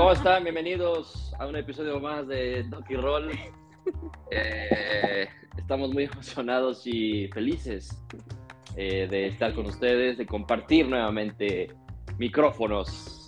¿Cómo 0.00 0.12
están? 0.12 0.44
Bienvenidos 0.44 1.30
a 1.38 1.46
un 1.46 1.56
episodio 1.56 2.00
más 2.00 2.26
de 2.26 2.62
Donkey 2.62 2.96
Roll. 2.96 3.30
Eh, 4.30 5.28
estamos 5.58 5.92
muy 5.92 6.04
emocionados 6.04 6.86
y 6.86 7.28
felices 7.28 8.02
eh, 8.76 9.08
de 9.10 9.26
estar 9.26 9.52
con 9.52 9.66
ustedes, 9.66 10.16
de 10.16 10.24
compartir 10.24 10.88
nuevamente 10.88 11.74
micrófonos, 12.16 13.26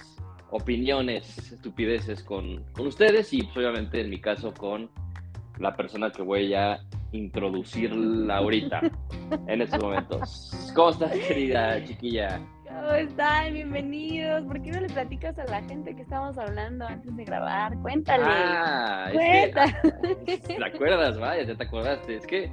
opiniones, 0.51 1.53
estupideces 1.53 2.23
con, 2.23 2.65
con 2.73 2.87
ustedes 2.87 3.35
y 3.35 3.43
pues, 3.43 3.57
obviamente 3.57 4.01
en 4.01 4.09
mi 4.09 4.21
caso 4.21 4.55
con 4.55 4.89
la 5.59 5.77
persona 5.77 6.11
que 6.11 6.23
voy 6.23 6.55
a 6.55 6.81
introducirla 7.13 8.39
ahorita, 8.39 8.81
en 9.47 9.61
estos 9.61 9.83
momentos. 9.83 10.73
¿Cómo 10.75 10.91
estás, 10.91 11.13
querida 11.13 11.85
chiquilla? 11.85 12.41
¿Cómo 12.83 12.95
están? 12.95 13.55
Bienvenidos. 13.55 14.43
¿Por 14.43 14.61
qué 14.61 14.73
no 14.73 14.81
le 14.81 14.89
platicas 14.89 15.39
a 15.39 15.45
la 15.45 15.63
gente 15.63 15.95
que 15.95 16.03
estamos 16.03 16.37
hablando 16.37 16.85
antes 16.85 17.17
de 17.17 17.25
grabar? 17.25 17.79
Cuéntale. 17.81 18.25
Ah, 18.27 19.09
Cuéntale. 19.13 19.73
¿Te 20.25 20.65
acuerdas? 20.65 21.17
Vaya, 21.17 21.45
ya 21.45 21.55
te 21.55 21.63
acordaste. 21.63 22.17
Es 22.17 22.27
que, 22.27 22.51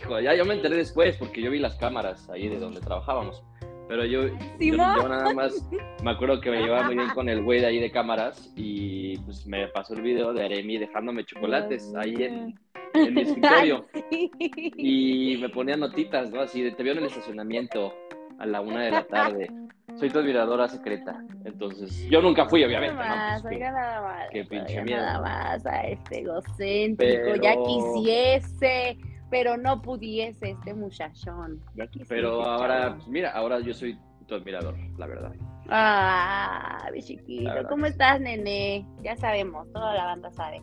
hijo, 0.00 0.18
ya 0.18 0.34
yo 0.34 0.44
me 0.44 0.54
enteré 0.54 0.78
después 0.78 1.16
porque 1.16 1.40
yo 1.40 1.52
vi 1.52 1.60
las 1.60 1.76
cámaras 1.76 2.28
ahí 2.30 2.48
de 2.48 2.58
donde 2.58 2.80
trabajábamos. 2.80 3.44
Pero 3.86 4.04
yo, 4.04 4.26
yo, 4.26 4.34
yo 4.58 4.76
nada 5.08 5.32
más 5.32 5.64
me 6.02 6.10
acuerdo 6.10 6.40
que 6.40 6.50
me 6.50 6.60
llevaba 6.60 6.86
muy 6.86 6.96
bien 6.96 7.10
con 7.10 7.28
el 7.28 7.44
güey 7.44 7.60
de 7.60 7.66
ahí 7.66 7.78
de 7.78 7.92
cámaras 7.92 8.52
y 8.56 9.16
pues 9.18 9.46
me 9.46 9.68
pasó 9.68 9.94
el 9.94 10.02
video 10.02 10.32
de 10.32 10.44
Aremi 10.44 10.78
dejándome 10.78 11.24
chocolates 11.24 11.94
ahí 11.94 12.16
en, 12.18 12.58
en 12.94 13.14
mi 13.14 13.20
escritorio. 13.20 13.86
Ay, 13.94 14.02
sí. 14.10 14.72
y 14.76 15.36
me 15.40 15.48
ponía 15.50 15.76
notitas, 15.76 16.32
¿no? 16.32 16.40
Así 16.40 16.62
de 16.62 16.72
te 16.72 16.82
veo 16.82 16.94
en 16.94 16.98
el 16.98 17.04
estacionamiento 17.04 17.94
a 18.42 18.46
la 18.46 18.60
una 18.60 18.82
de 18.82 18.90
la 18.90 19.04
tarde. 19.04 19.50
Soy 19.94 20.10
tu 20.10 20.18
admiradora 20.18 20.66
secreta. 20.68 21.22
Entonces, 21.44 22.08
yo 22.10 22.20
nunca 22.20 22.46
fui, 22.46 22.64
obviamente, 22.64 22.96
Nada 22.96 23.08
¿no? 23.08 23.16
más, 23.16 23.42
Pues, 23.42 23.54
oiga 23.54 23.70
nada 23.70 24.02
más. 24.02 24.30
qué 24.32 24.44
pinche 24.44 24.82
miedo. 24.82 25.00
Nada 25.00 25.20
más 25.20 25.66
a 25.66 25.82
este 25.86 26.20
egocéntrico. 26.20 27.36
Ya 27.40 27.54
quisiese, 27.56 28.98
pero 29.30 29.56
no 29.56 29.80
pudiese 29.80 30.50
este 30.50 30.74
muchachón. 30.74 31.60
Ya 31.76 31.86
quisiese. 31.86 32.14
pero 32.14 32.42
ahora, 32.42 32.94
pues, 32.96 33.06
mira, 33.08 33.30
ahora 33.30 33.60
yo 33.60 33.72
soy 33.74 33.96
tu 34.26 34.34
admirador, 34.34 34.74
la 34.98 35.06
verdad. 35.06 35.32
Ah, 35.68 36.88
mi 36.92 37.00
chiquito. 37.02 37.50
¿Cómo 37.68 37.84
que 37.84 37.90
estás, 37.90 38.20
nene? 38.20 38.84
Ya 39.02 39.14
sabemos, 39.16 39.70
toda 39.72 39.94
la 39.94 40.04
banda 40.06 40.30
sabe. 40.32 40.60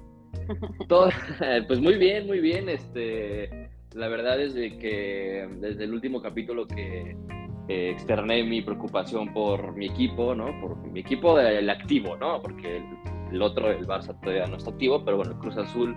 Todo, 0.90 1.10
pues 1.68 1.80
muy 1.80 1.96
bien, 1.98 2.28
muy 2.28 2.40
bien. 2.42 2.68
Este, 2.68 3.70
la 3.94 4.08
verdad 4.10 4.42
es 4.42 4.54
de 4.54 4.78
que 4.78 5.48
desde 5.62 5.86
el 5.86 5.94
último 5.94 6.22
capítulo 6.22 6.68
que 6.68 7.16
eh, 7.70 7.92
externé 7.92 8.44
mi 8.44 8.62
preocupación 8.62 9.32
por 9.32 9.74
mi 9.76 9.86
equipo, 9.86 10.34
¿no? 10.36 10.48
Por 10.60 10.78
mi 10.92 11.02
equipo 11.02 11.38
del 11.38 11.70
activo, 11.70 12.18
¿no? 12.18 12.42
Porque 12.42 12.78
el, 12.78 12.84
el 13.32 13.42
otro, 13.42 13.72
el 13.72 13.86
Barça 13.88 14.20
todavía 14.22 14.48
no 14.48 14.58
está 14.58 14.72
activo, 14.72 15.06
pero 15.06 15.18
bueno, 15.18 15.34
el 15.34 15.38
Cruz 15.38 15.56
Azul. 15.58 15.96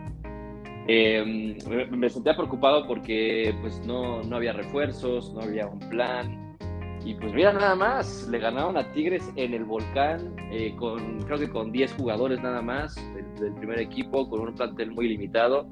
eh, 0.89 1.56
me, 1.69 1.87
me 1.87 2.11
sentía 2.11 2.34
preocupado 2.37 2.87
porque 2.87 3.55
pues 3.62 3.81
no, 3.87 4.23
no 4.23 4.37
había 4.37 4.53
refuerzos, 4.53 5.33
no 5.33 5.41
había 5.43 5.67
un 5.67 5.78
plan. 5.89 6.56
Y 7.05 7.15
pues 7.15 7.33
mira 7.33 7.53
nada 7.53 7.75
más, 7.75 8.28
le 8.28 8.39
ganaron 8.39 8.77
a 8.77 8.93
Tigres 8.93 9.28
en 9.37 9.55
el 9.55 9.65
volcán, 9.65 10.37
eh, 10.53 10.75
con, 10.77 11.20
creo 11.23 11.39
que 11.39 11.48
con 11.50 11.73
10 11.73 11.95
jugadores 11.95 12.41
nada 12.43 12.62
más 12.62 12.95
del, 13.15 13.34
del 13.41 13.55
primer 13.55 13.81
equipo, 13.81 14.28
con 14.28 14.41
un 14.41 14.55
plantel 14.55 14.93
muy 14.93 15.09
limitado, 15.09 15.67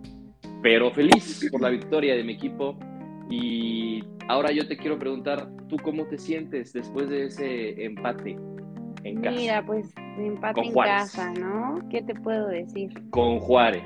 pero 0.62 0.90
feliz 0.90 1.46
por 1.52 1.60
la 1.60 1.68
victoria 1.68 2.16
de 2.16 2.24
mi 2.24 2.32
equipo. 2.32 2.76
Y 3.30 4.04
ahora 4.28 4.50
yo 4.50 4.66
te 4.66 4.76
quiero 4.76 4.98
preguntar, 4.98 5.48
¿tú 5.68 5.76
cómo 5.82 6.04
te 6.06 6.18
sientes 6.18 6.72
después 6.72 7.08
de 7.08 7.26
ese 7.26 7.84
empate 7.84 8.36
en 9.04 9.22
casa 9.22 9.36
Mira, 9.36 9.64
pues 9.64 9.94
empate 10.18 10.54
Con 10.54 10.64
en 10.64 10.74
casa, 10.74 11.32
¿no? 11.34 11.80
¿Qué 11.88 12.02
te 12.02 12.14
puedo 12.14 12.48
decir? 12.48 12.90
con 13.10 13.38
Juárez? 13.38 13.82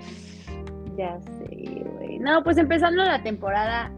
Ya 0.97 1.21
sé, 1.21 1.85
güey. 1.97 2.19
No, 2.19 2.43
pues 2.43 2.57
empezando 2.57 3.05
la 3.05 3.23
temporada, 3.23 3.93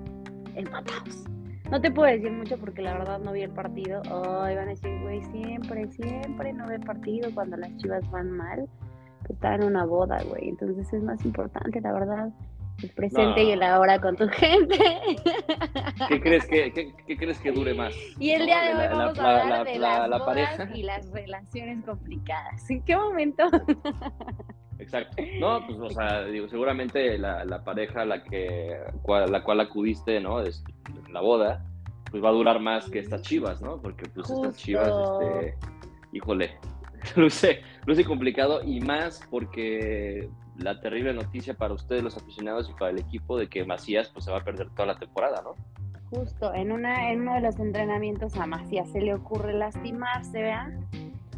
empatados. 0.57 1.25
No 1.71 1.81
te 1.81 1.91
puedo 1.91 2.11
decir 2.11 2.31
mucho 2.33 2.57
porque 2.59 2.83
la 2.83 2.97
verdad 2.97 3.19
no 3.19 3.33
vi 3.33 3.43
el 3.43 3.51
partido. 3.51 4.01
Ay, 4.05 4.55
van 4.57 4.69
a 4.69 4.71
decir, 4.71 5.01
güey, 5.03 5.23
siempre, 5.25 5.87
siempre 5.89 6.53
no 6.53 6.67
ve 6.67 6.79
partido 6.79 7.31
cuando 7.35 7.57
las 7.57 7.77
chivas 7.77 8.09
van 8.11 8.31
mal. 8.31 8.69
Está 9.29 9.57
en 9.57 9.65
una 9.65 9.85
boda, 9.85 10.23
güey. 10.29 10.49
Entonces 10.49 10.93
es 10.93 11.03
más 11.03 11.25
importante, 11.25 11.81
la 11.81 11.93
verdad, 11.93 12.31
el 12.83 12.91
presente 12.91 13.43
No. 13.43 13.49
y 13.49 13.51
el 13.53 13.63
ahora 13.63 13.99
con 14.01 14.17
tu 14.17 14.29
gente. 14.31 14.79
¿Qué 16.09 16.21
crees 16.21 16.47
que, 16.47 16.73
qué, 16.73 16.93
qué 17.07 17.17
crees 17.17 17.39
que 17.41 17.53
dure 17.53 17.75
más? 17.75 17.95
Y 18.19 18.31
el 18.31 18.47
día 18.47 18.61
de 18.63 18.69
hoy 18.73 18.79
La- 18.79 18.89
vamos 18.95 19.17
la- 19.17 19.25
a 19.25 19.43
hablar 19.43 19.59
la- 19.67 19.73
de 19.73 19.79
la- 19.79 19.99
las 20.01 20.11
la 20.11 20.19
bodas 20.19 20.57
pareja. 20.57 20.77
y 20.77 20.83
las 20.83 21.11
relaciones 21.11 21.85
complicadas. 21.85 22.71
¿En 22.71 22.83
qué 22.83 22.97
momento? 22.97 23.45
Exacto. 24.79 25.23
No, 25.41 25.67
pues, 25.67 25.79
o 25.81 25.91
sea, 25.91 26.25
digo, 26.27 26.49
seguramente 26.49 27.17
la, 27.19 27.63
pareja 27.65 28.03
a 28.03 28.05
la 28.05 28.23
que 28.23 28.77
cual- 29.03 29.31
la 29.33 29.43
cual 29.43 29.61
acudiste, 29.61 30.21
¿no? 30.21 30.41
Es 30.41 30.63
la 31.11 31.21
boda, 31.23 31.65
pues 32.11 32.23
va 32.23 32.29
a 32.29 32.33
durar 32.33 32.61
más 32.61 32.89
que 32.91 32.99
estas 32.99 33.23
chivas, 33.23 33.63
¿no? 33.63 33.81
Porque 33.81 34.05
pues 34.11 34.29
estas 34.31 34.57
chivas, 34.57 34.89
este, 34.89 35.55
híjole, 36.13 36.59
luce, 37.17 37.63
luce 37.87 38.05
complicado 38.05 38.63
y 38.63 38.81
más 38.81 39.27
porque 39.31 40.29
la 40.59 40.81
terrible 40.81 41.13
noticia 41.13 41.55
para 41.55 41.75
ustedes 41.75 42.03
los 42.03 42.17
aficionados 42.17 42.69
y 42.71 42.73
para 42.79 42.91
el 42.91 42.99
equipo 42.99 43.37
de 43.39 43.49
que 43.49 43.65
Macías 43.65 44.09
pues 44.13 44.25
se 44.25 44.31
va 44.31 44.39
a 44.39 44.45
perder 44.45 44.69
toda 44.71 44.87
la 44.87 44.99
temporada, 44.99 45.43
¿no? 45.43 45.55
Justo, 46.11 46.55
en, 46.55 46.71
una, 46.73 47.11
en 47.11 47.23
uno 47.23 47.35
de 47.35 47.41
los 47.41 47.59
entrenamientos 47.59 48.37
a 48.37 48.47
Macías 48.47 48.89
se 48.91 49.01
le 49.01 49.15
ocurre 49.15 49.53
lastimarse, 49.55 50.41
¿vea? 50.41 50.71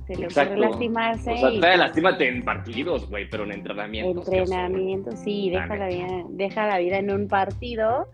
Se 0.07 0.15
le 0.17 0.25
Exacto. 0.25 0.53
ocurre 0.55 0.69
lastimarse. 0.71 1.33
O 1.33 1.37
sea, 1.37 1.51
y- 1.51 1.61
trae, 1.61 1.77
lastímate 1.78 2.28
en 2.28 2.45
partidos, 2.45 3.09
güey, 3.09 3.28
pero 3.31 3.45
en 3.45 3.53
entrenamientos. 3.53 4.28
qué 4.28 4.43
oso, 4.43 4.53
güey. 4.53 4.61
entrenamiento, 4.65 5.12
sí, 5.17 5.51
deja 5.51 5.77
la, 5.77 5.89
vida, 5.89 6.07
deja 6.31 6.67
la 6.67 6.78
vida 6.78 6.99
en 6.99 7.11
un 7.11 7.28
partido. 7.28 8.09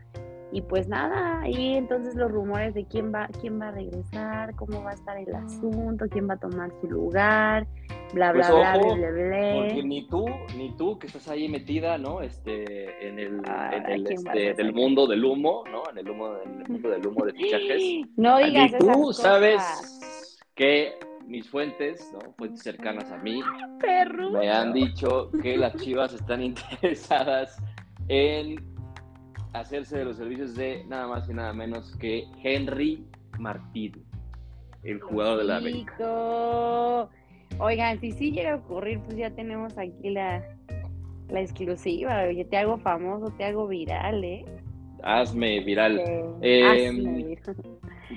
Y 0.55 0.63
pues 0.63 0.87
nada, 0.87 1.41
ahí 1.41 1.75
entonces 1.75 2.15
los 2.15 2.31
rumores 2.31 2.75
de 2.75 2.85
quién 2.87 3.13
va, 3.13 3.27
quién 3.41 3.61
va 3.61 3.69
a 3.69 3.73
regresar, 3.73 4.55
cómo 4.55 4.85
va 4.85 4.93
a 4.93 4.95
estar 4.95 5.19
el 5.19 5.35
asunto, 5.35 6.05
quién 6.09 6.29
va 6.31 6.35
a 6.35 6.37
tomar 6.37 6.71
su 6.81 6.89
lugar, 6.89 7.67
bla, 8.13 8.31
bla, 8.31 8.33
Pues, 8.33 8.49
bla, 8.49 8.77
ojo, 8.79 8.95
bla, 8.95 9.11
bla, 9.11 9.53
Porque 9.57 9.73
bla. 9.75 9.83
ni 9.83 10.07
tú, 10.07 10.25
ni 10.57 10.77
tú 10.77 10.97
que 11.01 11.09
estás 11.09 11.27
ahí 11.27 11.49
metida, 11.49 11.99
¿no? 11.99 12.21
Este, 12.21 13.09
en 13.09 13.19
el, 13.19 13.41
Ah, 13.49 13.73
en 13.75 13.91
el, 13.91 14.05
¿quién 14.05 14.23
vas 14.23 14.37
a 14.37 14.39
este, 14.39 14.63
del 14.63 14.73
mundo 14.73 15.09
del 15.09 15.25
humo, 15.25 15.65
¿no? 15.73 15.83
En 15.91 15.99
el 15.99 16.09
humo, 16.09 16.37
en 16.45 16.61
el 16.61 16.69
mundo 16.69 16.89
del 16.89 17.05
humo 17.05 17.25
de 17.25 17.33
fichajes. 17.33 17.83
No 18.17 18.39
digas 18.39 18.53
Ni 18.53 18.65
esas 18.67 18.79
tú 18.79 18.93
cosas, 18.93 19.23
sabes 19.25 20.41
que 20.55 20.95
mis 21.27 21.51
fuentes, 21.51 22.09
¿no? 22.13 22.33
Fuentes 22.39 22.63
cercanas 22.63 23.11
a 23.11 23.17
mí, 23.19 23.41
perro. 23.81 24.31
me 24.31 24.49
han 24.53 24.73
dicho 24.73 25.33
que 25.43 25.57
las 25.57 25.75
chivas 25.79 26.13
están 26.15 26.43
interesadas 26.45 27.57
en 28.07 28.73
hacerse 29.55 29.99
de 29.99 30.05
los 30.05 30.17
servicios 30.17 30.55
de 30.55 30.85
nada 30.87 31.07
más 31.07 31.29
y 31.29 31.33
nada 31.33 31.53
menos 31.53 31.97
que 31.97 32.25
Henry 32.43 33.07
Martín, 33.39 34.05
el 34.83 35.01
jugador 35.01 35.39
de 35.39 35.45
la 35.45 35.57
América. 35.57 37.09
Oigan, 37.59 38.01
si 38.01 38.11
sí 38.13 38.33
llega 38.33 38.55
a 38.55 38.57
ocurrir, 38.57 39.01
pues 39.01 39.17
ya 39.17 39.31
tenemos 39.31 39.79
aquí 39.79 40.11
la, 40.11 40.43
la 41.29 41.41
exclusiva. 41.41 42.25
Oye, 42.29 42.45
te 42.45 42.57
hago 42.57 42.79
famoso, 42.79 43.33
te 43.37 43.45
hago 43.45 43.69
viral, 43.69 44.25
¿eh? 44.25 44.45
Hazme 45.05 45.61
viral. 45.61 46.01
Eh, 46.43 46.65
hazme 46.65 47.13
viral. 47.13 47.57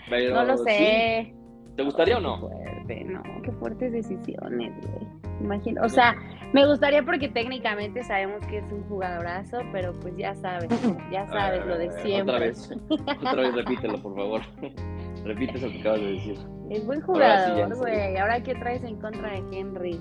Pero 0.10 0.36
no 0.36 0.44
lo 0.44 0.58
sí, 0.58 0.64
sé. 0.66 1.34
¿Te 1.76 1.84
gustaría 1.84 2.18
o 2.18 2.20
Qué 2.20 2.26
no? 2.26 2.40
fuerte, 2.40 3.04
no, 3.04 3.24
qué 3.44 3.52
fuertes 3.52 3.92
decisiones, 3.92 4.74
güey. 4.82 5.08
Imagino, 5.42 5.84
o 5.84 5.90
sea, 5.90 6.16
me 6.58 6.66
gustaría 6.66 7.04
porque 7.04 7.30
técnicamente 7.30 8.04
sabemos 8.04 8.44
que 8.48 8.58
es 8.58 8.72
un 8.72 8.82
jugadorazo, 8.86 9.60
pero 9.72 9.94
pues 10.00 10.18
ya 10.18 10.34
sabes, 10.34 10.68
ya 11.12 11.28
sabes 11.28 11.64
lo 11.68 11.78
de 11.78 11.92
siempre. 12.02 12.36
Otra 12.36 12.40
vez, 12.40 12.72
otra 12.90 13.36
vez 13.36 13.54
repítelo, 13.54 14.02
por 14.02 14.16
favor. 14.16 14.42
Repite 15.24 15.58
eso 15.58 15.70
que 15.70 15.80
acabas 15.82 16.02
de 16.02 16.14
decir. 16.14 16.38
Es 16.72 16.86
buen 16.86 17.02
jugador, 17.02 17.76
güey. 17.76 18.18
Ahora 18.18 18.42
qué 18.42 18.56
traes 18.56 18.84
en 18.84 19.00
contra 19.00 19.34
de 19.34 19.44
Henry. 19.52 20.00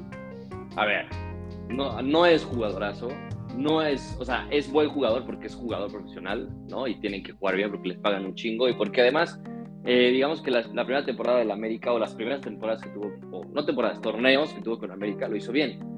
A 0.76 0.86
ver, 0.86 1.06
no, 1.68 2.00
no 2.00 2.24
es 2.24 2.42
jugadorazo, 2.44 3.08
no 3.54 3.82
es, 3.82 4.16
o 4.18 4.24
sea, 4.24 4.46
es 4.50 4.70
buen 4.70 4.88
jugador 4.88 5.26
porque 5.26 5.48
es 5.48 5.54
jugador 5.54 5.90
profesional, 5.90 6.48
¿no? 6.70 6.86
Y 6.86 6.98
tienen 7.00 7.22
que 7.22 7.32
jugar 7.32 7.56
bien 7.56 7.70
porque 7.70 7.88
les 7.88 7.98
pagan 7.98 8.24
un 8.24 8.34
chingo 8.34 8.66
y 8.68 8.74
porque 8.74 9.02
además, 9.02 9.38
eh, 9.84 10.10
digamos 10.10 10.40
que 10.40 10.50
la, 10.50 10.62
la 10.62 10.84
primera 10.84 11.04
temporada 11.04 11.38
del 11.40 11.50
América 11.50 11.92
o 11.92 11.98
las 11.98 12.14
primeras 12.14 12.40
temporadas 12.40 12.80
que 12.80 12.88
tuvo, 12.90 13.12
o 13.32 13.44
no 13.44 13.64
temporadas, 13.66 14.00
torneos 14.00 14.54
que 14.54 14.62
tuvo 14.62 14.78
con 14.78 14.90
América 14.90 15.28
lo 15.28 15.36
hizo 15.36 15.52
bien. 15.52 15.95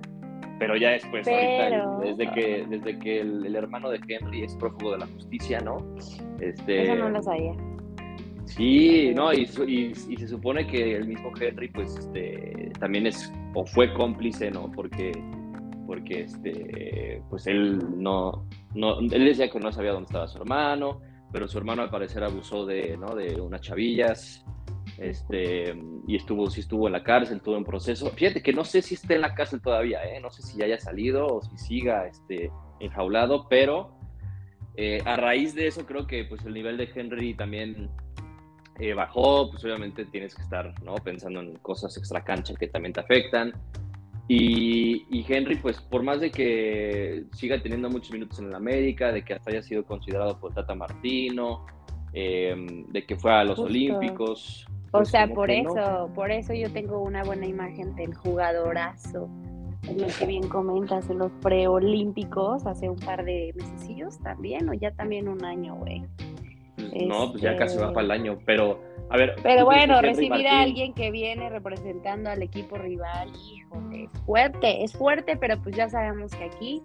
Pero 0.58 0.76
ya 0.76 0.90
después, 0.90 1.24
Pero- 1.24 1.82
ahorita, 1.84 2.24
desde 2.24 2.32
que, 2.34 2.66
desde 2.68 2.98
que 2.98 3.20
el, 3.20 3.46
el 3.46 3.54
hermano 3.56 3.90
de 3.90 4.00
Henry 4.08 4.42
es 4.42 4.56
prófugo 4.56 4.92
de 4.92 4.98
la 4.98 5.06
justicia, 5.06 5.60
¿no? 5.60 5.76
Este, 6.40 6.82
Eso 6.82 6.96
no 6.96 7.10
lo 7.10 7.22
sabía. 7.22 7.52
Sí, 8.46 9.12
no, 9.14 9.32
y, 9.32 9.48
y- 9.66 9.92
y 10.08 10.16
se 10.16 10.26
supone 10.26 10.66
que 10.66 10.96
el 10.96 11.06
mismo 11.06 11.30
Henry, 11.38 11.68
pues, 11.68 11.96
este, 11.96 12.72
también 12.80 13.06
es, 13.06 13.32
o 13.54 13.64
fue 13.66 13.92
cómplice, 13.92 14.50
¿no? 14.50 14.70
Porque, 14.72 15.12
porque, 15.86 16.22
este, 16.22 17.22
pues 17.28 17.46
él 17.46 17.78
no, 18.02 18.46
no, 18.74 18.98
él 19.00 19.24
decía 19.24 19.50
que 19.50 19.60
no 19.60 19.70
sabía 19.70 19.92
dónde 19.92 20.06
estaba 20.06 20.28
su 20.28 20.38
hermano, 20.38 21.00
pero 21.30 21.46
su 21.46 21.58
hermano 21.58 21.82
al 21.82 21.90
parecer 21.90 22.24
abusó 22.24 22.64
de, 22.64 22.96
¿no? 22.96 23.14
De 23.14 23.38
unas 23.40 23.60
chavillas, 23.60 24.44
Este, 24.98 25.76
y 26.08 26.16
estuvo, 26.16 26.50
sí 26.50 26.60
estuvo 26.60 26.88
en 26.88 26.92
la 26.92 27.04
cárcel, 27.04 27.36
estuvo 27.36 27.56
en 27.56 27.64
proceso. 27.64 28.10
Fíjate 28.10 28.42
que 28.42 28.52
no 28.52 28.64
sé 28.64 28.82
si 28.82 28.94
esté 28.94 29.14
en 29.14 29.20
la 29.20 29.34
cárcel 29.34 29.60
todavía, 29.60 30.02
¿eh? 30.04 30.20
no 30.20 30.30
sé 30.30 30.42
si 30.42 30.58
ya 30.58 30.64
haya 30.64 30.78
salido 30.78 31.26
o 31.26 31.42
si 31.42 31.56
siga 31.56 32.06
este, 32.06 32.50
enjaulado, 32.80 33.48
pero 33.48 33.96
eh, 34.76 35.00
a 35.04 35.16
raíz 35.16 35.54
de 35.54 35.68
eso 35.68 35.86
creo 35.86 36.06
que 36.06 36.24
pues 36.24 36.44
el 36.44 36.54
nivel 36.54 36.76
de 36.76 36.88
Henry 36.92 37.34
también 37.34 37.90
eh, 38.80 38.94
bajó, 38.94 39.50
pues 39.50 39.64
obviamente 39.64 40.04
tienes 40.04 40.34
que 40.34 40.42
estar 40.42 40.72
¿no? 40.82 40.94
pensando 40.96 41.40
en 41.40 41.56
cosas 41.56 41.96
extra 41.96 42.24
cancha 42.24 42.54
que 42.54 42.68
también 42.68 42.92
te 42.92 43.00
afectan. 43.00 43.52
Y, 44.30 45.24
Henry, 45.26 45.56
pues 45.56 45.80
por 45.80 46.02
más 46.02 46.20
de 46.20 46.30
que 46.30 47.24
siga 47.32 47.62
teniendo 47.62 47.88
muchos 47.88 48.12
minutos 48.12 48.38
en 48.40 48.48
el 48.48 48.54
América, 48.54 49.10
de 49.10 49.24
que 49.24 49.32
hasta 49.32 49.50
haya 49.50 49.62
sido 49.62 49.84
considerado 49.84 50.38
por 50.38 50.52
Tata 50.52 50.74
Martino, 50.74 51.64
em, 52.12 52.84
de 52.88 53.06
que 53.06 53.16
fue 53.16 53.32
a 53.32 53.42
los 53.42 53.58
Olímpicos. 53.58 54.66
O 54.90 54.98
pues, 54.98 55.10
sea, 55.10 55.26
por 55.28 55.50
eso, 55.50 56.10
por 56.14 56.30
eso 56.30 56.54
yo 56.54 56.72
tengo 56.72 57.00
una 57.00 57.22
buena 57.22 57.46
imagen 57.46 57.94
del 57.94 58.14
jugadorazo, 58.14 59.28
lo 59.96 60.06
que 60.18 60.26
bien 60.26 60.48
comentas, 60.48 61.10
en 61.10 61.18
los 61.18 61.30
preolímpicos, 61.42 62.66
hace 62.66 62.88
un 62.88 62.96
par 62.96 63.24
de 63.24 63.54
meses 63.54 64.18
también, 64.22 64.68
o 64.68 64.72
ya 64.72 64.90
también 64.92 65.28
un 65.28 65.44
año, 65.44 65.76
güey. 65.76 66.02
No, 67.06 67.30
pues 67.30 67.42
ya 67.42 67.56
casi 67.56 67.76
va 67.76 67.92
para 67.92 68.06
el 68.06 68.10
año, 68.12 68.38
pero 68.46 68.80
a 69.10 69.16
ver. 69.16 69.36
Pero 69.42 69.64
bueno, 69.64 70.00
recibir 70.00 70.46
a 70.46 70.60
alguien 70.60 70.94
que 70.94 71.10
viene 71.10 71.50
representando 71.50 72.30
al 72.30 72.42
equipo 72.42 72.76
rival, 72.76 73.30
híjole, 73.52 74.04
es 74.04 74.20
fuerte, 74.24 74.84
es 74.84 74.92
fuerte, 74.92 75.36
pero 75.36 75.58
pues 75.62 75.76
ya 75.76 75.88
sabemos 75.88 76.34
que 76.34 76.44
aquí 76.44 76.82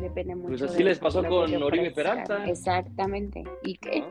depende 0.00 0.34
mucho. 0.34 0.48
Pues 0.48 0.62
así 0.62 0.82
les 0.82 0.98
pasó 0.98 1.24
con 1.24 1.62
Oribe 1.62 1.90
Peralta. 1.90 2.44
Exactamente. 2.46 3.44
¿Y 3.62 3.76
qué, 3.76 4.04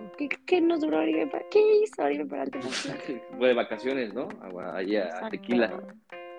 qué, 0.45 0.61
nos 0.61 0.81
duró 0.81 0.99
Oribe 0.99 1.27
Peralta? 1.27 1.49
¿Qué 1.51 1.83
hizo 1.83 2.03
Oribe 2.03 2.25
Peralta? 2.25 2.59
Fue 3.37 3.47
de 3.47 3.53
vacaciones, 3.53 4.13
¿no? 4.13 4.27
Allá 4.73 5.09
a 5.21 5.29
Tequila. 5.29 5.81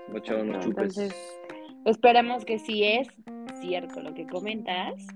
Mucho 0.08 0.40
unos 0.40 0.64
chupes. 0.64 0.98
Entonces, 0.98 1.40
esperemos 1.84 2.44
que 2.44 2.58
sí 2.58 2.84
es 2.84 3.08
cierto 3.60 4.02
lo 4.02 4.14
que 4.14 4.26
comentas 4.26 5.06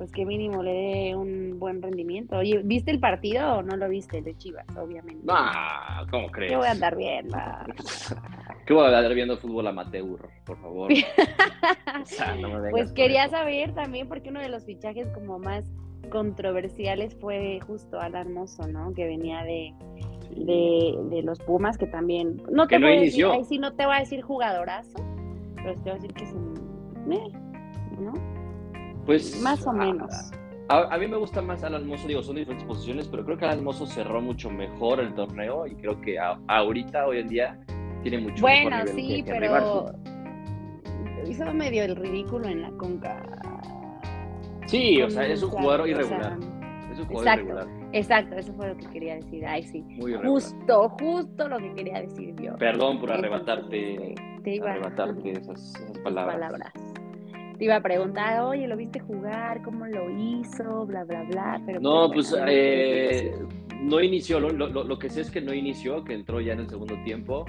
pues 0.00 0.12
que 0.12 0.24
mínimo 0.24 0.62
le 0.62 0.72
dé 0.72 1.14
un 1.14 1.58
buen 1.58 1.82
rendimiento. 1.82 2.38
Oye, 2.38 2.62
¿viste 2.64 2.90
el 2.90 3.00
partido 3.00 3.56
o 3.56 3.62
no 3.62 3.76
lo 3.76 3.86
viste 3.86 4.22
de 4.22 4.34
Chivas, 4.34 4.64
obviamente? 4.74 5.26
No, 5.26 5.34
¿cómo 6.10 6.30
crees? 6.30 6.52
¿Qué 6.52 6.56
voy 6.56 6.68
a 6.68 6.70
andar 6.70 6.96
viendo? 6.96 7.36
¿Qué 8.70 8.74
voy 8.74 8.84
a 8.84 8.98
andar 8.98 9.12
viendo 9.14 9.36
fútbol 9.36 9.66
amateur, 9.66 10.28
por 10.46 10.56
favor? 10.60 10.92
pues 12.70 12.92
quería 12.92 13.28
saber 13.28 13.74
también, 13.74 14.06
porque 14.06 14.28
uno 14.28 14.38
de 14.38 14.48
los 14.48 14.64
fichajes 14.64 15.08
como 15.08 15.40
más 15.40 15.64
controversiales 16.08 17.16
fue 17.16 17.58
justo 17.66 17.98
Alan 17.98 18.28
Hermoso, 18.28 18.68
¿no? 18.68 18.92
Que 18.94 19.06
venía 19.06 19.42
de, 19.42 19.74
de, 20.36 21.22
los 21.24 21.40
Pumas, 21.40 21.78
que 21.78 21.88
también... 21.88 22.40
No 22.48 22.68
te 22.68 22.78
voy 22.78 22.98
a 22.98 23.00
decir, 23.00 23.26
ahí 23.26 23.42
sí 23.42 23.58
no 23.58 23.74
te 23.74 23.86
voy 23.86 23.96
a 23.96 23.98
decir 23.98 24.22
jugadorazo, 24.22 25.04
pero 25.56 25.74
te 25.74 25.80
voy 25.80 25.90
a 25.90 25.94
decir 25.94 26.14
que 26.14 26.22
es 26.22 26.32
un... 26.32 26.54
¿no? 27.98 28.12
Pues. 29.04 29.42
Más 29.42 29.66
o 29.66 29.72
menos. 29.72 30.12
A, 30.68 30.96
mí 30.96 31.08
me 31.08 31.16
gusta 31.16 31.42
más 31.42 31.64
Alan 31.64 31.88
Mozo, 31.88 32.06
digo, 32.06 32.22
son 32.22 32.36
diferentes 32.36 32.68
posiciones, 32.68 33.08
pero 33.08 33.24
creo 33.24 33.36
que 33.36 33.46
Alan 33.46 33.64
Mozo 33.64 33.84
cerró 33.84 34.20
mucho 34.20 34.48
mejor 34.48 35.00
el 35.00 35.12
torneo 35.12 35.66
y 35.66 35.74
creo 35.74 36.00
que 36.00 36.16
ahorita, 36.46 37.08
hoy 37.08 37.18
en 37.18 37.26
día, 37.26 37.60
tiene 38.02 38.18
mucho 38.18 38.40
bueno, 38.42 38.76
sí, 38.94 39.22
pero 39.26 39.92
hizo 41.26 41.52
medio 41.52 41.84
el 41.84 41.96
ridículo 41.96 42.48
en 42.48 42.62
la 42.62 42.70
conca. 42.72 43.22
Sí, 44.66 45.02
o 45.02 45.10
sea, 45.10 45.26
es 45.26 45.42
un 45.42 45.50
jugador 45.50 45.88
irregular. 45.88 46.38
es 46.92 46.98
un 47.00 47.06
jugador 47.06 47.28
exacto, 47.28 47.40
irregular. 47.42 47.68
Exacto, 47.92 48.36
eso 48.36 48.52
fue 48.54 48.68
lo 48.68 48.76
que 48.76 48.86
quería 48.86 49.14
decir. 49.16 49.46
Ay, 49.46 49.62
sí. 49.64 49.84
justo, 50.22 50.88
justo 51.00 51.48
lo 51.48 51.58
que 51.58 51.74
quería 51.74 52.00
decir 52.00 52.34
yo. 52.40 52.56
Perdón 52.56 53.00
por 53.00 53.12
arrebatarte, 53.12 54.14
arrebatarte 54.44 55.32
esas, 55.32 55.74
palabras 56.04 56.72
te 57.60 57.66
iba 57.66 57.76
a 57.76 57.82
preguntar, 57.82 58.40
oye, 58.40 58.66
¿lo 58.66 58.74
viste 58.74 59.00
jugar? 59.00 59.60
¿Cómo 59.62 59.86
lo 59.86 60.08
hizo? 60.18 60.86
Bla, 60.86 61.04
bla, 61.04 61.24
bla. 61.24 61.62
Pero 61.66 61.78
no, 61.78 62.10
pues, 62.10 62.34
eh, 62.48 63.34
no 63.82 64.00
inició, 64.00 64.40
lo, 64.40 64.50
lo, 64.50 64.98
que 64.98 65.10
sé 65.10 65.20
es 65.20 65.30
que 65.30 65.42
no 65.42 65.52
inició, 65.52 66.02
que 66.02 66.14
entró 66.14 66.40
ya 66.40 66.54
en 66.54 66.60
el 66.60 66.70
segundo 66.70 66.94
tiempo. 67.04 67.44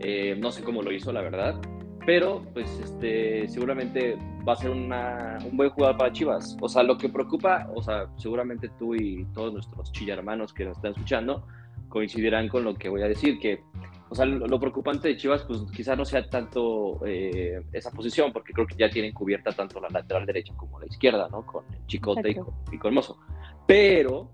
Eh, 0.00 0.36
no 0.38 0.52
sé 0.52 0.62
cómo 0.62 0.82
lo 0.82 0.92
hizo, 0.92 1.12
la 1.12 1.22
verdad. 1.22 1.60
Pero, 2.04 2.44
pues, 2.52 2.70
este, 2.78 3.48
seguramente 3.48 4.16
va 4.46 4.52
a 4.52 4.56
ser 4.56 4.70
una, 4.70 5.38
un 5.44 5.56
buen 5.56 5.70
jugador 5.70 5.96
para 5.96 6.12
Chivas. 6.12 6.56
O 6.60 6.68
sea, 6.68 6.82
lo 6.82 6.96
que 6.96 7.08
preocupa, 7.08 7.68
o 7.74 7.82
sea, 7.82 8.06
seguramente 8.16 8.70
tú 8.78 8.94
y 8.94 9.24
todos 9.34 9.52
nuestros 9.52 9.90
chilla 9.92 10.14
hermanos 10.14 10.52
que 10.52 10.64
nos 10.64 10.76
están 10.76 10.92
escuchando 10.92 11.46
coincidirán 11.88 12.48
con 12.48 12.64
lo 12.64 12.74
que 12.74 12.88
voy 12.88 13.02
a 13.02 13.08
decir, 13.08 13.38
que 13.38 13.62
o 14.08 14.14
sea, 14.14 14.24
lo, 14.24 14.60
preocupante 14.60 15.08
de 15.08 15.16
Chivas, 15.16 15.42
pues 15.42 15.62
quizás 15.74 15.98
no 15.98 16.04
sea 16.04 16.28
tanto 16.28 17.04
eh, 17.04 17.60
esa 17.72 17.90
posición, 17.90 18.32
porque 18.32 18.52
creo 18.52 18.66
que 18.66 18.76
ya 18.76 18.88
tienen 18.88 19.12
cubierta 19.12 19.50
tanto 19.50 19.80
la 19.80 19.88
lateral 19.88 20.24
derecha 20.24 20.54
como 20.56 20.78
la 20.78 20.86
izquierda, 20.86 21.28
¿no? 21.28 21.44
Con 21.44 21.64
el 21.72 21.84
Chicote 21.86 22.30
y 22.30 22.34
con, 22.36 22.54
y 22.70 22.78
con, 22.78 22.90
Hermoso. 22.90 23.18
Pero 23.66 24.30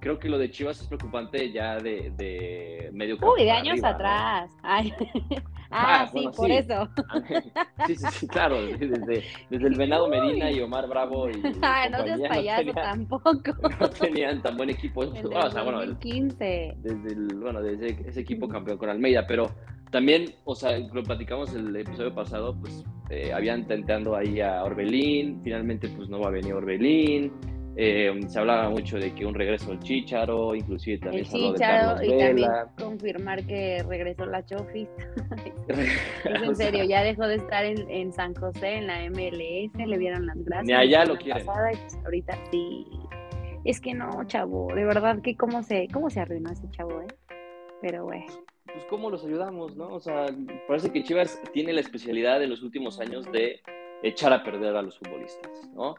creo 0.00 0.18
que 0.18 0.28
lo 0.28 0.38
de 0.38 0.50
Chivas 0.50 0.80
es 0.80 0.86
preocupante 0.86 1.52
ya 1.52 1.76
de, 1.76 2.12
de 2.16 2.90
medio 2.92 3.16
Uy, 3.22 3.44
de 3.44 3.50
años 3.50 3.82
atrás. 3.84 4.50
Ay. 4.62 4.92
Ah, 5.72 6.02
ah, 6.02 6.10
sí, 6.12 6.28
por 6.36 6.50
eso. 6.50 6.88
Sí, 7.86 7.94
sí, 7.94 8.06
sí, 8.10 8.26
claro. 8.26 8.60
Desde, 8.60 9.22
desde 9.50 9.66
el 9.68 9.76
Venado 9.76 10.08
Medina 10.08 10.50
y 10.50 10.60
Omar 10.60 10.88
Bravo. 10.88 11.30
Y 11.30 11.34
ah, 11.62 11.88
no 11.88 12.02
seas 12.02 12.20
payaso 12.28 12.72
tampoco. 12.72 13.40
No 13.80 13.88
tenían 13.88 14.42
tan 14.42 14.56
buen 14.56 14.70
equipo. 14.70 15.06
Desde 15.06 15.28
o 15.28 15.50
sea, 15.50 15.62
bueno, 15.62 15.78
2015. 15.78 16.74
Desde, 16.76 17.12
el, 17.12 17.36
bueno, 17.36 17.62
desde 17.62 18.08
ese 18.08 18.20
equipo 18.20 18.48
campeón 18.48 18.78
con 18.78 18.88
Almeida. 18.88 19.28
Pero 19.28 19.48
también, 19.92 20.34
o 20.42 20.56
sea, 20.56 20.76
lo 20.76 21.04
platicamos 21.04 21.54
el 21.54 21.74
episodio 21.76 22.12
pasado, 22.12 22.56
pues 22.60 22.84
eh, 23.08 23.32
habían 23.32 23.60
intentando 23.60 24.16
ahí 24.16 24.40
a 24.40 24.64
Orbelín. 24.64 25.40
Finalmente, 25.44 25.88
pues 25.88 26.08
no 26.08 26.18
va 26.18 26.26
a 26.26 26.32
venir 26.32 26.52
Orbelín. 26.52 27.32
Eh, 27.82 28.12
se 28.28 28.38
hablaba 28.38 28.68
mucho 28.68 28.98
de 28.98 29.14
que 29.14 29.24
un 29.24 29.34
regreso 29.34 29.70
del 29.70 29.80
Chicharo, 29.80 30.54
inclusive 30.54 30.98
también 30.98 31.24
el 31.24 31.30
se 31.30 31.38
habló 31.38 31.52
de 31.54 31.58
Carlos 31.58 32.00
y 32.02 32.18
también 32.18 32.48
confirmar 32.78 33.46
que 33.46 33.82
regresó 33.88 34.26
la 34.26 34.44
Chofis. 34.44 34.86
es 35.68 36.42
en 36.42 36.56
serio, 36.56 36.84
ya 36.84 37.02
dejó 37.02 37.26
de 37.26 37.36
estar 37.36 37.64
en, 37.64 38.12
San 38.12 38.34
José, 38.34 38.74
en 38.74 38.86
la 38.86 39.08
MLS, 39.08 39.72
le 39.88 39.96
dieron 39.96 40.26
las 40.26 40.36
gracias. 40.44 40.66
Ni 40.66 40.74
allá 40.74 41.06
lo 41.06 41.16
quieren. 41.16 41.46
Pues 41.46 41.98
ahorita 42.04 42.38
sí. 42.50 42.86
Es 43.64 43.80
que 43.80 43.94
no, 43.94 44.10
chavo, 44.26 44.74
de 44.74 44.84
verdad 44.84 45.22
que 45.22 45.34
cómo 45.34 45.62
se, 45.62 45.88
cómo 45.90 46.10
se 46.10 46.20
arruinó 46.20 46.50
ese 46.50 46.70
chavo, 46.72 47.00
¿eh? 47.00 47.06
Pero 47.80 48.04
bueno. 48.04 48.26
Pues 48.66 48.84
cómo 48.90 49.08
los 49.08 49.24
ayudamos, 49.24 49.74
¿no? 49.74 49.88
O 49.88 50.00
sea, 50.00 50.26
parece 50.68 50.92
que 50.92 51.02
Chivas 51.02 51.40
tiene 51.54 51.72
la 51.72 51.80
especialidad 51.80 52.42
en 52.42 52.50
los 52.50 52.62
últimos 52.62 53.00
años 53.00 53.24
de 53.32 53.62
echar 54.02 54.34
a 54.34 54.42
perder 54.42 54.76
a 54.76 54.82
los 54.82 54.98
futbolistas, 54.98 55.50
¿no? 55.74 55.94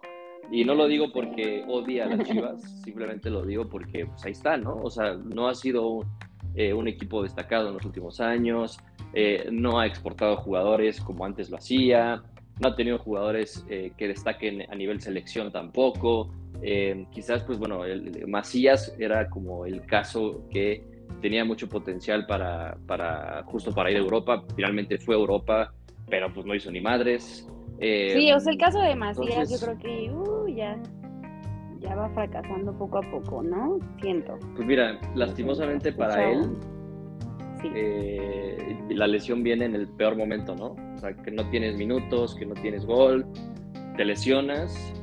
Y 0.49 0.65
no 0.65 0.75
lo 0.75 0.87
digo 0.87 1.11
porque 1.11 1.63
odia 1.67 2.05
a 2.05 2.09
las 2.09 2.27
Chivas, 2.27 2.61
simplemente 2.83 3.29
lo 3.29 3.45
digo 3.45 3.69
porque 3.69 4.05
pues, 4.05 4.25
ahí 4.25 4.31
está, 4.31 4.57
¿no? 4.57 4.75
O 4.83 4.89
sea, 4.89 5.13
no 5.15 5.47
ha 5.47 5.55
sido 5.55 6.05
eh, 6.55 6.73
un 6.73 6.87
equipo 6.87 7.23
destacado 7.23 7.69
en 7.69 7.75
los 7.75 7.85
últimos 7.85 8.19
años, 8.19 8.77
eh, 9.13 9.47
no 9.51 9.79
ha 9.79 9.85
exportado 9.85 10.35
jugadores 10.37 10.99
como 10.99 11.25
antes 11.25 11.49
lo 11.49 11.57
hacía, 11.57 12.23
no 12.59 12.69
ha 12.69 12.75
tenido 12.75 12.97
jugadores 12.97 13.65
eh, 13.69 13.93
que 13.97 14.07
destaquen 14.07 14.63
a 14.69 14.75
nivel 14.75 14.99
selección 14.99 15.51
tampoco. 15.51 16.33
quizás, 17.11 17.43
pues 17.43 17.57
bueno, 17.57 17.85
el, 17.85 18.27
Macías 18.27 18.93
era 18.99 19.29
como 19.29 19.65
el 19.65 19.85
caso 19.85 20.47
que 20.49 20.83
tenía 21.21 21.45
mucho 21.45 21.67
potencial 21.67 22.25
para, 22.25 22.77
para 22.87 23.43
justo 23.45 23.71
para 23.73 23.89
ir 23.89 23.97
a 23.97 23.99
Europa, 23.99 24.43
finalmente 24.55 24.97
fue 24.97 25.15
a 25.15 25.19
Europa, 25.19 25.73
pero 26.09 26.31
pues 26.33 26.45
no 26.45 26.53
hizo 26.53 26.69
ni 26.69 26.81
madres. 26.81 27.47
Sí, 27.81 28.31
o 28.31 28.39
sea, 28.39 28.51
el 28.51 28.57
caso 28.57 28.79
de 28.79 28.95
Macías 28.95 29.49
yo 29.49 29.57
creo 29.65 29.77
que 29.77 30.11
uh, 30.11 30.47
ya 30.47 30.77
ya 31.81 31.95
va 31.95 32.09
fracasando 32.09 32.77
poco 32.77 32.99
a 32.99 33.11
poco, 33.11 33.41
¿no? 33.41 33.79
Siento. 33.99 34.37
Pues 34.55 34.67
mira, 34.67 34.99
lastimosamente 35.15 35.91
para 35.91 36.31
él, 36.31 36.55
eh, 37.63 38.77
la 38.89 39.07
lesión 39.07 39.43
viene 39.43 39.65
en 39.65 39.75
el 39.75 39.87
peor 39.87 40.15
momento, 40.15 40.55
¿no? 40.55 40.75
O 40.95 40.97
sea, 40.99 41.13
que 41.13 41.31
no 41.31 41.49
tienes 41.49 41.75
minutos, 41.75 42.35
que 42.35 42.45
no 42.45 42.53
tienes 42.53 42.85
gol, 42.85 43.25
te 43.97 44.05
lesionas 44.05 44.93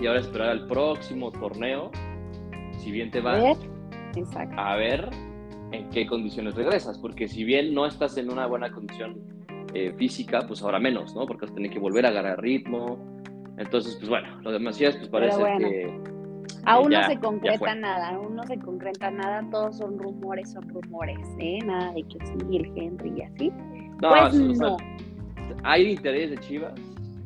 y 0.00 0.06
ahora 0.06 0.20
esperar 0.20 0.48
al 0.48 0.66
próximo 0.66 1.30
torneo, 1.30 1.92
si 2.78 2.90
bien 2.90 3.10
te 3.10 3.20
va, 3.20 3.38
a 4.56 4.76
ver 4.76 5.08
en 5.70 5.88
qué 5.90 6.06
condiciones 6.06 6.54
regresas, 6.56 6.98
porque 6.98 7.28
si 7.28 7.44
bien 7.44 7.72
no 7.72 7.86
estás 7.86 8.16
en 8.16 8.30
una 8.30 8.46
buena 8.46 8.70
condición 8.72 9.31
eh, 9.74 9.92
física, 9.96 10.40
pues 10.46 10.62
ahora 10.62 10.78
menos, 10.78 11.14
¿no? 11.14 11.26
Porque 11.26 11.46
tener 11.46 11.70
que 11.70 11.78
volver 11.78 12.06
a 12.06 12.10
agarrar 12.10 12.40
ritmo, 12.40 12.98
entonces, 13.56 13.96
pues 13.96 14.08
bueno, 14.08 14.40
lo 14.42 14.52
demás 14.52 14.78
pues 14.78 15.08
parece 15.08 15.42
que... 15.58 16.00
Aún 16.64 16.90
no 16.90 17.02
se 17.04 17.18
concreta 17.18 17.74
nada, 17.74 18.10
aún 18.10 18.36
no 18.36 18.44
se 18.44 18.58
concreta 18.58 19.10
nada, 19.10 19.44
todos 19.50 19.78
son 19.78 19.98
rumores, 19.98 20.52
son 20.52 20.68
rumores, 20.68 21.18
¿eh? 21.38 21.58
Nada 21.64 21.92
de 21.92 22.02
que 22.02 22.18
sí, 22.24 22.56
el 22.56 22.72
Henry 22.76 23.12
y 23.16 23.22
así. 23.22 23.52
No, 24.00 24.10
pues 24.10 24.58
no. 24.58 24.76
hay 25.64 25.92
interés 25.92 26.30
de 26.30 26.38
Chivas, 26.38 26.74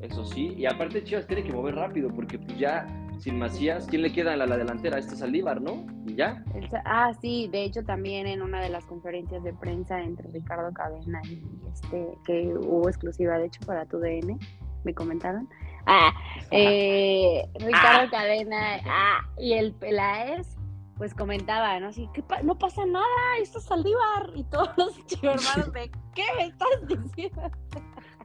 eso 0.01 0.25
sí, 0.25 0.55
y 0.57 0.67
aparte 0.67 1.05
Chivas 1.05 1.27
tiene 1.27 1.43
que 1.43 1.53
mover 1.53 1.75
rápido 1.75 2.09
porque 2.11 2.39
pues 2.39 2.59
ya 2.59 2.87
sin 3.19 3.39
Macías, 3.39 3.87
¿quién 3.89 4.03
le 4.03 4.13
queda 4.13 4.33
en 4.35 4.41
la, 4.41 4.47
la 4.47 4.57
delantera? 4.57 4.99
Este 4.99 5.17
Saldívar, 5.17 5.61
¿no? 5.61 5.87
Y 6.07 6.15
ya. 6.15 6.43
El 6.55 6.69
ah, 6.85 7.13
sí, 7.21 7.49
de 7.51 7.65
hecho 7.65 7.83
también 7.83 8.27
en 8.27 8.43
una 8.43 8.61
de 8.61 8.69
las 8.69 8.85
conferencias 8.85 9.43
de 9.43 9.53
prensa 9.55 10.01
entre 10.01 10.31
Ricardo 10.31 10.73
Cadena 10.73 11.21
y 11.25 11.43
este, 11.73 12.07
que 12.25 12.53
hubo 12.55 12.89
exclusiva 12.89 13.39
de 13.39 13.47
hecho 13.47 13.61
para 13.67 13.87
tu 13.87 13.99
DN, 13.99 14.39
me 14.85 14.95
comentaron. 14.95 15.49
Ah, 15.87 16.13
eh, 16.51 17.45
Ricardo 17.55 18.11
Cadena 18.11 18.81
ah, 18.87 19.21
y 19.39 19.53
el 19.55 19.73
Peláez, 19.75 20.57
pues 20.97 21.15
comentaba, 21.15 21.79
¿no? 21.81 21.89
Así, 21.89 22.09
¿qué 22.15 22.23
pa- 22.23 22.43
no 22.43 22.59
pasa 22.59 22.85
nada, 22.87 23.05
esto 23.41 23.59
es 23.59 23.65
Saldívar. 23.67 24.31
Y 24.35 24.45
todos 24.45 24.71
los 24.77 24.99
hermanos 25.23 25.73
de, 25.73 25.91
¿qué 26.15 26.25
me 26.39 26.47
estás 26.47 26.69
diciendo? 26.89 27.51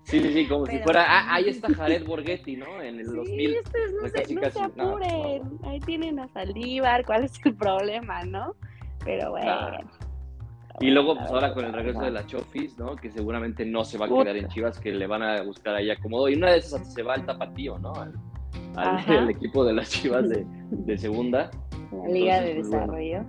Sí, 0.04 0.20
sí, 0.20 0.34
sí, 0.34 0.48
como 0.48 0.66
si 0.66 0.78
fuera, 0.80 1.06
ah, 1.08 1.36
ahí 1.36 1.48
está 1.50 1.74
Jared 1.74 2.06
Borghetti, 2.06 2.58
¿no? 2.58 2.82
En 2.82 3.00
el 3.00 3.06
Sí, 3.08 3.16
2000. 3.16 3.58
ustedes 3.64 3.94
no, 3.94 4.08
se, 4.08 4.12
casi, 4.12 4.36
no 4.36 4.42
casi, 4.42 4.60
se 4.60 4.68
no, 4.76 4.84
apuren, 4.90 5.42
ahí 5.64 5.80
tienen 5.82 6.20
a 6.20 6.28
Saldívar, 6.30 7.06
¿cuál 7.06 7.24
es 7.26 7.34
el 7.46 7.56
problema, 7.56 8.24
no? 8.26 8.56
Pero 9.06 9.32
bueno. 9.32 9.52
Ah. 9.52 9.80
Y 10.80 10.90
luego, 10.90 11.16
pues 11.16 11.30
ahora 11.30 11.54
con 11.54 11.66
el 11.66 11.74
regreso 11.74 12.02
de 12.02 12.12
la 12.12 12.26
Chofis, 12.26 12.78
¿no? 12.80 12.96
Que 12.96 13.12
seguramente 13.12 13.66
no 13.66 13.84
se 13.84 13.98
va 13.98 14.08
a 14.08 14.10
quedar 14.10 14.36
en 14.36 14.48
Chivas, 14.48 14.80
que 14.80 14.92
le 14.92 15.06
van 15.06 15.22
a 15.22 15.44
buscar 15.44 15.76
ahí 15.76 15.92
acomodo. 15.92 16.28
Y 16.30 16.36
una 16.36 16.52
de 16.52 16.58
esas 16.58 16.92
se 16.94 17.04
va 17.04 17.14
al 17.14 17.26
tapatío, 17.26 17.78
¿no? 17.78 17.94
Al, 17.94 18.14
al- 18.76 18.96
Ajá. 18.98 19.14
al 19.20 19.30
equipo 19.30 19.64
de 19.64 19.74
las 19.74 19.90
Chivas 19.92 20.28
de, 20.30 20.44
de 20.72 20.98
segunda. 20.98 21.52
La 21.92 22.08
Liga 22.10 22.42
de 22.42 22.56
pues, 22.56 22.70
bueno. 22.70 22.94
Desarrollo. 22.94 23.26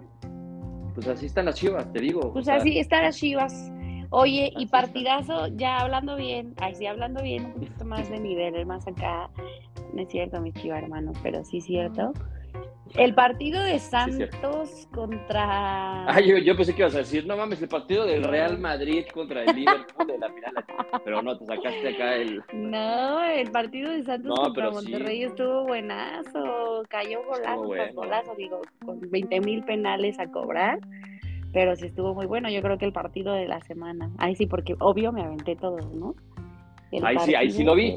Pues 0.95 1.09
así 1.09 1.27
están 1.27 1.45
las 1.47 1.57
Chivas, 1.57 1.93
te 1.93 2.01
digo. 2.01 2.21
o 2.21 2.33
Pues 2.33 2.47
sea, 2.47 2.57
así 2.57 2.79
están 2.79 3.03
las 3.03 3.17
Chivas. 3.19 3.71
Oye, 4.15 4.53
y 4.59 4.67
partidazo, 4.67 5.47
ya 5.57 5.79
hablando 5.81 6.17
bien, 6.17 6.55
ay, 6.61 6.75
sí, 6.75 6.85
hablando 6.87 7.23
bien, 7.23 7.47
un 7.47 7.53
poquito 7.55 7.85
más 7.87 8.11
de 8.11 8.21
nivel, 8.21 8.67
más 8.67 8.87
acá. 8.87 9.31
No 9.95 10.03
es 10.03 10.09
cierto, 10.11 10.39
mi 10.43 10.53
chiva 10.53 10.79
hermano, 10.79 11.13
pero 11.23 11.43
sí 11.45 11.59
es 11.59 11.65
cierto. 11.65 12.13
El 12.95 13.15
partido 13.15 13.63
de. 13.63 13.79
Santos 13.79 14.87
contra. 14.93 16.05
Ah, 16.07 16.21
yo, 16.21 16.37
yo 16.37 16.55
pensé 16.55 16.75
que 16.75 16.83
ibas 16.83 16.95
a 16.95 16.99
decir, 16.99 17.27
no 17.27 17.39
mames, 17.39 17.63
el 17.63 17.69
partido 17.69 18.05
del 18.05 18.23
Real 18.25 18.59
Madrid 18.59 19.07
contra 19.15 19.45
el 19.45 19.57
Liverpool 19.57 20.07
de 20.07 20.19
la 20.19 20.29
final. 20.29 20.65
Pero 21.03 21.23
no, 21.23 21.39
te 21.39 21.47
sacaste 21.47 21.89
acá 21.89 22.17
el. 22.17 22.43
No, 22.53 23.23
el 23.23 23.51
partido 23.51 23.91
de 23.93 24.05
Santos 24.05 24.29
No, 24.29 24.43
contra 24.43 24.69
sí. 24.69 24.75
Monterrey 24.75 25.23
estuvo 25.23 25.65
buenazo. 25.65 26.83
Cayó 26.91 27.25
golazo, 27.25 27.63
bueno. 27.63 27.83
tras 27.85 27.95
golazo, 27.95 28.35
digo, 28.35 28.61
con 28.85 29.11
20 29.11 29.41
mil 29.41 29.65
penales 29.65 30.19
a 30.19 30.27
cobrar. 30.31 30.79
Pero 31.53 31.77
sí 31.77 31.87
estuvo 31.87 32.15
muy 32.15 32.27
bueno. 32.27 32.49
Yo 32.51 32.63
creo 32.63 32.79
que 32.79 32.85
el 32.87 32.93
partido 32.93 33.35
de 33.35 33.47
la 33.47 33.61
semana. 33.63 34.11
Ahí 34.19 34.35
sí, 34.37 34.47
porque 34.47 34.75
obvio 34.79 35.13
me 35.13 35.23
aventé 35.23 35.57
todos, 35.57 35.93
¿no? 35.95 36.15
El 36.91 37.05
Ahí 37.07 37.17
sí, 37.21 37.35
ahí 37.35 37.51
sí 37.51 37.65
lo 37.65 37.75
vi. 37.75 37.95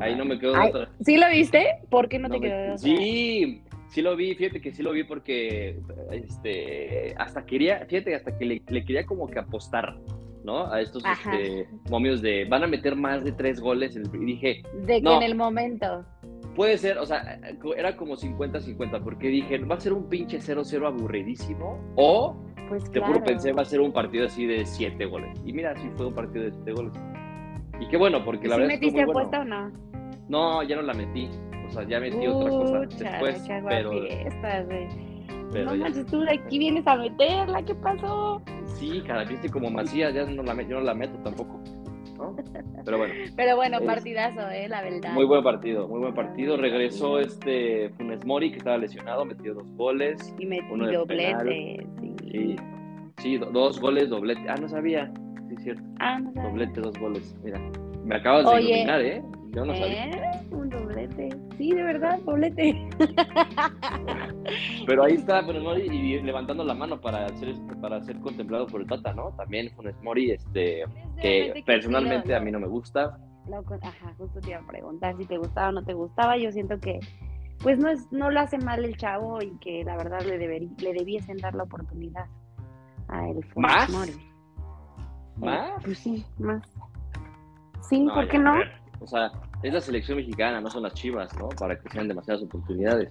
Ahí 0.00 0.14
no 0.16 0.24
me 0.24 0.38
quedo 0.38 0.52
de 0.52 0.58
Ay, 0.58 0.68
otra. 0.70 0.88
¿Sí 1.00 1.16
lo 1.18 1.28
viste? 1.30 1.66
¿Por 1.90 2.08
qué 2.08 2.18
no, 2.18 2.28
No 2.28 2.34
te 2.34 2.40
me- 2.40 2.46
quedó 2.46 2.56
de 2.58 2.64
otra? 2.72 2.78
Sí, 2.78 3.62
sí 3.88 4.02
lo 4.02 4.16
vi, 4.16 4.34
fíjate 4.34 4.60
que 4.60 4.72
sí 4.72 4.82
lo 4.82 4.92
vi 4.92 5.04
porque 5.04 5.78
este 6.12 7.14
hasta 7.18 7.44
quería, 7.44 7.84
fíjate, 7.86 8.14
hasta 8.14 8.36
que 8.36 8.44
le, 8.44 8.62
le 8.68 8.84
quería 8.84 9.04
como 9.06 9.26
que 9.26 9.38
apostar, 9.38 9.96
¿no? 10.44 10.66
A 10.72 10.80
estos 10.80 11.02
este, 11.04 11.68
momios 11.90 12.22
de 12.22 12.46
van 12.46 12.62
a 12.64 12.66
meter 12.66 12.96
más 12.96 13.24
de 13.24 13.32
tres 13.32 13.60
goles 13.60 13.96
en 13.96 14.02
el- 14.06 14.22
y 14.22 14.24
dije, 14.24 14.62
De 14.86 14.94
que 14.96 15.00
No. 15.02 15.16
en 15.16 15.22
el 15.22 15.34
momento. 15.34 16.04
puede 16.56 16.76
ser, 16.78 16.98
o 16.98 17.06
sea, 17.06 17.38
era 17.76 17.96
como 17.96 18.16
50-50 18.16 19.00
porque 19.04 19.28
dije, 19.28 19.58
va 19.58 19.76
a 19.76 19.80
ser 19.80 19.92
un 19.92 20.08
pinche 20.08 20.40
0-0 20.40 20.86
aburridísimo 20.86 21.78
o 21.96 22.34
Pues 22.68 22.84
te 22.84 22.98
claro. 22.98 23.14
juro 23.14 23.24
pensé 23.24 23.52
va 23.52 23.62
a 23.62 23.64
ser 23.64 23.80
un 23.80 23.92
partido 23.92 24.26
así 24.26 24.46
de 24.46 24.64
siete 24.66 25.06
goles. 25.06 25.30
Y 25.44 25.52
mira, 25.52 25.74
sí 25.76 25.88
fue 25.96 26.06
un 26.06 26.14
partido 26.14 26.44
de 26.44 26.52
siete 26.52 26.72
goles. 26.72 26.92
Y 27.80 27.88
qué 27.88 27.96
bueno, 27.96 28.24
porque 28.24 28.48
la 28.48 28.56
¿Sí 28.56 28.60
verdad 28.62 28.74
metiste 28.74 29.04
muy 29.04 29.12
bueno. 29.12 29.20
apuesta 29.28 29.40
o 29.40 29.44
no? 29.44 29.72
No, 30.28 30.62
ya 30.62 30.76
no 30.76 30.82
la 30.82 30.94
metí. 30.94 31.28
O 31.66 31.70
sea, 31.70 31.82
ya 31.84 32.00
metí 32.00 32.26
otra 32.26 32.50
cosa 32.50 32.80
después, 32.80 33.42
pero, 33.68 33.90
aguafiestas, 33.90 34.66
güey. 34.66 34.88
pero 35.52 35.64
no 35.66 35.74
ya- 35.76 35.82
manches, 35.84 36.06
tú 36.06 36.20
de 36.20 36.32
aquí 36.32 36.58
vienes 36.58 36.86
a 36.86 36.96
meterla, 36.96 37.62
¿qué 37.62 37.74
pasó? 37.74 38.42
Sí, 38.78 39.02
cada 39.06 39.24
viste 39.24 39.48
como 39.50 39.70
Macías, 39.70 40.14
ya 40.14 40.24
no 40.24 40.42
la, 40.42 40.54
yo 40.62 40.76
no 40.78 40.80
la 40.80 40.94
meto 40.94 41.18
tampoco. 41.22 41.60
¿no? 42.16 42.34
Pero 42.84 42.98
bueno, 42.98 43.14
Pero 43.36 43.56
bueno, 43.56 43.80
partidazo, 43.82 44.48
eh, 44.50 44.66
la 44.68 44.82
verdad. 44.82 45.12
muy 45.12 45.24
buen 45.24 45.42
partido, 45.44 45.86
muy 45.86 46.00
buen 46.00 46.14
partido. 46.14 46.56
Regresó 46.56 47.20
este 47.20 47.90
Funes 47.90 48.24
Mori, 48.26 48.50
que 48.50 48.56
estaba 48.58 48.76
lesionado, 48.78 49.24
metió 49.24 49.54
dos 49.54 49.70
goles. 49.76 50.34
Y 50.38 50.46
metí 50.46 50.64
uno 50.70 50.86
de 50.86 50.96
doblete, 50.96 51.86
sí. 51.97 51.97
Sí, 52.30 52.56
sí, 53.18 53.38
do- 53.38 53.50
dos 53.50 53.80
goles, 53.80 54.08
doblete. 54.10 54.48
Ah, 54.48 54.56
no 54.60 54.68
sabía. 54.68 55.10
Sí, 55.48 55.56
cierto. 55.62 55.82
Ah, 56.00 56.18
no 56.18 56.32
sabía. 56.32 56.48
Doblete, 56.50 56.80
dos 56.80 56.98
goles. 56.98 57.36
Mira, 57.42 57.60
me 58.04 58.16
acabas 58.16 58.44
de 58.50 58.60
iluminar, 58.62 59.00
¿eh? 59.00 59.22
Yo 59.54 59.64
no 59.64 59.74
sabía. 59.74 60.04
¿Eh? 60.10 60.46
Un 60.50 60.68
doblete. 60.68 61.28
Sí, 61.56 61.70
de 61.72 61.82
verdad, 61.82 62.18
doblete. 62.24 62.88
Pero 64.86 65.04
ahí 65.04 65.14
está 65.14 65.42
Funes 65.42 65.62
Mori 65.62 65.82
y 65.82 66.20
levantando 66.22 66.64
la 66.64 66.74
mano 66.74 67.00
para 67.00 67.28
ser, 67.38 67.54
para 67.80 68.00
ser 68.02 68.18
contemplado 68.20 68.66
por 68.66 68.80
el 68.82 68.86
Tata, 68.86 69.12
¿no? 69.12 69.30
También 69.36 69.70
Funes 69.74 69.94
Mori, 70.02 70.30
este, 70.30 70.84
que 71.20 71.62
personalmente 71.66 72.34
a 72.34 72.40
mí 72.40 72.50
no 72.50 72.60
me 72.60 72.66
gusta. 72.68 73.18
ajá, 73.82 74.14
justo 74.18 74.40
te 74.40 74.50
iba 74.50 74.58
a 74.60 74.66
preguntar 74.66 75.16
si 75.16 75.24
te 75.24 75.36
gustaba 75.38 75.68
o 75.70 75.72
no 75.72 75.82
te 75.84 75.94
gustaba. 75.94 76.36
Yo 76.36 76.52
siento 76.52 76.78
que, 76.78 77.00
pues 77.62 77.78
no 77.78 77.88
es, 77.88 78.10
no 78.12 78.30
lo 78.30 78.40
hace 78.40 78.58
mal 78.58 78.84
el 78.84 78.96
chavo 78.96 79.42
y 79.42 79.50
que 79.58 79.84
la 79.84 79.96
verdad 79.96 80.20
le 80.22 80.38
deberí, 80.38 80.70
le 80.78 80.92
debiesen 80.92 81.38
dar 81.38 81.54
la 81.54 81.64
oportunidad 81.64 82.26
a 83.08 83.22
Funes 83.22 83.56
¿Más? 83.56 83.90
Mori. 83.90 84.12
¿Más? 85.36 85.84
Pues 85.84 85.98
sí, 85.98 86.24
más. 86.38 86.62
Sí, 87.88 88.00
No, 88.00 88.14
¿por 88.14 88.28
qué 88.28 88.38
no? 88.38 88.54
O 89.00 89.06
sea, 89.06 89.30
es 89.62 89.72
la 89.72 89.80
selección 89.80 90.18
mexicana, 90.18 90.60
no 90.60 90.70
son 90.70 90.82
las 90.82 90.94
chivas, 90.94 91.36
¿no? 91.38 91.48
Para 91.48 91.78
que 91.78 91.88
sean 91.88 92.08
demasiadas 92.08 92.42
oportunidades. 92.42 93.08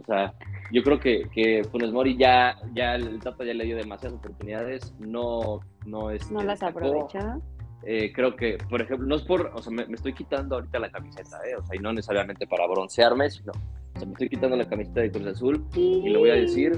O 0.00 0.04
sea, 0.04 0.32
yo 0.72 0.82
creo 0.82 0.98
que, 0.98 1.28
que 1.32 1.62
Funes 1.70 1.92
Mori 1.92 2.16
ya, 2.16 2.56
ya 2.74 2.94
el 2.94 3.20
Tata 3.20 3.44
ya 3.44 3.54
le 3.54 3.64
dio 3.64 3.76
demasiadas 3.76 4.18
oportunidades, 4.18 4.94
no, 4.98 5.60
no 5.86 6.10
es. 6.10 6.30
No 6.30 6.42
las 6.42 6.62
aprovecha. 6.62 7.38
Eh, 7.84 8.12
creo 8.12 8.36
que, 8.36 8.58
por 8.70 8.80
ejemplo, 8.80 9.06
no 9.06 9.16
es 9.16 9.22
por, 9.22 9.50
o 9.54 9.60
sea, 9.60 9.72
me, 9.72 9.86
me 9.86 9.94
estoy 9.94 10.12
quitando 10.12 10.54
ahorita 10.56 10.78
la 10.78 10.90
camiseta, 10.90 11.38
¿eh? 11.48 11.56
O 11.56 11.62
sea, 11.64 11.76
y 11.76 11.80
no 11.80 11.92
necesariamente 11.92 12.46
para 12.46 12.66
broncearme, 12.66 13.28
sino, 13.28 13.52
o 13.94 13.98
sea, 13.98 14.06
me 14.06 14.12
estoy 14.12 14.28
quitando 14.28 14.56
la 14.56 14.68
camiseta 14.68 15.00
de 15.00 15.10
Cruz 15.10 15.26
Azul. 15.26 15.64
Y 15.74 16.08
lo 16.08 16.20
voy 16.20 16.30
a 16.30 16.34
decir. 16.34 16.72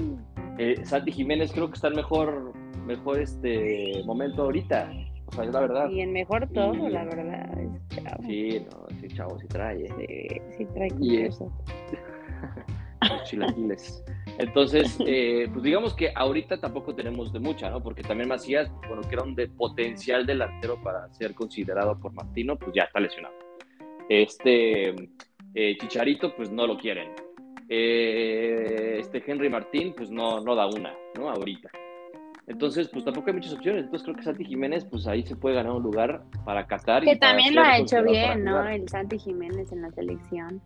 Eh, 0.57 0.79
Santi 0.85 1.11
Jiménez 1.11 1.51
creo 1.51 1.67
que 1.69 1.75
está 1.75 1.87
en 1.89 1.95
mejor, 1.95 2.53
mejor 2.85 3.19
este 3.19 4.01
momento 4.05 4.43
ahorita. 4.43 4.91
O 5.27 5.31
sea, 5.33 5.43
es 5.43 5.51
la 5.51 5.59
verdad. 5.61 5.89
Y 5.89 6.01
en 6.01 6.13
mejor 6.13 6.47
todo, 6.53 6.73
Y- 6.87 6.91
la 6.91 7.03
verdad. 7.03 7.57
es 7.59 7.97
chavo. 8.03 8.23
Sí, 8.23 8.65
no, 8.71 8.99
sí, 9.01 9.07
chavo, 9.09 9.39
sí 9.39 9.47
trae. 9.47 9.85
¿eh? 9.85 10.41
Sí, 10.51 10.57
sí 10.57 10.65
trae 10.73 10.89
Y- 10.99 11.25
cosas. 11.27 11.47
los 13.09 13.23
chilaquiles. 13.29 14.03
Entonces, 14.39 14.97
eh, 15.07 15.47
pues 15.51 15.63
digamos 15.63 15.93
que 15.93 16.11
ahorita 16.15 16.59
tampoco 16.59 16.95
tenemos 16.95 17.31
de 17.33 17.39
mucha, 17.39 17.69
¿no? 17.69 17.81
Porque 17.81 18.01
también 18.03 18.29
Macías, 18.29 18.69
bueno, 18.87 19.01
que 19.01 19.15
era 19.15 19.23
un 19.23 19.35
de 19.35 19.47
potencial 19.47 20.25
delantero 20.25 20.81
para 20.83 21.11
ser 21.13 21.33
considerado 21.33 21.99
por 21.99 22.13
Martino, 22.13 22.55
pues 22.57 22.71
ya 22.75 22.83
está 22.83 22.99
lesionado. 22.99 23.35
Este 24.09 24.93
eh, 25.55 25.77
Chicharito, 25.79 26.35
pues 26.35 26.51
no 26.51 26.67
lo 26.67 26.77
quieren. 26.77 27.09
Eh, 27.69 28.97
este 28.99 29.23
Henry 29.25 29.49
Martín, 29.49 29.93
pues 29.95 30.11
no, 30.11 30.39
no 30.41 30.53
da 30.53 30.67
una, 30.67 30.93
¿no? 31.17 31.29
Ahorita. 31.29 31.69
Entonces, 32.47 32.89
pues 32.89 33.03
tampoco 33.03 33.27
hay 33.29 33.33
muchas 33.33 33.53
opciones. 33.53 33.85
Entonces 33.85 34.03
creo 34.03 34.15
que 34.15 34.23
Santi 34.23 34.45
Jiménez, 34.45 34.85
pues 34.85 35.07
ahí 35.07 35.23
se 35.23 35.35
puede 35.35 35.55
ganar 35.55 35.71
un 35.71 35.81
lugar 35.81 36.21
para 36.45 36.67
Qatar. 36.67 37.03
y 37.03 37.07
Que 37.07 37.15
para 37.15 37.31
también 37.31 37.55
lo 37.55 37.61
ha 37.61 37.77
hecho 37.79 38.03
bien, 38.03 38.43
¿no? 38.43 38.67
El 38.67 38.87
Santi 38.87 39.17
Jiménez 39.17 39.71
en 39.71 39.81
la 39.81 39.91
selección. 39.91 40.61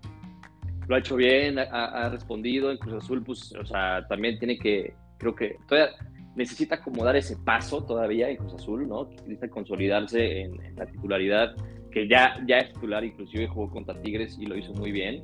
lo 0.88 0.96
ha 0.96 1.00
hecho 1.00 1.15
bien, 1.15 1.60
ha, 1.60 1.63
ha 1.63 2.10
respondido 2.10 2.72
en 2.72 2.77
Cruz 2.79 2.96
Azul, 2.96 3.24
pues, 3.24 3.53
o 3.55 3.65
sea, 3.65 4.05
también 4.10 4.39
tiene 4.39 4.58
que, 4.58 4.93
creo 5.19 5.36
que 5.36 5.55
todavía 5.67 5.96
necesita 6.36 6.75
acomodar 6.75 7.15
ese 7.15 7.38
paso 7.38 7.86
todavía 7.86 8.27
en 8.29 8.38
Cruz 8.38 8.55
Azul, 8.55 8.88
¿no? 8.88 9.05
Necesita 9.05 9.48
consolidarse 9.50 10.41
en, 10.41 10.62
en 10.65 10.75
la 10.75 10.86
titularidad, 10.88 11.55
que 11.91 12.08
ya, 12.08 12.36
ya 12.48 12.58
es 12.60 12.74
titular, 12.74 13.03
inclusive 13.03 13.48
jugó 13.48 13.69
contra 13.69 14.00
Tigres 14.01 14.38
y 14.39 14.46
lo 14.46 14.55
hizo 14.58 14.74
muy 14.74 14.91
bien. 14.91 15.24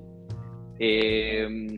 Eh, 0.79 1.77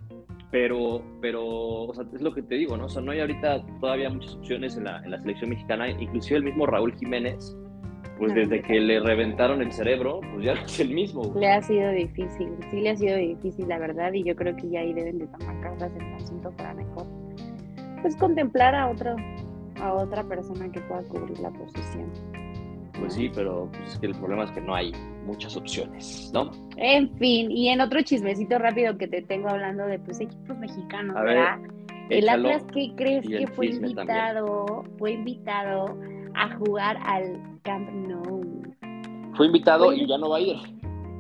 pero, 0.52 1.02
pero, 1.22 1.46
o 1.46 1.94
sea, 1.94 2.06
es 2.14 2.22
lo 2.22 2.34
que 2.34 2.42
te 2.42 2.56
digo, 2.56 2.78
¿no? 2.78 2.86
O 2.86 2.90
sea, 2.90 3.02
no 3.02 3.12
hay 3.12 3.20
ahorita 3.20 3.66
todavía 3.82 4.10
muchas 4.10 4.36
opciones 4.36 4.78
en 4.78 4.86
la, 4.86 5.02
en 5.04 5.12
la 5.12 5.20
selección 5.20 5.50
mexicana, 5.50 5.90
inclusive 5.90 6.38
el 6.38 6.44
mismo 6.46 6.66
Raúl 6.66 6.96
Jiménez, 6.96 7.56
pues 8.18 8.32
No, 8.32 8.40
desde 8.40 8.62
que 8.62 8.80
le 8.80 9.00
reventaron 9.00 9.62
el 9.62 9.72
cerebro, 9.72 10.22
pues 10.34 10.46
ya 10.46 10.54
no 10.56 10.62
es 10.62 10.80
el 10.80 10.94
mismo. 10.94 11.24
güey. 11.24 11.42
Le 11.42 11.52
ha 11.52 11.62
sido 11.62 11.92
difícil, 11.92 12.50
sí 12.72 12.80
le 12.82 12.90
ha 12.92 12.96
sido 12.96 13.18
difícil, 13.18 13.68
la 13.68 13.78
verdad, 13.78 14.14
y 14.14 14.24
yo 14.24 14.36
creo 14.36 14.56
que 14.56 14.70
ya 14.70 14.80
ahí 14.80 14.94
deben 14.94 15.20
de 15.20 15.28
tomar 15.28 15.60
cartas 15.62 15.94
en 15.96 16.02
el 16.02 16.14
asunto 16.14 16.52
para 16.56 16.74
mejor. 16.74 17.06
Pues 18.02 18.16
contemplar 18.16 18.74
a 18.74 18.90
otro, 18.90 19.16
a 19.82 19.94
otra 19.94 20.24
persona 20.24 20.72
que 20.72 20.80
pueda 20.82 21.04
cubrir 21.04 21.40
la 21.40 21.52
posición. 21.52 22.10
Pues 23.00 23.14
sí, 23.14 23.30
pero 23.34 23.70
pues 23.72 23.94
es 23.94 24.00
que 24.00 24.08
el 24.08 24.16
problema 24.16 24.44
es 24.46 24.52
que 24.52 24.62
no 24.62 24.74
hay 24.74 24.92
muchas 25.26 25.56
opciones, 25.56 26.32
¿no? 26.34 26.52
En 26.78 27.10
fin, 27.18 27.52
y 27.52 27.70
en 27.70 27.82
otro 27.82 28.02
chismecito 28.02 28.58
rápido 28.58 28.98
que 28.98 29.08
te 29.08 29.22
tengo 29.22 29.50
hablando 29.50 29.86
de 29.86 30.00
pues 30.00 30.20
equipos 30.20 30.58
mexicanos, 30.58 31.16
A 31.16 31.22
ver, 31.22 31.36
¿verdad? 31.36 31.60
El. 32.10 32.30
Atlas, 32.30 32.66
¿qué 32.74 32.94
crees 32.96 33.28
que 33.28 33.48
fue 33.48 33.68
invitado? 33.68 34.84
Fue 34.98 35.12
invitado 35.12 35.98
a 36.36 36.56
jugar 36.56 36.98
al 37.04 37.60
Camp 37.64 37.90
Nou. 37.90 38.64
Fue 39.36 39.48
invitado 39.48 39.86
Fue 39.86 39.98
y 39.98 40.08
ya 40.08 40.18
no 40.18 40.30
va 40.30 40.38
a 40.38 40.42
ir. 40.42 40.56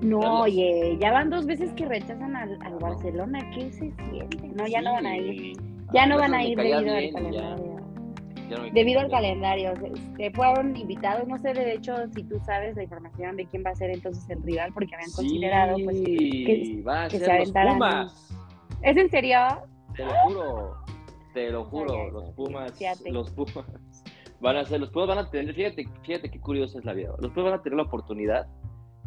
No, 0.01 0.41
oye, 0.41 0.97
ya 0.99 1.11
van 1.11 1.29
dos 1.29 1.45
veces 1.45 1.73
que 1.73 1.85
rechazan 1.85 2.35
al, 2.35 2.57
al 2.61 2.75
Barcelona. 2.75 3.39
¿Qué 3.53 3.71
se 3.71 3.91
siente? 3.91 4.47
No, 4.55 4.67
ya 4.67 4.81
no 4.81 4.93
van 4.93 5.05
a 5.07 5.17
ir. 5.17 5.57
Ya 5.93 6.05
no 6.05 6.17
van 6.17 6.33
a 6.33 6.43
ir 6.43 6.57
debido 6.57 6.77
al 6.77 7.11
calendario. 7.11 7.66
Debido 8.73 8.99
al 8.99 9.09
calendario. 9.09 9.73
Se 10.15 10.31
fueron 10.31 10.75
invitados. 10.75 11.27
No 11.27 11.37
sé, 11.37 11.53
de 11.53 11.73
hecho, 11.73 11.95
si 12.13 12.23
tú 12.23 12.39
sabes 12.45 12.75
la 12.75 12.83
información 12.83 13.37
de 13.37 13.45
quién 13.45 13.63
va 13.65 13.71
a 13.71 13.75
ser 13.75 13.91
entonces 13.91 14.29
el 14.29 14.41
rival, 14.43 14.71
porque 14.73 14.95
habían 14.95 15.11
considerado 15.11 15.75
pues, 15.83 16.01
que, 16.01 16.83
va 16.87 17.03
a 17.05 17.09
ser 17.09 17.19
se 17.19 17.31
aventaran. 17.31 17.79
Los 17.79 17.89
Pumas. 17.89 18.29
¿Es 18.81 18.97
en 18.97 19.09
serio? 19.09 19.39
Te 19.95 20.05
lo 20.05 20.13
juro. 20.23 20.77
Te 21.33 21.51
lo 21.51 21.65
juro. 21.65 22.11
Los 22.11 22.31
Pumas. 22.31 22.73
Los 23.05 23.31
Pumas. 23.31 23.65
Van 24.39 24.55
a 24.55 24.65
ser, 24.65 24.79
los 24.79 24.91
Pumas 24.91 25.07
van 25.07 25.17
a 25.17 25.29
tener, 25.29 25.53
fíjate, 25.55 25.87
fíjate 26.03 26.29
qué 26.29 26.39
curiosa 26.39 26.77
es 26.77 26.85
la 26.85 26.93
vida. 26.93 27.09
Los 27.19 27.31
Pumas 27.31 27.51
van 27.51 27.59
a 27.59 27.63
tener 27.63 27.77
la 27.77 27.83
oportunidad 27.83 28.47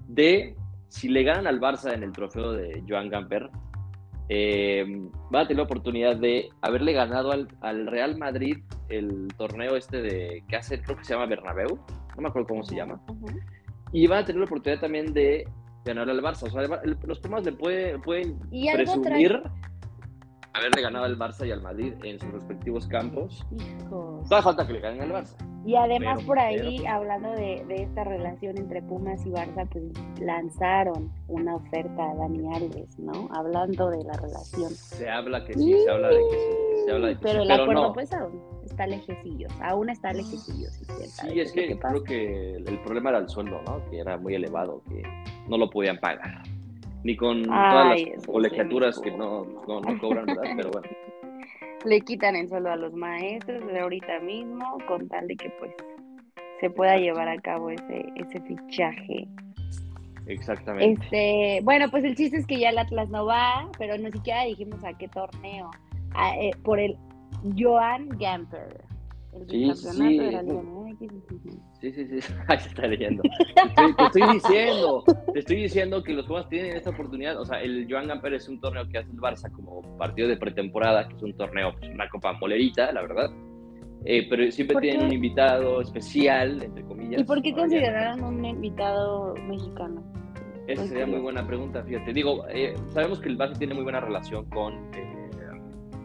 de 0.08 0.56
si 0.88 1.08
le 1.08 1.22
ganan 1.22 1.46
al 1.46 1.60
Barça 1.60 1.94
en 1.94 2.02
el 2.02 2.12
trofeo 2.12 2.52
de 2.52 2.82
Joan 2.88 3.08
Gamper, 3.08 3.48
eh, 4.32 4.84
va 5.34 5.40
a 5.40 5.42
tener 5.42 5.56
la 5.56 5.64
oportunidad 5.64 6.14
de 6.14 6.50
haberle 6.62 6.92
ganado 6.92 7.32
al, 7.32 7.86
Real 7.88 8.16
Madrid 8.16 8.58
el 8.88 9.26
torneo 9.36 9.74
este 9.76 10.00
de 10.00 10.44
que 10.48 10.54
hace, 10.54 10.80
creo 10.80 10.96
que 10.96 11.04
se 11.04 11.14
llama 11.14 11.26
Bernabéu, 11.26 11.80
no 12.16 12.22
me 12.22 12.28
acuerdo 12.28 12.46
cómo 12.46 12.62
se 12.62 12.76
llama, 12.76 13.02
y 13.92 14.06
va 14.06 14.18
a 14.18 14.24
tener 14.24 14.38
la 14.38 14.46
oportunidad 14.46 14.80
también 14.80 15.12
de 15.12 15.48
ganarle 15.84 16.12
al 16.12 16.22
Barça. 16.22 16.44
O 16.44 16.50
sea, 16.50 16.80
los 17.04 17.18
Pumas 17.18 17.44
le 17.44 17.52
pueden 17.52 18.38
presumir 18.72 19.42
haberle 20.52 20.82
ganado 20.82 21.04
al 21.04 21.18
Barça 21.18 21.46
y 21.46 21.52
al 21.52 21.62
Madrid 21.62 21.94
en 22.02 22.18
sus 22.18 22.30
respectivos 22.32 22.86
campos. 22.86 23.44
Toda 24.28 24.42
falta 24.42 24.66
que 24.66 24.74
le 24.74 24.80
ganen 24.80 25.02
al 25.02 25.12
Barça. 25.12 25.36
Y 25.64 25.76
además 25.76 26.22
por 26.24 26.38
ahí, 26.38 26.84
hablando 26.86 27.30
de, 27.32 27.64
esta 27.68 28.04
relación 28.04 28.56
entre 28.56 28.80
Pumas 28.82 29.24
y 29.26 29.30
Barça, 29.30 29.68
pues 29.68 29.84
lanzaron 30.20 31.12
una 31.28 31.56
oferta 31.56 32.10
a 32.10 32.14
Dani 32.14 32.54
Alves, 32.54 32.98
¿no? 32.98 33.28
Hablando 33.32 33.90
de 33.90 34.02
la 34.04 34.14
relación. 34.14 34.70
Se 34.70 35.08
habla 35.08 35.44
que 35.44 35.54
sí, 35.54 35.74
se 35.84 35.90
habla 35.90 36.08
de 36.08 36.16
que 36.16 36.38
sí. 36.38 36.84
Se 36.86 36.92
habla 36.92 37.08
de 37.08 37.14
que 37.14 37.20
pero 37.20 37.42
el 37.42 37.50
acuerdo 37.50 37.92
pues 37.92 38.12
aún 38.12 38.42
está 38.64 38.86
lejecillo, 38.86 39.48
aún 39.62 39.90
está 39.90 40.12
lejecillo. 40.12 40.70
Sí, 40.70 41.40
es 41.40 41.52
que 41.52 41.78
creo 41.78 42.04
que 42.04 42.54
el 42.56 42.80
problema 42.82 43.10
era 43.10 43.18
el 43.18 43.28
sueldo, 43.28 43.60
¿no? 43.66 43.84
Que 43.90 43.98
era 43.98 44.16
muy 44.16 44.34
elevado, 44.34 44.82
que 44.88 45.02
no 45.46 45.58
lo 45.58 45.68
podían 45.68 45.98
pagar 45.98 46.42
ni 47.04 47.16
con 47.16 47.44
todas 47.44 48.00
las 48.00 48.26
colegiaturas 48.26 48.98
que 48.98 49.10
no, 49.10 49.44
no, 49.66 49.80
no 49.80 49.98
cobran, 49.98 50.26
¿verdad? 50.26 50.42
Pero 50.56 50.70
bueno. 50.70 50.88
Le 51.84 52.00
quitan 52.02 52.36
el 52.36 52.48
sueldo 52.48 52.70
a 52.70 52.76
los 52.76 52.92
maestros 52.92 53.66
de 53.66 53.80
ahorita 53.80 54.20
mismo, 54.20 54.78
con 54.86 55.08
tal 55.08 55.26
de 55.26 55.36
que 55.36 55.50
pues 55.58 55.72
se 56.60 56.68
pueda 56.70 56.96
llevar 56.96 57.28
a 57.28 57.40
cabo 57.40 57.70
ese, 57.70 58.04
ese 58.16 58.40
fichaje. 58.42 59.26
Exactamente. 60.26 61.02
Este, 61.02 61.60
bueno, 61.64 61.90
pues 61.90 62.04
el 62.04 62.14
chiste 62.14 62.36
es 62.36 62.46
que 62.46 62.58
ya 62.58 62.68
el 62.68 62.78
Atlas 62.78 63.08
no 63.08 63.24
va, 63.24 63.68
pero 63.78 63.96
ni 63.96 64.12
siquiera 64.12 64.44
dijimos 64.44 64.84
a 64.84 64.92
qué 64.92 65.08
torneo. 65.08 65.70
Eh, 66.38 66.50
por 66.62 66.78
el 66.78 66.96
Joan 67.56 68.08
Gamper. 68.10 68.89
El 69.32 69.48
sí, 69.48 69.74
sí, 69.74 70.18
de 70.18 70.32
la 70.32 70.42
Liga 70.42 70.60
Sí, 71.80 71.92
sí, 71.92 72.20
sí. 72.20 72.32
Ahí 72.48 72.58
se 72.58 72.68
está 72.68 72.86
leyendo. 72.86 73.22
Te 73.22 74.04
estoy, 74.04 74.32
diciendo, 74.32 75.04
te 75.32 75.38
estoy 75.38 75.56
diciendo 75.56 76.02
que 76.02 76.12
los 76.12 76.26
Pumas 76.26 76.48
tienen 76.48 76.76
esta 76.76 76.90
oportunidad. 76.90 77.40
O 77.40 77.44
sea, 77.44 77.62
el 77.62 77.86
Joan 77.88 78.08
Gamper 78.08 78.34
es 78.34 78.48
un 78.48 78.60
torneo 78.60 78.86
que 78.88 78.98
hace 78.98 79.10
el 79.10 79.18
Barça 79.18 79.50
como 79.50 79.82
partido 79.96 80.28
de 80.28 80.36
pretemporada, 80.36 81.08
que 81.08 81.16
es 81.16 81.22
un 81.22 81.36
torneo, 81.36 81.72
pues 81.78 81.90
una 81.92 82.08
copa 82.08 82.32
molerita, 82.34 82.92
la 82.92 83.02
verdad. 83.02 83.30
Eh, 84.04 84.26
pero 84.28 84.50
siempre 84.50 84.76
tienen 84.80 85.06
un 85.06 85.12
invitado 85.12 85.80
especial, 85.80 86.62
entre 86.62 86.82
comillas. 86.84 87.20
¿Y 87.20 87.24
por 87.24 87.40
qué 87.40 87.54
consideraron 87.54 88.24
un 88.24 88.44
invitado 88.44 89.34
mexicano? 89.46 90.02
Esa 90.66 90.86
sería 90.86 91.06
muy 91.06 91.20
buena 91.20 91.46
pregunta, 91.46 91.82
fíjate. 91.82 92.12
Digo, 92.12 92.46
eh, 92.48 92.74
sabemos 92.88 93.20
que 93.20 93.28
el 93.28 93.38
Barça 93.38 93.58
tiene 93.58 93.74
muy 93.74 93.82
buena 93.84 94.00
relación 94.00 94.44
con, 94.46 94.74
eh, 94.94 95.30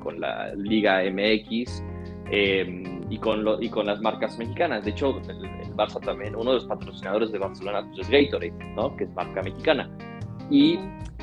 con 0.02 0.20
la 0.20 0.54
Liga 0.56 1.02
MX. 1.04 1.84
Eh, 2.32 2.95
y 3.10 3.18
con, 3.18 3.44
lo, 3.44 3.62
y 3.62 3.70
con 3.70 3.86
las 3.86 4.02
marcas 4.02 4.38
mexicanas. 4.38 4.84
De 4.84 4.92
hecho, 4.92 5.22
el, 5.30 5.76
Barça 5.76 6.00
también, 6.00 6.36
uno 6.36 6.52
de 6.52 6.56
los 6.56 6.66
patrocinadores 6.66 7.32
de 7.32 7.40
Barcelona 7.40 7.86
pues, 7.88 8.08
es 8.08 8.10
Gatorade, 8.10 8.54
¿no? 8.76 8.96
que 8.96 9.04
es 9.04 9.10
marca 9.14 9.42
mexicana. 9.42 9.90
Y 10.50 10.80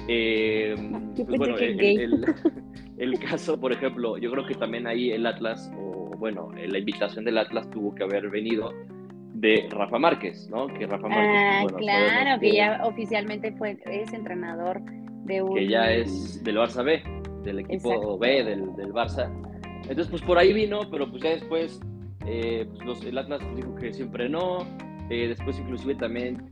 eh, 0.09 0.75
pues, 1.17 1.39
bueno, 1.39 1.57
el, 1.57 2.27
el, 2.99 3.19
caso, 3.19 3.59
por 3.59 3.73
ejemplo, 3.73 4.19
yo 4.19 4.31
creo 4.31 4.47
que 4.47 4.55
también 4.55 4.87
ahí 4.87 5.11
el 5.11 5.27
Atlas, 5.27 5.73
o 5.79 6.11
bueno, 6.19 6.51
la 6.55 6.79
invitación 6.79 7.25
del 7.25 7.39
Atlas 7.39 7.69
tuvo 7.71 7.95
que 7.95 8.05
haber 8.05 8.29
venido 8.29 8.73
de 9.35 9.67
Rafa 9.71 9.99
Márquez, 9.99 10.49
¿no? 10.51 10.67
Que 10.67 10.87
Rafa 10.87 11.09
Márquez, 11.09 11.73
ah, 11.73 11.79
claro, 11.79 12.41
que, 12.41 12.53
ya 12.53 12.81
oficialmente 12.85 13.53
fue, 13.53 13.79
es 13.87 14.13
entrenador 14.13 14.83
de 15.25 15.43
un... 15.43 15.55
Que 15.55 15.67
ya 15.67 15.91
es 15.91 16.45
del 16.45 16.59
Barça 16.59 16.85
B, 16.85 17.03
del 17.43 17.61
equipo 17.61 18.19
B 18.19 18.45
del, 18.45 18.77
del 18.77 18.93
Barça 18.93 19.31
entonces, 19.89 20.09
pues 20.09 20.23
por 20.23 20.39
ahí 20.39 20.53
vino, 20.53 20.89
pero 20.91 21.11
pues 21.11 21.23
ya 21.23 21.31
después 21.31 21.81
eh, 22.27 22.69
pues, 22.85 23.03
el 23.03 23.19
Atlas 23.19 23.41
dijo 23.55 23.75
que 23.75 23.93
siempre 23.93 24.29
no. 24.29 24.67
Eh, 25.11 25.29
después 25.29 25.59
inclusive 25.59 25.95
también 25.97 26.51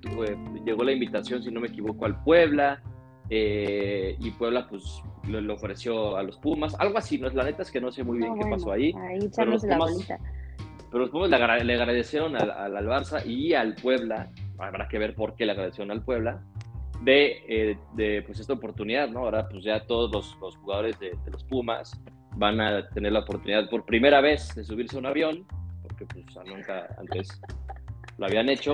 llegó 0.65 0.85
la 0.85 0.93
invitación, 0.93 1.43
si 1.43 1.51
no 1.51 1.61
me 1.61 1.69
equivoco, 1.69 2.05
al 2.05 2.23
Puebla. 2.23 2.83
Eh, 3.31 4.17
y 4.19 4.31
Puebla 4.33 4.67
pues 4.69 5.03
le, 5.29 5.53
ofreció 5.53 6.17
a 6.17 6.23
los 6.23 6.37
Pumas. 6.39 6.75
Algo 6.79 6.99
así, 6.99 7.19
¿no? 7.19 7.29
La 7.31 7.45
neta 7.45 7.63
es 7.63 7.71
que 7.71 7.81
no 7.81 7.93
sé 7.93 8.03
muy 8.03 8.19
bien 8.19 8.39
qué 8.39 8.49
pasó 8.49 8.73
ahí. 8.73 8.93
Ahí 8.99 9.31
pero 9.35 9.53
los, 9.53 9.63
Pumas, 9.63 10.09
la 10.09 10.19
pero 10.91 10.99
los 10.99 11.11
Pumas 11.11 11.31
le, 11.31 11.37
agradecieron 11.75 12.37
al, 12.37 12.51
al, 12.51 12.87
Barça 12.87 13.25
y 13.25 13.55
al 13.55 13.77
Puebla. 13.77 14.31
Habrá 14.59 14.89
que 14.89 14.99
ver 14.99 15.15
por 15.15 15.37
qué 15.37 15.47
le 15.47 15.53
agradecieron 15.53 15.91
al 15.93 16.03
Puebla. 16.03 16.43
De, 17.03 17.79
de 17.95 18.23
pues 18.27 18.41
esta 18.41 18.53
oportunidad, 18.53 19.09
¿no? 19.09 19.21
Ahora 19.21 19.49
pues 19.49 19.65
ya 19.65 19.87
todos 19.87 20.13
los, 20.13 20.37
los 20.39 20.57
jugadores 20.59 20.99
de, 21.01 21.13
de 21.25 21.31
los 21.31 21.45
Pumas 21.45 21.99
van 22.41 22.59
a 22.59 22.89
tener 22.89 23.13
la 23.13 23.21
oportunidad 23.21 23.69
por 23.69 23.85
primera 23.85 24.23
vez 24.23 24.55
de 24.55 24.65
subirse 24.65 24.97
a 24.97 24.99
un 24.99 25.07
avión, 25.07 25.47
porque 25.83 26.07
pues 26.07 26.25
nunca 26.47 26.89
antes 26.99 27.41
lo 28.17 28.27
habían 28.27 28.49
hecho. 28.49 28.73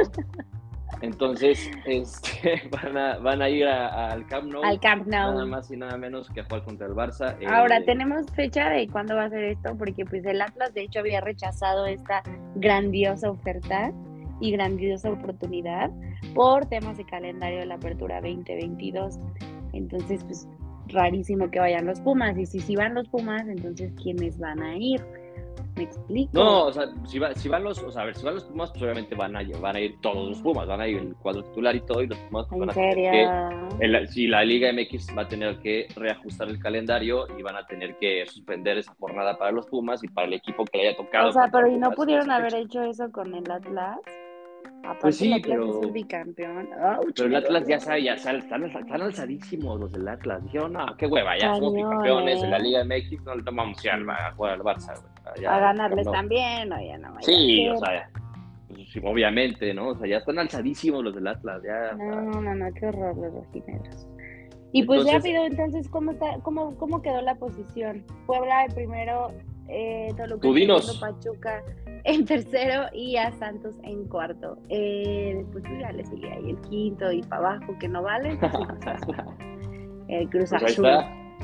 Entonces, 1.03 1.69
este, 1.85 2.63
van, 2.71 2.97
a, 2.97 3.19
van 3.19 3.43
a 3.43 3.49
ir 3.49 3.67
al 3.67 4.25
Camp 4.29 4.53
Nou. 4.53 4.63
Al 4.63 4.79
Camp 4.79 5.09
Nou. 5.09 5.33
Nada 5.33 5.47
más 5.47 5.69
y 5.73 5.77
nada 5.77 5.99
menos 5.99 6.31
que 6.31 6.41
a 6.41 6.45
jugar 6.45 6.63
contra 6.63 6.87
el 6.87 6.95
Barça. 6.95 7.37
Ahora, 7.49 7.79
eh, 7.79 7.85
¿tenemos 7.85 8.31
fecha 8.37 8.71
de 8.71 8.87
cuándo 8.87 9.17
va 9.17 9.25
a 9.25 9.31
ser 9.31 9.43
esto? 9.43 9.77
Porque 9.77 10.05
pues 10.07 10.25
el 10.25 10.41
Atlas, 10.41 10.73
de 10.73 10.83
hecho, 10.83 11.01
había 11.01 11.21
rechazado 11.21 11.87
esta 11.87 12.23
grandiosa 12.55 13.29
oferta 13.29 13.93
y 14.41 14.53
grandiosa 14.53 15.11
oportunidad 15.11 15.91
por 16.37 16.67
temas 16.67 16.99
de 16.99 17.05
calendario 17.05 17.59
de 17.59 17.67
la 17.67 17.75
apertura 17.75 18.21
2022. 18.21 19.19
Entonces, 19.73 20.23
pues 20.23 20.49
rarísimo 20.89 21.51
que 21.51 21.59
vayan 21.59 21.87
los 21.87 22.01
Pumas. 22.01 22.37
Y 22.39 22.47
si, 22.47 22.61
si 22.61 22.77
van 22.77 22.95
los 22.95 23.09
Pumas, 23.09 23.47
entonces 23.49 23.93
¿quiénes 24.03 24.39
van 24.39 24.63
a 24.63 24.77
ir? 24.77 25.01
¿Me 25.77 25.83
explico? 25.83 26.31
No, 26.33 26.65
o 26.67 26.73
sea, 26.73 26.87
si, 27.07 27.21
si 27.35 27.49
van 27.51 27.63
los, 27.63 27.83
o 27.83 27.91
sea, 27.91 28.03
a 28.03 28.05
ver, 28.07 28.15
si 28.17 28.25
van 28.25 28.35
los 28.35 28.45
Pumas, 28.45 28.71
pues 28.71 28.83
obviamente 28.83 29.15
van 29.15 29.37
a, 29.37 29.43
van 29.61 29.77
a 29.77 29.81
ir 29.81 30.01
todos 30.01 30.31
los 30.31 30.39
Pumas, 30.41 30.67
van 30.67 30.81
a 30.81 30.89
ir 30.89 30.97
el 30.97 31.15
cuadro 31.17 31.45
titular 31.45 31.77
y 31.77 31.81
todo, 31.81 32.03
y 32.03 32.07
los 32.07 32.19
Pumas 32.19 32.47
pues, 32.49 32.61
van 32.61 32.71
a 32.71 32.73
tener 32.73 32.95
que, 32.95 34.07
si 34.07 34.27
la 34.27 34.43
Liga 34.43 34.73
MX 34.73 35.17
va 35.17 35.23
a 35.23 35.29
tener 35.29 35.59
que 35.59 35.87
reajustar 35.95 36.49
el 36.49 36.59
calendario 36.59 37.27
y 37.39 37.43
van 37.43 37.57
a 37.57 37.67
tener 37.67 37.97
que 37.97 38.25
suspender 38.27 38.79
esa 38.79 38.95
jornada 38.99 39.37
para 39.37 39.53
los 39.53 39.67
Pumas 39.67 40.03
y 40.03 40.09
para 40.09 40.29
el 40.29 40.35
equipo 40.35 40.65
que 40.65 40.79
le 40.79 40.89
haya 40.89 40.97
tocado. 40.97 41.29
O 41.29 41.33
sea, 41.33 41.49
pero 41.53 41.69
¿y 41.69 41.77
no 41.77 41.91
pudieron 41.91 42.31
haber 42.31 42.55
hecho 42.55 42.83
eso 42.83 43.13
con 43.13 43.35
el 43.35 43.51
Atlas? 43.51 43.99
Pues 45.01 45.17
sí, 45.17 45.35
pero. 45.43 45.83
Es 45.83 45.93
bicampeón. 45.93 46.69
pero 47.15 47.29
el 47.29 47.37
Atlas 47.37 47.67
ya 47.67 47.81
sabe, 47.81 48.05
ya 48.05 48.15
están, 48.15 48.37
están, 48.37 49.03
alzadísimos 49.03 49.81
los 49.81 49.93
del 49.93 50.07
Atlas. 50.09 50.43
Dijeron, 50.45 50.73
no, 50.75 50.87
qué 50.97 51.07
hueva, 51.07 51.37
ya 51.39 51.55
somos 51.55 51.75
bicampeones 51.75 52.43
en 52.43 52.51
la 52.51 52.59
Liga 52.59 52.85
MX, 52.85 53.23
no, 53.25 53.35
no 53.37 53.53
vamos 53.53 53.79
a, 53.87 54.27
a 54.27 54.33
jugar 54.33 54.53
al 54.55 54.61
Barça, 54.61 54.95
a 55.49 55.59
ganarles 55.59 56.11
también, 56.11 56.73
o 56.73 56.81
ya 56.81 56.99
no. 56.99 57.17
Sí, 57.21 57.69
o 57.69 57.77
sea, 57.79 58.11
pues, 58.69 58.89
obviamente, 59.05 59.73
¿no? 59.75 59.89
O 59.89 59.99
sea, 59.99 60.07
ya 60.07 60.19
están 60.19 60.39
alzadísimos 60.39 61.03
los 61.05 61.15
del 61.15 61.27
Atlas, 61.27 61.63
ya. 61.65 61.93
No, 61.97 62.41
no, 62.41 62.55
no, 62.55 62.75
qué 62.75 62.87
horror 62.87 63.17
los 63.17 63.33
rojinegros. 63.33 64.07
Y 64.73 64.83
pues 64.83 65.11
rápido, 65.11 65.45
entonces, 65.47 65.89
¿cómo, 65.89 66.11
está, 66.13 66.39
cómo, 66.43 66.77
¿cómo 66.77 67.01
quedó 67.01 67.23
la 67.23 67.37
posición? 67.37 68.05
Puebla 68.27 68.65
el 68.65 68.75
primero, 68.75 69.33
eh, 69.69 70.13
Toluca, 70.17 70.49
Pachuca 71.01 71.63
en 72.05 72.25
tercero 72.25 72.87
y 72.93 73.17
a 73.17 73.33
Santos 73.33 73.75
en 73.83 74.07
cuarto. 74.09 74.59
Eh, 74.69 75.35
después 75.37 75.65
pues, 75.67 75.81
ya 75.81 75.93
le 75.93 76.05
sigue 76.05 76.31
ahí 76.31 76.51
el 76.51 76.61
quinto 76.63 77.11
y 77.13 77.23
para 77.23 77.55
abajo 77.55 77.77
que 77.79 77.89
no 77.89 78.03
vale. 78.03 78.39
Pues, 80.09 80.21
el 80.21 80.31
Cruz 80.31 80.51
pues 80.51 80.79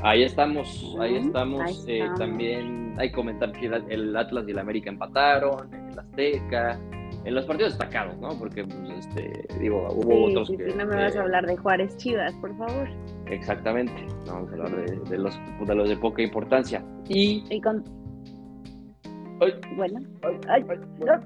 ahí, 0.03 0.23
estamos, 0.23 0.95
ahí 0.97 1.17
estamos. 1.17 1.85
Eh, 1.85 2.07
también 2.17 2.95
hay 2.97 3.09
que 3.09 3.15
comentar 3.15 3.51
que 3.51 3.65
el 3.65 4.15
Atlas 4.15 4.45
y 4.47 4.51
el 4.51 4.59
América 4.59 4.89
empataron, 4.89 5.73
el 5.73 5.99
Azteca, 5.99 6.79
en 7.25 7.35
los 7.35 7.45
partidos 7.45 7.73
destacados, 7.73 8.17
¿no? 8.19 8.29
Porque, 8.37 8.63
pues, 8.63 9.05
este, 9.05 9.45
digo, 9.59 9.87
hubo 9.91 10.25
otros 10.25 10.49
que... 10.49 10.73
no 10.75 10.85
me 10.85 10.95
vas 10.95 11.15
a 11.15 11.21
hablar 11.21 11.45
de 11.45 11.55
Juárez 11.57 11.95
Chivas, 11.97 12.33
por 12.35 12.55
favor. 12.57 12.89
Exactamente, 13.27 13.93
no 14.25 14.33
vamos 14.33 14.49
a 14.51 14.53
hablar 14.53 14.85
de, 15.09 15.17
los, 15.17 15.39
de 15.65 15.75
los 15.75 15.89
de 15.89 15.97
poca 15.97 16.21
importancia. 16.21 16.83
Y, 17.07 17.43
y 17.49 17.61
con 17.61 17.83
bueno. 19.75 19.99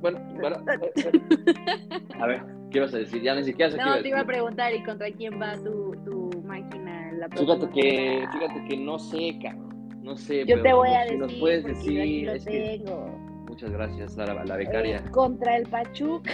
bueno, 0.01 0.19
bueno, 0.39 0.57
A 2.19 2.27
ver. 2.27 2.41
¿Qué 2.71 2.79
ibas 2.79 2.93
a 2.93 2.97
decir? 2.97 3.21
Ya 3.21 3.33
ni 3.35 3.43
siquiera 3.45 3.71
sé 3.71 3.77
qué 3.77 3.83
No, 3.83 4.01
te 4.01 4.09
iba 4.09 4.19
a 4.19 4.25
preguntar, 4.25 4.73
¿y 4.73 4.83
contra 4.83 5.09
quién 5.11 5.41
va 5.41 5.53
tu, 5.55 5.95
tu 6.03 6.41
máquina 6.43 7.11
la 7.13 7.29
Fíjate 7.29 7.69
que, 7.69 8.25
fíjate 8.31 8.65
que 8.67 8.77
no 8.77 8.99
sé, 8.99 9.37
cabrón. 9.41 9.67
No 10.03 10.15
sé. 10.17 10.45
Yo 10.45 10.61
te 10.61 10.73
voy 10.73 10.89
a 10.89 11.03
si 11.07 11.15
decir, 11.15 11.19
nos 11.19 11.33
puedes 11.35 11.61
porque 11.63 11.95
yo 11.95 12.01
aquí 12.01 12.25
decir. 12.25 12.25
lo 12.25 12.33
es 12.33 12.45
que- 12.45 12.77
tengo. 12.85 13.19
muchas 13.47 13.71
gracias, 13.71 14.17
la, 14.17 14.43
la 14.43 14.55
becaria. 14.57 14.97
Eh, 14.97 15.11
contra 15.11 15.55
el 15.57 15.67
Pachuca, 15.67 16.31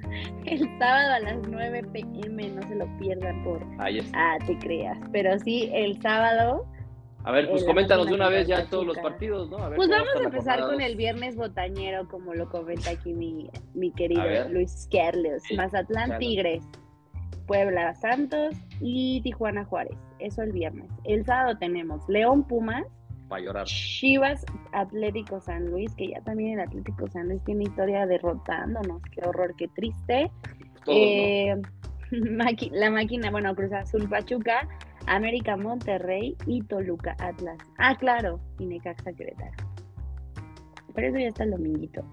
el 0.44 0.60
sábado 0.78 1.12
a 1.14 1.20
las 1.20 1.48
9 1.48 1.82
pm, 1.92 2.48
no 2.50 2.62
se 2.62 2.74
lo 2.74 2.98
pierdan 2.98 3.42
por... 3.44 3.64
Ahí 3.78 3.98
está. 3.98 4.18
Ah, 4.18 4.38
te 4.44 4.58
creas. 4.58 4.98
Pero 5.12 5.38
sí, 5.38 5.70
el 5.72 6.00
sábado 6.02 6.66
A 7.26 7.32
ver, 7.32 7.50
pues 7.50 7.64
eh, 7.64 7.66
coméntanos 7.66 8.06
de 8.06 8.14
una 8.14 8.28
vez 8.28 8.46
ya 8.46 8.66
todos 8.66 8.86
los 8.86 8.96
partidos, 8.98 9.50
¿no? 9.50 9.58
A 9.58 9.68
ver 9.68 9.76
Pues 9.76 9.88
vamos 9.88 10.14
a 10.14 10.22
empezar 10.22 10.60
con 10.60 10.80
el 10.80 10.94
viernes 10.94 11.34
botañero, 11.34 12.06
como 12.08 12.32
lo 12.34 12.48
comenta 12.48 12.90
aquí 12.90 13.12
mi, 13.12 13.50
mi 13.74 13.90
querido. 13.90 14.48
Luis. 14.48 14.88
Sí, 14.88 15.56
Mazatlán. 15.56 16.20
Tigres, 16.20 16.62
Puebla 17.48 17.96
Santos 17.96 18.54
y 18.80 19.22
Tijuana 19.22 19.64
Juárez. 19.64 19.96
Eso 20.20 20.42
el 20.42 20.52
viernes. 20.52 20.88
El 21.02 21.24
sábado 21.24 21.58
tenemos 21.58 22.08
León 22.08 22.44
Pumas, 22.44 22.86
Para 23.28 23.42
llorar. 23.42 23.66
Chivas 23.66 24.46
Atlético 24.70 25.40
San 25.40 25.66
Luis, 25.66 25.92
que 25.96 26.10
ya 26.10 26.20
también 26.20 26.60
el 26.60 26.60
Atlético 26.60 27.08
San 27.08 27.28
Luis 27.28 27.42
tiene 27.42 27.64
historia 27.64 28.06
derrotándonos. 28.06 29.02
Qué 29.10 29.28
horror, 29.28 29.52
qué 29.58 29.66
triste. 29.66 30.30
Eh, 30.86 31.56
la 32.70 32.90
máquina, 32.90 33.32
bueno, 33.32 33.52
Cruz 33.56 33.72
Azul 33.72 34.08
Pachuca, 34.08 34.68
América 35.06 35.56
Monterrey 35.56 36.36
y 36.46 36.62
Toluca 36.62 37.16
Atlas. 37.18 37.58
Ah, 37.78 37.96
claro, 37.96 38.40
y 38.58 38.66
Necaxa 38.66 39.12
Querétaro. 39.12 39.52
Pero 40.94 41.08
eso 41.08 41.18
ya 41.18 41.28
está 41.28 41.44
el 41.44 41.50
dominguito. 41.52 42.04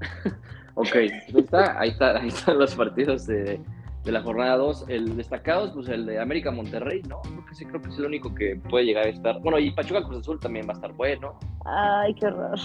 Ok, 0.76 0.92
pues 1.32 1.34
ahí 1.34 1.40
está, 1.42 1.80
ahí 1.80 1.88
está, 1.88 2.16
ahí 2.16 2.28
están 2.28 2.58
los 2.58 2.74
partidos 2.74 3.26
de, 3.26 3.60
de 4.04 4.12
la 4.12 4.22
jornada 4.22 4.56
2. 4.56 4.86
El 4.88 5.16
destacados, 5.16 5.72
pues 5.72 5.88
el 5.88 6.06
de 6.06 6.18
América 6.18 6.50
Monterrey, 6.50 7.02
¿no? 7.08 7.20
Creo 7.20 7.44
que 7.44 7.54
sí, 7.54 7.66
creo 7.66 7.82
que 7.82 7.88
es 7.88 7.98
el 7.98 8.06
único 8.06 8.34
que 8.34 8.56
puede 8.68 8.86
llegar 8.86 9.06
a 9.06 9.10
estar. 9.10 9.40
Bueno, 9.40 9.58
y 9.58 9.72
Pachuca 9.72 10.02
Cruz 10.04 10.20
Azul 10.20 10.38
también 10.40 10.66
va 10.66 10.72
a 10.72 10.76
estar 10.76 10.92
bueno. 10.92 11.38
Ay, 11.66 12.14
qué 12.14 12.26
horror. 12.26 12.58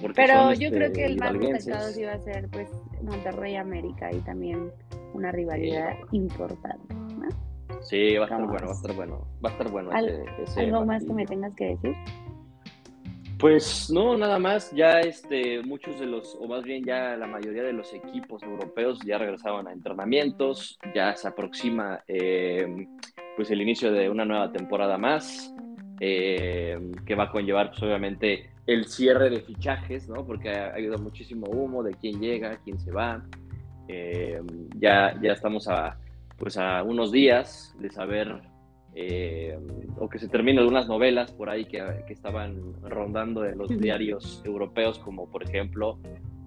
porque 0.00 0.14
Pero 0.14 0.54
yo 0.54 0.68
este, 0.68 0.70
creo 0.70 0.92
que 0.92 1.04
el 1.04 1.18
más 1.18 1.38
destacado 1.38 1.88
sí 1.90 2.04
va 2.04 2.12
a 2.14 2.20
ser 2.20 2.48
pues 2.48 2.68
Monterrey 3.02 3.56
América 3.56 4.10
y 4.12 4.18
también 4.20 4.72
una 5.12 5.30
rivalidad 5.30 5.96
importante. 6.10 6.94
¿no? 6.94 7.28
Sí, 7.84 8.16
va 8.16 8.22
a 8.22 8.24
estar 8.24 8.40
¿Cómo 8.40 8.52
bueno, 8.52 8.66
va 8.66 8.72
a 8.72 8.76
estar 8.76 8.94
bueno. 8.94 9.26
Va 9.44 9.48
a 9.48 9.52
estar 9.52 9.70
bueno 9.70 9.90
Al- 9.92 10.08
ese, 10.08 10.24
ese 10.42 10.60
¿Algo 10.60 10.86
más 10.86 11.04
que 11.04 11.12
me 11.12 11.26
tengas 11.26 11.54
que 11.54 11.64
decir? 11.66 11.94
Pues 13.38 13.90
no, 13.92 14.16
nada 14.16 14.38
más. 14.38 14.70
Ya 14.72 15.00
este, 15.00 15.62
muchos 15.62 16.00
de 16.00 16.06
los, 16.06 16.34
o 16.40 16.48
más 16.48 16.62
bien 16.64 16.82
ya 16.82 17.16
la 17.16 17.26
mayoría 17.26 17.62
de 17.62 17.74
los 17.74 17.92
equipos 17.92 18.42
europeos 18.42 19.00
ya 19.04 19.18
regresaban 19.18 19.68
a 19.68 19.72
entrenamientos. 19.72 20.78
Ya 20.94 21.14
se 21.14 21.28
aproxima 21.28 22.02
eh, 22.08 22.86
pues 23.36 23.50
el 23.50 23.60
inicio 23.60 23.92
de 23.92 24.08
una 24.08 24.24
nueva 24.24 24.50
temporada 24.50 24.96
más, 24.96 25.54
eh, 26.00 26.78
que 27.04 27.14
va 27.14 27.24
a 27.24 27.30
conllevar 27.30 27.70
pues 27.70 27.82
obviamente 27.82 28.50
el 28.66 28.86
cierre 28.86 29.28
de 29.28 29.40
fichajes, 29.40 30.08
¿no? 30.08 30.24
Porque 30.24 30.48
ha, 30.48 30.68
ha 30.68 30.74
habido 30.74 30.98
muchísimo 30.98 31.46
humo 31.50 31.82
de 31.82 31.92
quién 31.94 32.20
llega, 32.20 32.58
quién 32.64 32.78
se 32.78 32.92
va. 32.92 33.22
Eh, 33.88 34.40
ya, 34.78 35.20
ya 35.20 35.32
estamos 35.32 35.68
a, 35.68 35.98
pues 36.38 36.56
a 36.56 36.82
unos 36.82 37.12
días 37.12 37.74
de 37.78 37.90
saber 37.90 38.40
eh, 38.94 39.58
o 39.98 40.08
que 40.08 40.18
se 40.18 40.28
terminen 40.28 40.60
algunas 40.60 40.86
novelas 40.88 41.32
por 41.32 41.50
ahí 41.50 41.64
que, 41.64 41.82
que 42.06 42.12
estaban 42.12 42.74
rondando 42.82 43.44
en 43.44 43.58
los 43.58 43.68
diarios 43.78 44.42
europeos, 44.44 44.98
como 45.00 45.28
por 45.28 45.42
ejemplo 45.42 45.98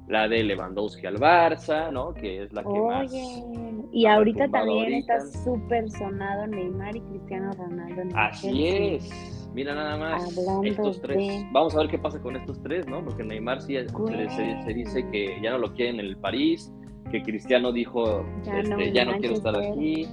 la 0.07 0.29
de 0.29 0.41
Lewandowski 0.43 1.05
al 1.05 1.17
Barça, 1.17 1.91
¿no? 1.91 2.13
Que 2.13 2.43
es 2.43 2.53
la 2.53 2.63
que 2.63 2.69
más... 2.79 3.11
Oye, 3.11 3.43
y 3.91 4.05
ha 4.05 4.15
ahorita 4.15 4.47
también 4.47 4.93
ahorita. 4.93 5.17
está 5.17 5.43
súper 5.43 5.89
sonado 5.91 6.47
Neymar 6.47 6.95
y 6.95 7.01
Cristiano 7.01 7.51
Ronaldo. 7.51 8.01
en 8.03 8.17
Así 8.17 8.67
es. 8.67 9.49
Mira 9.53 9.75
nada 9.75 9.97
más 9.97 10.37
Hablando 10.37 10.63
estos 10.63 11.01
tres. 11.01 11.17
de- 11.17 11.49
Vamos 11.51 11.75
a 11.75 11.79
ver 11.79 11.89
qué 11.89 11.97
pasa 11.97 12.21
con 12.21 12.37
estos 12.37 12.61
tres, 12.63 12.87
¿no? 12.87 13.03
Porque 13.03 13.25
Neymar 13.25 13.61
sí 13.61 13.73
se, 13.75 13.83
Güey. 13.91 14.29
se- 14.29 14.61
se 14.63 14.73
dice 14.73 15.05
que 15.11 15.37
ya 15.43 15.51
no 15.51 15.57
lo 15.57 15.73
quieren 15.73 15.99
en 15.99 16.05
el 16.05 16.15
París, 16.17 16.71
que 17.11 17.21
Cristiano 17.23 17.71
dijo 17.71 18.25
Ya 18.43 18.59
este, 18.59 18.75
no, 18.75 18.81
ya 18.81 19.05
no 19.05 19.17
quiero 19.17 19.35
estar 19.35 19.55
aquí. 19.55 20.07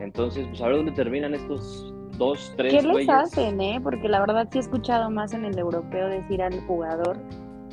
Entonces, 0.00 0.46
pues 0.48 0.60
a 0.62 0.68
ver 0.68 0.76
dónde 0.76 0.92
terminan 0.92 1.34
estos 1.34 1.92
dos, 2.16 2.52
tres 2.56 2.72
¿Qué 2.74 2.82
les 2.82 3.08
hacen, 3.08 3.60
eh? 3.60 3.80
Porque 3.82 4.08
la 4.08 4.20
verdad 4.20 4.48
sí 4.50 4.58
he 4.58 4.60
escuchado 4.60 5.10
más 5.10 5.32
en 5.34 5.44
el 5.44 5.58
europeo 5.58 6.08
decir 6.08 6.42
al 6.42 6.58
jugador, 6.66 7.18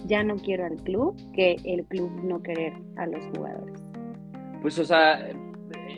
ya 0.06 0.24
no 0.24 0.36
quiero 0.36 0.66
al 0.66 0.76
club, 0.78 1.16
que 1.34 1.58
el 1.63 1.86
club 1.86 2.12
no 2.24 2.42
querer 2.42 2.74
a 2.98 3.06
los 3.08 3.24
jugadores. 3.36 3.84
Pues, 4.62 4.80
o 4.80 4.86
sea, 4.86 5.30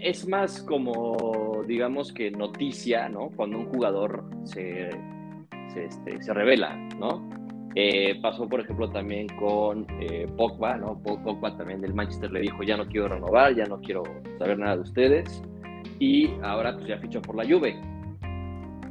es 0.02 0.28
más 0.28 0.62
como, 0.64 1.64
digamos 1.68 2.12
que 2.12 2.32
noticia, 2.32 3.10
¿no? 3.10 3.30
Cuando 3.36 3.60
un 3.60 3.66
jugador 3.66 4.24
se, 4.44 4.90
se, 5.74 5.86
este, 5.86 6.22
se 6.22 6.34
revela, 6.34 6.76
¿no? 7.00 7.39
Eh, 7.76 8.20
pasó, 8.22 8.48
por 8.48 8.62
ejemplo, 8.62 8.90
también 8.90 9.28
con 9.40 9.86
eh, 10.00 10.28
Pogba, 10.38 10.78
¿no? 10.78 11.02
Pogba 11.02 11.56
también 11.56 11.82
del 11.82 11.94
Manchester 11.94 12.32
le 12.32 12.42
dijo, 12.42 12.64
ya 12.64 12.78
no 12.78 12.88
quiero 12.88 13.10
renovar, 13.10 13.56
ya 13.56 13.66
no 13.66 13.80
quiero 13.80 14.04
saber 14.38 14.58
nada 14.58 14.76
de 14.76 14.82
ustedes. 14.82 15.42
Y 16.00 16.32
ahora 16.42 16.74
pues 16.74 16.88
ya 16.88 16.98
fichó 16.98 17.22
por 17.22 17.36
la 17.36 17.44
Juve. 17.44 17.80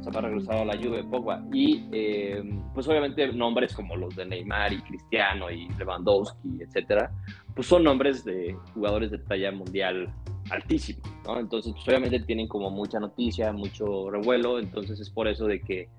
Se 0.01 0.11
va 0.11 0.21
regresado 0.21 0.61
a 0.61 0.65
la 0.65 0.77
Juve 0.77 1.03
Pogba. 1.03 1.43
Y 1.51 1.83
eh, 1.91 2.41
pues 2.73 2.87
obviamente 2.87 3.27
nombres 3.33 3.73
como 3.73 3.97
los 3.97 4.15
de 4.15 4.25
Neymar 4.25 4.71
y 4.71 4.81
Cristiano 4.81 5.51
y 5.51 5.67
Lewandowski, 5.77 6.61
etcétera, 6.61 7.11
pues 7.53 7.67
son 7.67 7.83
nombres 7.83 8.23
de 8.23 8.55
jugadores 8.73 9.11
de 9.11 9.17
talla 9.19 9.51
mundial 9.51 10.13
altísimo, 10.49 11.01
¿no? 11.25 11.39
Entonces, 11.39 11.73
pues 11.73 11.87
obviamente 11.87 12.19
tienen 12.21 12.47
como 12.47 12.69
mucha 12.71 12.99
noticia, 12.99 13.51
mucho 13.51 14.09
revuelo, 14.09 14.59
entonces 14.59 14.99
es 14.99 15.09
por 15.09 15.27
eso 15.27 15.45
de 15.45 15.61
que 15.61 15.89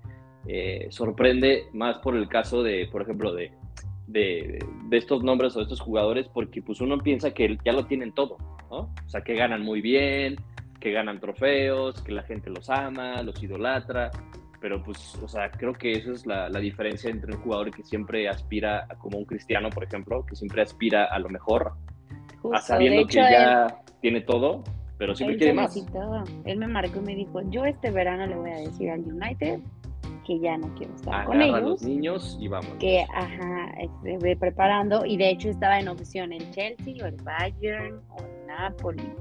eh, 0.47 0.87
sorprende 0.89 1.67
más 1.73 1.97
por 1.99 2.15
el 2.15 2.27
caso 2.27 2.63
de, 2.63 2.87
por 2.91 3.01
ejemplo, 3.01 3.33
de, 3.33 3.51
de, 4.07 4.59
de 4.89 4.97
estos 4.97 5.23
nombres 5.23 5.55
o 5.55 5.59
de 5.59 5.63
estos 5.63 5.79
jugadores, 5.79 6.27
porque 6.33 6.61
pues 6.61 6.81
uno 6.81 6.97
piensa 6.97 7.31
que 7.33 7.57
ya 7.63 7.71
lo 7.73 7.85
tienen 7.85 8.11
todo, 8.11 8.37
¿no? 8.69 8.77
O 9.05 9.09
sea, 9.09 9.21
que 9.21 9.35
ganan 9.35 9.61
muy 9.61 9.81
bien, 9.81 10.35
que 10.79 10.91
ganan 10.91 11.19
trofeos, 11.19 12.01
que 12.01 12.11
la 12.11 12.23
gente 12.23 12.49
los 12.49 12.69
ama, 12.69 13.21
los 13.23 13.41
idolatra, 13.43 14.09
pero 14.59 14.83
pues, 14.83 15.15
o 15.23 15.27
sea, 15.27 15.49
creo 15.51 15.73
que 15.73 15.91
esa 15.91 16.11
es 16.11 16.25
la, 16.25 16.49
la 16.49 16.59
diferencia 16.59 17.09
entre 17.09 17.33
un 17.35 17.41
jugador 17.41 17.71
que 17.71 17.83
siempre 17.83 18.27
aspira, 18.29 18.85
a- 18.89 18.95
como 18.97 19.17
un 19.17 19.25
cristiano, 19.25 19.69
por 19.69 19.83
ejemplo, 19.83 20.25
que 20.25 20.35
siempre 20.35 20.61
aspira 20.61 21.05
a 21.05 21.19
lo 21.19 21.29
mejor, 21.29 21.73
Justo, 22.41 22.55
a 22.57 22.61
sabiendo 22.61 23.01
de 23.01 23.07
que 23.07 23.19
hecho, 23.19 23.31
ya 23.31 23.81
tiene 24.01 24.21
todo, 24.21 24.63
pero 24.97 25.11
él, 25.11 25.17
siempre 25.17 25.33
él 25.35 25.37
quiere 25.39 25.53
más. 25.53 25.75
Él 26.45 26.57
me 26.57 26.67
marcó 26.67 26.99
y 26.99 27.01
me 27.01 27.15
dijo, 27.15 27.41
yo 27.49 27.65
este 27.65 27.91
verano 27.91 28.25
le 28.27 28.35
voy 28.35 28.49
a 28.51 28.55
decir 28.57 28.89
al 28.91 28.99
United 29.01 29.59
que 30.31 30.39
ya 30.39 30.57
no 30.57 30.73
quiero 30.75 30.93
estar 30.95 31.25
con 31.25 31.41
Agarra 31.41 31.55
a 31.55 31.59
ellos. 31.59 31.69
los 31.71 31.83
niños 31.83 32.37
y 32.39 32.47
vamos. 32.47 32.67
que 32.79 33.03
ajá, 33.13 33.71
se 34.03 34.17
ve 34.17 34.35
preparando 34.37 35.05
y 35.05 35.17
de 35.17 35.29
hecho 35.31 35.49
estaba 35.49 35.79
en 35.79 35.89
opción 35.89 36.31
el 36.31 36.49
Chelsea 36.51 36.95
o 37.03 37.07
el 37.07 37.15
Bayern 37.17 37.99
o 38.09 38.17
el 38.23 38.47
Napoli. 38.47 39.11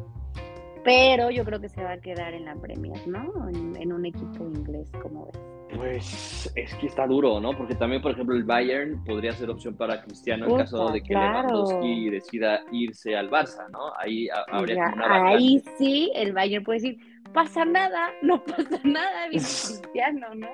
Pero 0.85 1.31
yo 1.31 1.45
creo 1.45 1.61
que 1.61 1.69
se 1.69 1.83
va 1.85 1.93
a 1.93 1.99
quedar 1.99 2.33
en 2.33 2.47
la 2.47 2.55
Premier, 2.55 2.97
¿no? 3.07 3.49
En, 3.51 3.77
en 3.77 3.93
un 3.93 4.07
equipo 4.07 4.45
inglés, 4.45 4.91
como 5.03 5.27
ves. 5.27 5.39
Pues 5.77 6.53
es 6.57 6.75
que 6.77 6.87
está 6.87 7.07
duro, 7.07 7.39
¿no? 7.41 7.57
Porque 7.57 7.75
también, 7.75 8.01
por 8.03 8.13
ejemplo, 8.13 8.35
el 8.35 8.45
Bayern 8.45 9.05
podría 9.05 9.33
ser 9.33 9.51
opción 9.51 9.77
para 9.77 10.03
Cristiano 10.03 10.47
en 10.47 10.57
caso 10.57 10.91
de 10.91 11.01
que 11.03 11.09
claro. 11.09 11.49
Lewandowski 11.49 12.11
decida 12.11 12.61
irse 12.73 13.15
al 13.17 13.31
Barça, 13.31 13.69
¿no? 13.71 13.93
Ahí 13.99 14.29
ha- 14.31 14.45
habría 14.57 14.77
Ya, 14.77 14.91
como 14.91 15.05
una 15.05 15.29
ahí 15.29 15.63
sí, 15.77 16.11
el 16.15 16.33
Bayern 16.33 16.65
puede 16.65 16.81
decir, 16.81 16.99
pasa 17.33 17.65
nada, 17.65 18.11
no 18.23 18.43
pasa 18.45 18.81
nada, 18.85 19.27
Cristiano, 19.31 20.35
¿no? 20.35 20.49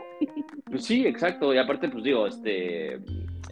Pues 0.66 0.84
sí, 0.84 1.06
exacto. 1.06 1.54
Y 1.54 1.58
aparte, 1.58 1.88
pues 1.88 2.04
digo, 2.04 2.26
este, 2.26 2.94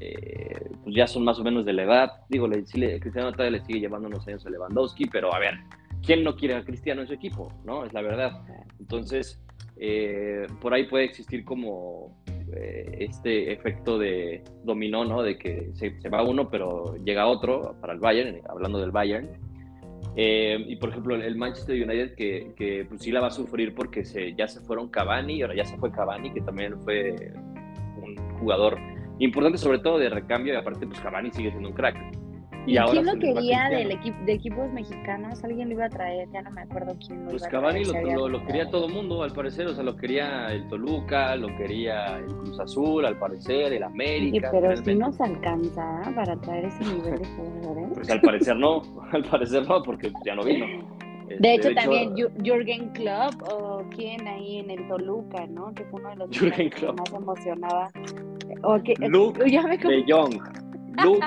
eh, 0.01 0.71
pues 0.83 0.95
ya 0.95 1.07
son 1.07 1.25
más 1.25 1.39
o 1.39 1.45
menos 1.45 1.65
de 1.65 1.73
la 1.73 1.83
edad. 1.85 2.13
Digo, 2.29 2.47
le, 2.47 2.65
Cristiano 2.65 3.33
todavía 3.33 3.59
le 3.59 3.65
sigue 3.65 3.81
llevando 3.81 4.09
unos 4.09 4.27
años 4.27 4.45
a 4.47 4.51
Lewandowski, 4.51 5.07
pero 5.07 5.35
a 5.35 5.39
ver, 5.39 5.55
¿quién 6.05 6.25
no 6.25 6.37
quiere 6.37 6.55
a 6.55 6.65
Cristiano 6.65 7.03
en 7.03 7.09
su 7.09 7.15
equipo? 7.15 7.53
¿No? 7.65 7.85
Es 7.85 7.93
la 7.93 8.03
verdad. 8.03 8.43
Entonces, 8.79 9.43
eh, 9.77 10.47
por 10.61 10.75
ahí 10.75 10.87
puede 10.87 11.05
existir 11.05 11.45
como 11.45 12.17
eh, 12.53 12.97
este 13.01 13.53
efecto 13.53 13.99
de 13.99 14.45
dominó, 14.63 15.05
¿no? 15.05 15.23
De 15.23 15.39
que 15.39 15.71
se 15.75 16.09
va 16.09 16.23
uno, 16.23 16.51
pero 16.51 16.97
llega 17.05 17.27
otro 17.27 17.77
para 17.81 17.95
el 17.95 18.01
Bayern, 18.01 18.41
hablando 18.49 18.79
del 18.79 18.91
Bayern. 18.91 19.29
Eh, 20.17 20.65
y 20.69 20.77
por 20.77 20.91
ejemplo, 20.91 21.17
el 21.17 21.37
Manchester 21.37 21.75
United 21.75 22.15
que, 22.15 22.87
pues 22.89 23.03
sí 23.03 23.11
la 23.11 23.21
va 23.21 23.29
a 23.29 23.31
sufrir 23.31 23.75
porque 23.75 24.05
se, 24.05 24.35
ya 24.35 24.47
se 24.47 24.61
fueron 24.61 24.89
Cavani 24.89 25.43
ahora 25.43 25.57
ya 25.57 25.65
se 25.65 25.77
fue 25.77 25.91
Cavani, 25.91 26.33
que 26.33 26.41
también 26.41 26.81
fue 26.83 27.33
un 28.01 28.17
jugador 28.39 28.79
importante, 29.19 29.59
sobre 29.59 29.79
todo 29.79 29.99
de 29.99 30.09
recambio, 30.09 30.55
y 30.55 30.57
aparte, 30.57 30.87
pues 30.87 31.01
Cavani 31.01 31.31
sigue 31.31 31.51
siendo 31.51 31.69
un 31.69 31.75
crack. 31.75 31.97
¿Y, 32.67 32.79
quién 32.79 33.07
lo 33.07 33.15
quería 33.19 33.69
del 33.69 33.91
equipo 33.93 34.17
de 34.25 34.33
equipos 34.33 34.73
mexicanos? 34.73 35.45
Alguien 35.45 35.69
lo 35.69 35.75
iba 35.75 35.87
a 35.87 35.91
traer, 35.91 36.29
ya 36.33 36.43
no 36.43 36.51
me 36.51 36.63
acuerdo 36.63 36.97
quién 37.07 37.25
lo 37.25 37.31
pues 37.31 37.43
iba 37.43 37.51
Cavani 37.51 37.81
a 37.81 37.83
traer. 37.85 38.05
Pues 38.05 38.15
Cavani 38.15 38.33
lo, 38.33 38.47
quería 38.47 38.71
todo 38.71 38.87
el 38.87 38.95
mundo, 38.95 39.23
al 39.23 39.33
parecer, 39.33 39.67
o 39.67 39.75
sea, 39.75 39.85
lo 39.85 39.97
quería 39.97 40.53
el 40.53 40.67
Toluca, 40.69 41.37
lo 41.37 41.49
quería 41.57 42.19
el 42.19 42.27
Cruz 42.27 42.61
Azul, 42.61 43.05
al 43.05 43.19
parecer, 43.19 43.73
el 43.75 43.83
América. 43.83 44.51
Sí, 44.51 44.57
pero 44.59 44.77
si 44.77 44.95
nos 44.95 45.21
alcanza 45.21 46.03
para 46.15 46.37
traer 46.41 46.67
ese 46.67 46.85
nivel 46.85 47.19
de 47.19 47.27
jugadores. 47.27 47.89
Pues 47.95 48.11
al 48.11 48.21
parecer 48.21 48.57
no, 48.57 48.83
al 49.13 49.25
parecer 49.25 49.69
no, 49.69 49.83
porque 49.83 50.11
ya 50.25 50.35
no 50.35 50.43
vino. 50.43 50.67
Este, 51.29 51.37
de 51.39 51.55
hecho, 51.55 51.75
también 51.75 52.15
Jürgen 52.43 52.91
Klopp 52.91 53.35
o 53.51 53.83
quién 53.95 54.27
ahí 54.29 54.59
en 54.59 54.71
el 54.71 54.87
Toluca, 54.89 55.47
¿no? 55.47 55.73
Que 55.75 55.85
fue 55.85 56.01
uno 56.01 56.11
de 56.11 56.17
los 56.17 56.31
que 56.31 56.93
más 56.93 57.13
emocionaba. 57.13 57.91
O 58.63 58.83
que, 58.83 58.95
Luke 59.09 59.43
de 59.45 60.05
Jong. 60.07 60.35
Luke 61.03 61.27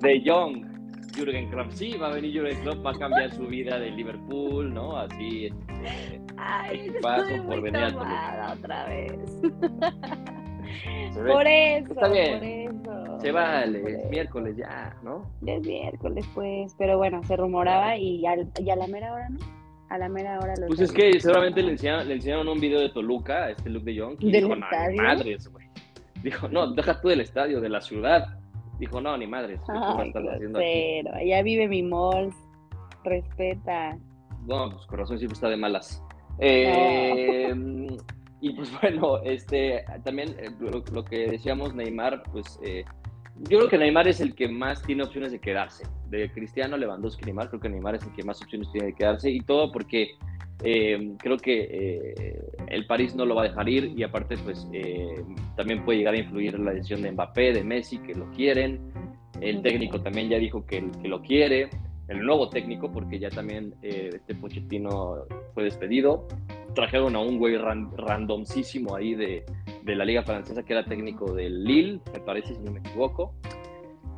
de 0.00 0.22
Jong. 0.24 0.73
Jürgen 1.14 1.48
Klopp. 1.50 1.70
Sí, 1.70 1.96
va 1.96 2.08
a 2.08 2.14
venir 2.14 2.32
Jürgen 2.32 2.60
Klopp, 2.62 2.84
va 2.84 2.90
a 2.90 2.98
cambiar 2.98 3.30
su 3.32 3.46
vida 3.46 3.78
de 3.78 3.90
Liverpool, 3.90 4.72
¿no? 4.72 4.96
Así, 4.96 5.46
este, 5.46 6.20
Ay, 6.36 6.90
paso 7.00 7.42
por 7.46 7.60
venir 7.60 7.76
al 7.80 7.92
Toluca. 7.92 8.54
otra 8.58 8.86
vez. 8.86 9.40
Por 11.14 11.46
eso, 11.46 11.92
Está 11.92 12.08
bien. 12.08 12.82
por 12.82 12.92
eso. 12.96 13.20
Se 13.20 13.30
vale, 13.30 13.78
es 13.86 14.10
miércoles 14.10 14.56
ya, 14.56 14.96
¿no? 15.04 15.30
es 15.46 15.60
miércoles, 15.64 16.26
pues. 16.34 16.74
Pero 16.76 16.98
bueno, 16.98 17.22
se 17.24 17.36
rumoraba 17.36 17.96
y, 17.96 18.26
a 18.26 18.34
la 18.36 18.86
mera 18.88 19.12
hora, 19.12 19.28
¿no? 19.28 19.38
A 19.90 19.98
la 19.98 20.08
mera 20.08 20.38
hora 20.40 20.54
Pues 20.66 20.80
es 20.80 20.90
que 20.92 21.20
seguramente 21.20 21.62
le 21.62 21.72
enseñaron, 21.72 22.08
le 22.08 22.14
enseñaron 22.14 22.48
un 22.48 22.58
video 22.58 22.80
de 22.80 22.88
Toluca, 22.88 23.50
este 23.50 23.70
look 23.70 23.84
de 23.84 23.94
Young, 23.94 24.16
y 24.18 24.32
¿Del 24.32 24.44
dijo, 24.44 24.56
no, 24.56 24.66
madres, 24.96 25.48
güey. 25.48 25.68
Dijo, 26.22 26.48
no, 26.48 26.72
deja 26.72 27.00
tú 27.00 27.08
del 27.08 27.20
estadio, 27.20 27.60
de 27.60 27.68
la 27.68 27.80
ciudad. 27.80 28.38
Dijo, 28.78 29.00
no, 29.00 29.16
ni 29.16 29.26
madres. 29.26 29.60
Ay, 29.68 30.12
pero 30.12 31.14
allá 31.14 31.42
vive 31.42 31.68
mi 31.68 31.82
mall. 31.82 32.30
Respeta. 33.04 33.98
No, 34.46 34.70
pues 34.70 34.86
corazón 34.86 35.18
siempre 35.18 35.34
está 35.34 35.48
de 35.48 35.56
malas. 35.56 36.02
Eh, 36.38 37.52
y 38.40 38.50
pues 38.50 38.70
bueno, 38.82 39.18
este, 39.22 39.84
también 40.04 40.36
eh, 40.38 40.50
lo, 40.60 41.04
que 41.04 41.30
decíamos, 41.30 41.74
Neymar, 41.74 42.22
pues 42.32 42.58
eh, 42.62 42.84
yo 43.36 43.58
creo 43.58 43.68
que 43.68 43.78
Neymar 43.78 44.08
es 44.08 44.20
el 44.20 44.34
que 44.34 44.48
más 44.48 44.82
tiene 44.82 45.02
opciones 45.02 45.32
de 45.32 45.40
quedarse. 45.40 45.84
De 46.08 46.30
Cristiano, 46.30 46.76
Lewandowski, 46.76 47.24
Neymar, 47.24 47.48
creo 47.48 47.60
que 47.60 47.68
Neymar 47.68 47.96
es 47.96 48.04
el 48.04 48.12
que 48.12 48.22
más 48.22 48.40
opciones 48.40 48.70
tiene 48.70 48.88
de 48.88 48.94
quedarse. 48.94 49.30
Y 49.30 49.40
todo 49.40 49.72
porque 49.72 50.12
eh, 50.62 51.14
creo 51.18 51.36
que 51.36 52.38
el 52.68 52.86
París 52.86 53.14
no 53.14 53.26
lo 53.26 53.34
va 53.34 53.42
a 53.42 53.48
dejar 53.48 53.68
ir 53.68 53.92
y 53.96 54.02
aparte 54.04 54.36
pues 54.38 54.66
también 55.56 55.84
puede 55.84 55.98
llegar 55.98 56.14
a 56.14 56.18
influir 56.18 56.58
la 56.58 56.72
decisión 56.72 57.02
de 57.02 57.10
Mbappé, 57.12 57.52
de 57.52 57.64
Messi, 57.64 57.98
que 57.98 58.14
lo 58.14 58.30
quieren. 58.30 58.80
El 59.40 59.62
técnico 59.62 60.00
también 60.00 60.28
ya 60.28 60.38
dijo 60.38 60.64
que, 60.64 60.84
que 61.02 61.08
lo 61.08 61.20
quiere. 61.20 61.70
El 62.06 62.20
nuevo 62.20 62.48
técnico, 62.50 62.92
porque 62.92 63.18
ya 63.18 63.30
también 63.30 63.74
este 63.82 64.34
Pochettino 64.34 65.24
fue 65.54 65.64
despedido 65.64 66.28
trajeron 66.74 67.16
a 67.16 67.20
un 67.20 67.38
güey 67.38 67.56
randomísimo 67.56 68.96
ahí 68.96 69.14
de, 69.14 69.44
de, 69.82 69.96
la 69.96 70.04
Liga 70.04 70.22
Francesa 70.22 70.62
que 70.62 70.72
era 70.72 70.84
técnico 70.84 71.32
del 71.32 71.64
Lille, 71.64 72.00
me 72.12 72.20
parece, 72.20 72.54
si 72.54 72.60
no 72.60 72.72
me 72.72 72.80
equivoco. 72.80 73.34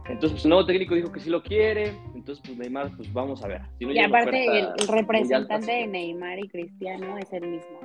Entonces, 0.09 0.33
pues, 0.33 0.45
el 0.45 0.51
nuevo 0.51 0.67
técnico 0.67 0.95
dijo 0.95 1.11
que 1.11 1.21
sí 1.21 1.31
lo 1.31 1.43
quiere. 1.43 1.93
Entonces, 2.15 2.41
pues 2.45 2.59
Neymar, 2.59 2.97
pues 2.97 3.13
vamos 3.13 3.43
a 3.45 3.49
ver. 3.49 3.63
y 3.81 3.99
aparte, 3.99 4.61
el, 4.61 4.89
representante 4.89 5.73
de 5.73 5.87
Neymar 5.87 6.39
y 6.39 6.49
Cristiano 6.49 7.19
es 7.19 7.33
el 7.33 7.49
mismo. 7.49 7.81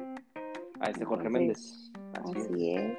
Ah, 0.79 0.89
este 0.89 1.05
Jorge 1.05 1.29
Méndez. 1.29 1.91
Así, 2.23 2.75
es. 2.75 2.97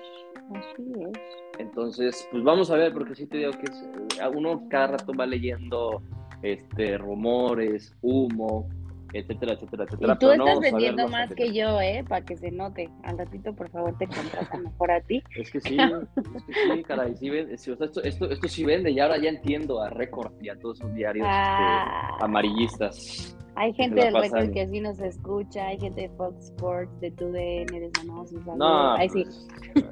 Así 0.54 0.92
es. 1.00 1.20
Entonces, 1.58 2.28
pues 2.30 2.42
vamos 2.42 2.70
a 2.70 2.76
ver, 2.76 2.92
porque 2.92 3.14
sí 3.14 3.26
te 3.26 3.38
digo 3.38 3.52
que 3.52 3.64
es, 3.70 3.88
eh, 4.20 4.28
uno 4.34 4.66
cada 4.68 4.88
rato 4.88 5.12
va 5.14 5.26
leyendo 5.26 6.02
este 6.42 6.98
rumores, 6.98 7.94
humo, 8.02 8.68
etcétera, 9.12 9.54
etcétera, 9.54 9.84
etcétera. 9.84 10.14
Y 10.14 10.18
tú 10.18 10.30
estás 10.30 10.60
vendiendo 10.60 11.08
más 11.08 11.34
que 11.34 11.52
yo, 11.52 11.80
¿eh? 11.80 12.04
Para 12.08 12.24
que 12.24 12.36
se 12.36 12.50
note. 12.50 12.88
Al 13.02 13.18
ratito, 13.18 13.54
por 13.54 13.70
favor, 13.70 13.96
te 13.98 14.06
contrata 14.06 14.58
mejor 14.58 14.90
a 14.90 15.00
ti. 15.00 15.22
Es 15.36 15.50
que 15.50 15.60
sí, 15.60 15.76
es 15.76 16.44
que 16.44 16.76
sí, 16.76 16.82
caray, 16.84 17.14
sí 17.16 17.30
vende. 17.30 17.54
esto, 17.54 17.72
esto, 17.80 18.02
esto, 18.02 18.48
sí 18.48 18.64
vende 18.64 18.90
y 18.90 19.00
ahora 19.00 19.18
ya 19.18 19.28
entiendo 19.28 19.82
a 19.82 19.90
Record 19.90 20.32
y 20.40 20.48
a 20.48 20.58
todos 20.58 20.78
sus 20.78 20.92
diarios 20.94 21.26
este, 21.26 21.38
ah. 21.38 22.16
amarillistas. 22.20 23.36
Hay 23.54 23.72
gente 23.74 24.04
del 24.04 24.14
Record 24.14 24.50
que 24.52 24.66
sí 24.68 24.80
nos 24.80 24.98
escucha, 25.00 25.66
hay 25.66 25.78
gente 25.78 26.02
de 26.02 26.08
Fox 26.10 26.46
Sports, 26.46 27.00
de 27.00 27.10
TUDN, 27.10 27.66
de 27.66 27.90
Sanosis. 27.96 28.40
No, 28.56 28.94
Ahí 28.94 29.08
sí. 29.10 29.24
Pues, 29.24 29.86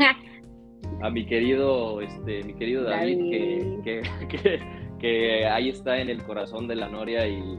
a 1.02 1.10
mi 1.10 1.26
querido, 1.26 2.00
este, 2.00 2.42
mi 2.44 2.54
querido 2.54 2.84
David, 2.84 3.18
Que, 3.30 4.02
que, 4.28 4.60
que, 4.98 5.46
ahí 5.46 5.68
está 5.68 5.98
en 5.98 6.08
el 6.08 6.22
corazón 6.22 6.68
de 6.68 6.76
la 6.76 6.88
Noria 6.88 7.26
y 7.26 7.58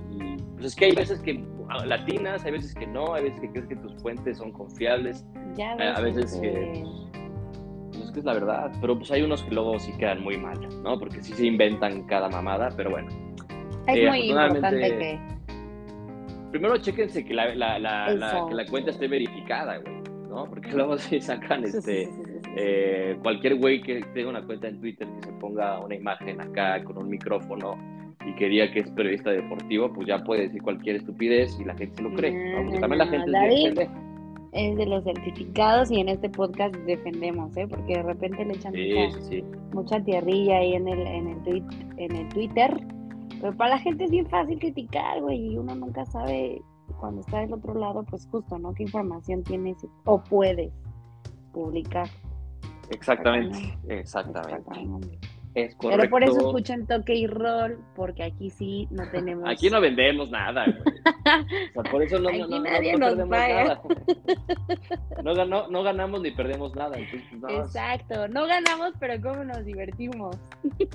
pues 0.62 0.74
es 0.74 0.76
que 0.76 0.86
hay 0.86 0.92
veces 0.92 1.20
que 1.22 1.44
latinas, 1.86 2.44
hay 2.46 2.52
veces 2.52 2.74
que 2.76 2.88
no, 2.88 3.14
hay 3.14 3.24
veces 3.26 3.42
que 3.42 3.50
crees 3.50 3.68
que 3.68 3.76
tus 3.78 3.94
fuentes 4.02 4.38
son 4.38 4.52
confiables, 4.52 5.26
ya 5.56 5.74
a 5.74 6.02
veces 6.02 6.40
que... 6.42 6.84
Pues, 7.92 8.06
es 8.06 8.12
que 8.12 8.20
es 8.20 8.26
la 8.26 8.34
verdad, 8.34 8.72
pero 8.80 8.98
pues 8.98 9.12
hay 9.12 9.22
unos 9.22 9.44
que 9.44 9.54
luego 9.54 9.78
sí 9.80 9.92
quedan 9.98 10.24
muy 10.24 10.38
mal, 10.38 10.58
¿no? 10.82 10.98
Porque 10.98 11.22
sí 11.22 11.34
se 11.34 11.46
inventan 11.46 12.04
cada 12.04 12.30
mamada, 12.30 12.70
pero 12.76 12.92
bueno. 12.92 13.10
Es 13.88 13.98
eh, 13.98 14.08
muy 14.08 14.30
importante 14.30 14.98
que... 14.98 15.20
Primero 16.52 16.78
chequense 16.78 17.24
que 17.24 17.34
la, 17.34 17.54
la, 17.56 17.80
la, 17.80 18.46
que 18.48 18.56
la 18.56 18.66
cuenta 18.66 18.92
esté 18.92 19.08
verificada, 19.08 19.78
güey, 19.78 20.02
¿no? 20.30 20.46
Porque 20.46 20.72
luego 20.74 20.98
se 20.98 21.20
sacan 21.20 21.64
este... 21.66 22.10
Eh, 22.58 23.18
cualquier 23.22 23.56
güey 23.56 23.82
que 23.82 24.02
tenga 24.14 24.30
una 24.30 24.46
cuenta 24.46 24.68
en 24.68 24.80
Twitter 24.80 25.08
que 25.08 25.28
se 25.28 25.32
ponga 25.34 25.80
una 25.80 25.96
imagen 25.96 26.42
acá 26.42 26.84
con 26.84 26.98
un 26.98 27.08
micrófono 27.08 27.78
y 28.26 28.34
que 28.36 28.48
diga 28.48 28.72
que 28.72 28.80
es 28.80 28.92
periodista 28.92 29.32
deportivo, 29.32 29.92
pues 29.94 30.08
ya 30.08 30.24
puede 30.24 30.44
decir 30.44 30.62
cualquier 30.62 30.98
estupidez 30.98 31.60
y 31.60 31.66
la 31.66 31.76
gente 31.76 31.96
se 31.96 32.04
lo 32.04 32.14
cree. 32.14 32.32
¿no? 32.32 32.80
también 32.80 33.00
la 33.00 33.08
gente 33.08 33.32
David 33.32 33.80
es 34.52 34.76
de 34.76 34.86
los 34.86 35.04
certificados 35.04 35.90
y 35.92 36.02
en 36.02 36.10
este 36.10 36.30
podcast 36.30 36.76
defendemos, 36.76 37.56
¿eh? 37.56 37.68
porque 37.68 37.96
de 37.96 38.04
repente 38.04 38.44
le 38.46 38.54
echan 38.54 38.74
mucha, 39.74 40.04
tierrilla 40.04 40.58
ahí 40.58 40.74
en 40.74 40.88
el, 40.88 41.08
en, 41.08 41.28
el 41.28 41.44
tweet, 41.44 41.64
en 41.98 42.16
el 42.16 42.30
Twitter. 42.30 42.86
Pero 43.40 43.56
para 43.56 43.72
la 43.72 43.80
gente 43.80 44.04
es 44.04 44.12
bien 44.12 44.28
fácil 44.28 44.60
criticar, 44.60 45.22
güey, 45.22 45.54
y 45.54 45.58
uno 45.58 45.74
nunca 45.74 46.06
sabe 46.06 46.62
cuando 47.00 47.22
está 47.22 47.40
del 47.40 47.54
otro 47.54 47.74
lado, 47.74 48.04
pues 48.04 48.28
justo, 48.28 48.60
¿no? 48.60 48.74
¿Qué 48.74 48.84
información 48.84 49.44
tienes 49.44 49.78
o 50.04 50.22
puedes 50.22 50.72
publicar? 51.54 52.08
Exactamente, 52.92 53.78
exactamente. 53.88 55.18
Es 55.54 55.76
correcto. 55.76 56.00
Pero 56.00 56.10
por 56.10 56.24
eso 56.24 56.48
escuchan 56.48 56.88
toque 56.88 57.14
y 57.14 57.28
rol, 57.28 57.78
porque 57.96 58.24
aquí 58.24 58.50
sí 58.50 58.88
no 58.90 59.10
tenemos. 59.12 59.50
Aquí 59.50 59.70
no 59.70 59.82
vendemos 59.82 60.30
nada, 60.32 60.66
O 61.76 61.84
sea, 61.84 61.92
por 61.92 62.02
eso 62.04 62.20
no, 62.20 62.30
aquí 62.30 62.40
no, 62.40 62.60
nadie 62.62 62.98
nos 62.98 63.18
nada. 63.18 63.82
No, 65.24 65.68
no, 65.70 65.84
ganamos 65.84 66.22
ni 66.22 66.32
perdemos 66.32 66.74
nada. 66.76 66.98
Pues, 67.42 67.66
exacto, 67.66 68.28
no 68.30 68.48
ganamos, 68.48 68.94
pero 69.00 69.22
cómo 69.22 69.44
nos 69.44 69.66
divertimos. 69.66 70.38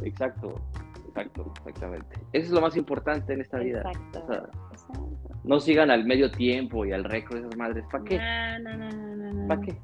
Exacto, 0.03 0.61
exacto, 1.09 1.53
exactamente. 1.59 2.17
Eso 2.33 2.47
es 2.47 2.51
lo 2.51 2.61
más 2.61 2.77
importante 2.77 3.35
en 3.35 3.43
esta 3.43 3.59
vida. 3.59 3.83
Exacto. 3.87 4.49
No 5.45 5.61
sigan 5.61 5.91
al 5.91 6.05
medio 6.05 6.31
tiempo 6.31 6.85
y 6.85 6.93
al 6.93 7.05
récord 7.05 7.39
esas 7.39 7.57
madres. 7.57 7.85
¿Para 7.91 8.05
qué? 8.05 8.19
No, 8.19 8.77
no, 8.77 8.89
no, 8.89 9.33
no, 9.33 9.49
¿Para 9.49 9.61
qué? 9.61 9.79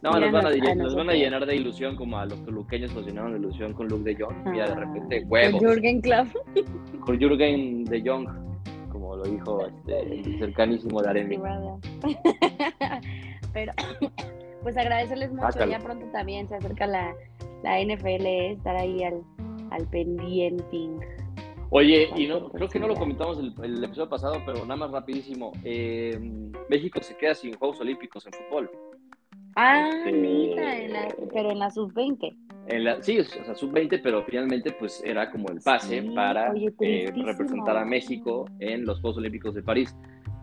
No, 0.00 0.12
nos 0.12 0.30
van, 0.30 0.46
a, 0.46 0.74
nos 0.76 0.94
van 0.94 1.10
a 1.10 1.12
llenar 1.14 1.44
de 1.44 1.56
ilusión 1.56 1.96
como 1.96 2.18
a 2.18 2.26
los 2.26 2.40
toluqueños 2.44 2.94
nos 2.94 3.04
llenaron 3.04 3.32
de 3.32 3.38
ilusión 3.38 3.72
con 3.72 3.88
Luke 3.88 4.04
de 4.04 4.14
Jong. 4.14 4.54
y 4.54 4.58
de 4.58 4.62
ah, 4.62 4.74
repente, 4.74 5.24
huevos. 5.26 5.60
Con 5.60 5.70
Jürgen 5.70 6.00
Klopp. 6.00 6.28
Con 7.00 7.18
Jürgen 7.18 7.84
de 7.84 8.02
Jong, 8.02 8.28
como 8.92 9.16
lo 9.16 9.24
dijo 9.24 9.66
este, 9.66 10.20
el 10.20 10.38
cercanísimo 10.38 11.02
de 11.02 11.08
Aremi. 11.08 11.38
Pero, 13.52 13.72
pues 14.62 14.76
agradecerles 14.76 15.32
mucho. 15.32 15.66
Ya 15.66 15.80
pronto 15.80 16.06
también 16.12 16.46
se 16.48 16.54
acerca 16.54 16.86
la, 16.86 17.12
la 17.64 17.82
NFL, 17.82 18.26
estar 18.52 18.76
ahí 18.76 19.02
al, 19.02 19.20
al 19.72 19.84
pendiente. 19.88 20.90
Oye, 21.70 22.08
y 22.16 22.26
no, 22.28 22.48
creo 22.50 22.68
que 22.68 22.78
no 22.78 22.86
lo 22.86 22.94
comentamos 22.94 23.38
el, 23.40 23.52
el 23.62 23.84
episodio 23.84 24.08
pasado, 24.08 24.36
pero 24.46 24.60
nada 24.62 24.76
más 24.76 24.92
rapidísimo. 24.92 25.52
Eh, 25.64 26.18
México 26.68 27.02
se 27.02 27.16
queda 27.16 27.34
sin 27.34 27.54
Juegos 27.54 27.80
Olímpicos 27.80 28.24
en 28.26 28.32
fútbol. 28.32 28.70
Ah, 29.56 29.90
este, 30.06 31.16
pero 31.32 31.50
en 31.50 31.58
la 31.58 31.70
sub-20. 31.70 32.36
sí, 33.02 33.18
o 33.18 33.24
sea, 33.24 33.54
sub-20, 33.54 34.00
pero 34.02 34.24
finalmente 34.24 34.72
pues 34.72 35.02
era 35.04 35.30
como 35.30 35.48
el 35.50 35.60
pase 35.60 36.02
para 36.14 36.52
eh, 36.80 37.12
representar 37.24 37.76
a 37.76 37.84
México 37.84 38.46
en 38.60 38.84
los 38.84 39.00
Juegos 39.00 39.18
Olímpicos 39.18 39.54
de 39.54 39.62
París 39.62 39.96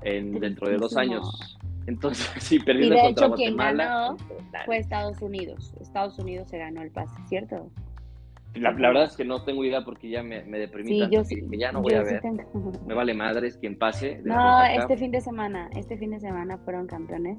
en, 0.04 0.40
dentro 0.40 0.70
de 0.70 0.78
dos 0.78 0.98
años. 0.98 1.58
Entonces, 1.88 2.32
sí, 2.44 2.60
perdiendo 2.60 2.96
y 2.96 2.98
de 2.98 3.04
contra 3.04 3.28
hecho, 3.28 3.36
quien 3.36 3.58
ganó 3.58 4.18
fue 4.66 4.78
Estados 4.78 5.22
Unidos. 5.22 5.74
Estados 5.80 6.18
Unidos 6.20 6.50
se 6.50 6.58
ganó 6.58 6.82
el 6.82 6.92
pase, 6.92 7.16
¿cierto? 7.28 7.70
La, 8.56 8.72
verdad 8.72 9.04
es 9.04 9.18
que 9.18 9.26
no 9.26 9.44
tengo 9.44 9.66
idea 9.66 9.84
porque 9.84 10.10
ya 10.10 10.24
me, 10.24 10.44
me 10.44 10.58
deprimí 10.58 10.90
sí, 10.92 11.08
yo 11.12 11.26
sí, 11.26 11.44
ya 11.58 11.74
no 11.74 11.82
voy 11.82 11.94
a 11.94 12.04
ver. 12.04 12.22
Me 12.88 12.94
vale 12.94 13.14
madres 13.14 13.58
quien 13.58 13.78
pase. 13.78 14.22
No, 14.24 14.64
este 14.64 14.98
fin 14.98 15.12
de 15.12 15.20
semana, 15.20 15.70
este 15.76 15.98
fin 15.98 16.12
de 16.12 16.20
semana 16.22 16.58
fueron 16.60 16.88
campeones 16.88 17.38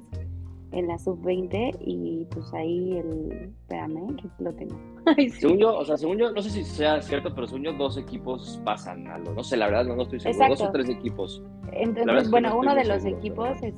en 0.71 0.87
la 0.87 0.97
sub-20 0.97 1.77
y 1.79 2.25
pues 2.31 2.53
ahí 2.53 2.97
el, 2.97 3.53
espérame, 3.61 4.15
que 4.17 4.43
lo 4.43 4.53
tengo. 4.53 4.79
Según 5.39 5.57
yo, 5.57 5.77
o 5.77 5.85
sea, 5.85 5.97
según 5.97 6.17
yo, 6.17 6.31
no 6.31 6.41
sé 6.41 6.49
si 6.49 6.63
sea 6.63 7.01
cierto, 7.01 7.33
pero 7.33 7.47
según 7.47 7.63
yo 7.63 7.73
dos 7.73 7.97
equipos 7.97 8.61
pasan 8.65 9.07
a 9.07 9.17
lo, 9.17 9.33
no 9.33 9.43
sé, 9.43 9.55
la 9.55 9.67
verdad 9.67 9.85
no, 9.85 10.01
estoy 10.01 10.19
seguro, 10.19 10.49
dos 10.49 10.61
o 10.61 10.71
tres 10.71 10.89
equipos. 10.89 11.41
Entonces, 11.71 12.29
bueno, 12.29 12.57
uno 12.57 12.75
de 12.75 12.85
los 12.85 13.05
equipos 13.05 13.49
es, 13.61 13.75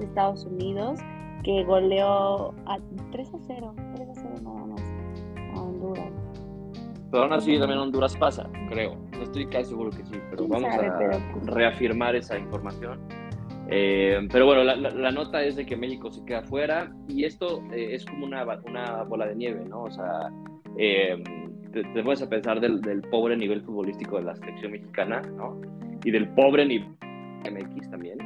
Estados 0.00 0.44
Unidos 0.44 1.00
que 1.42 1.62
goleó 1.64 2.54
a 2.66 2.78
3 3.12 3.34
a 3.34 3.38
0, 3.46 3.74
3 3.96 4.08
a 4.08 4.14
0 4.14 4.34
nada 4.42 4.66
más 4.66 4.82
a 5.54 5.60
Honduras. 5.60 6.12
Pero 7.10 7.22
aún 7.24 7.32
así 7.32 7.58
también 7.58 7.78
Honduras 7.78 8.16
pasa, 8.16 8.48
creo. 8.70 8.96
No 9.12 9.22
estoy 9.22 9.46
casi 9.46 9.70
seguro 9.70 9.90
que 9.90 10.04
sí, 10.04 10.18
pero 10.30 10.48
vamos 10.48 10.72
a 10.72 11.20
reafirmar 11.44 12.16
esa 12.16 12.38
información. 12.38 12.98
Eh, 13.70 14.28
pero 14.30 14.46
bueno, 14.46 14.62
la, 14.62 15.10
nota 15.10 15.42
es 15.42 15.56
de 15.56 15.64
que 15.64 15.76
México 15.76 16.10
se 16.10 16.24
queda 16.24 16.42
fuera 16.42 16.92
y 17.08 17.24
esto 17.24 17.62
eh, 17.72 17.94
es 17.94 18.04
como 18.04 18.26
una, 18.26 18.44
una, 18.64 19.02
bola 19.04 19.26
de 19.26 19.36
nieve, 19.36 19.64
¿no? 19.66 19.84
O 19.84 19.90
sea, 19.90 20.30
eh, 20.78 21.22
te, 21.72 22.02
puedes 22.02 22.20
a 22.22 22.28
pensar 22.28 22.60
del, 22.60 23.02
pobre 23.10 23.36
nivel 23.36 23.62
futbolístico 23.62 24.18
de 24.18 24.24
la 24.24 24.36
selección 24.36 24.72
mexicana, 24.72 25.22
¿no? 25.36 25.60
Y 26.04 26.10
del 26.10 26.28
pobre 26.30 26.66
nivel 26.66 26.88
MX 27.50 27.90
también. 27.90 28.18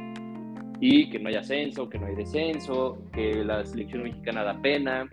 Y 0.81 1.09
que 1.09 1.19
no 1.19 1.29
hay 1.29 1.35
ascenso, 1.35 1.89
que 1.89 1.99
no 1.99 2.07
hay 2.07 2.15
descenso, 2.15 2.97
que 3.13 3.43
la 3.43 3.65
selección 3.65 4.03
mexicana 4.03 4.43
da 4.43 4.61
pena 4.61 5.09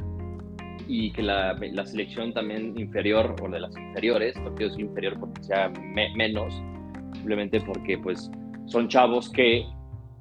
y 0.89 1.12
que 1.12 1.23
la, 1.23 1.55
la 1.55 1.87
selección 1.87 2.33
también 2.33 2.79
inferior 2.79 3.35
o 3.43 3.49
de 3.49 3.61
las 3.61 3.77
inferiores, 3.77 4.35
quiero 4.57 4.71
decir 4.71 4.87
inferior 4.87 5.19
porque 5.19 5.43
sea 5.43 5.73
menos, 6.15 6.62
simplemente 7.15 7.61
porque 7.61 7.99
pues 7.99 8.31
son 8.67 8.89
chavos 8.89 9.31
que 9.31 9.67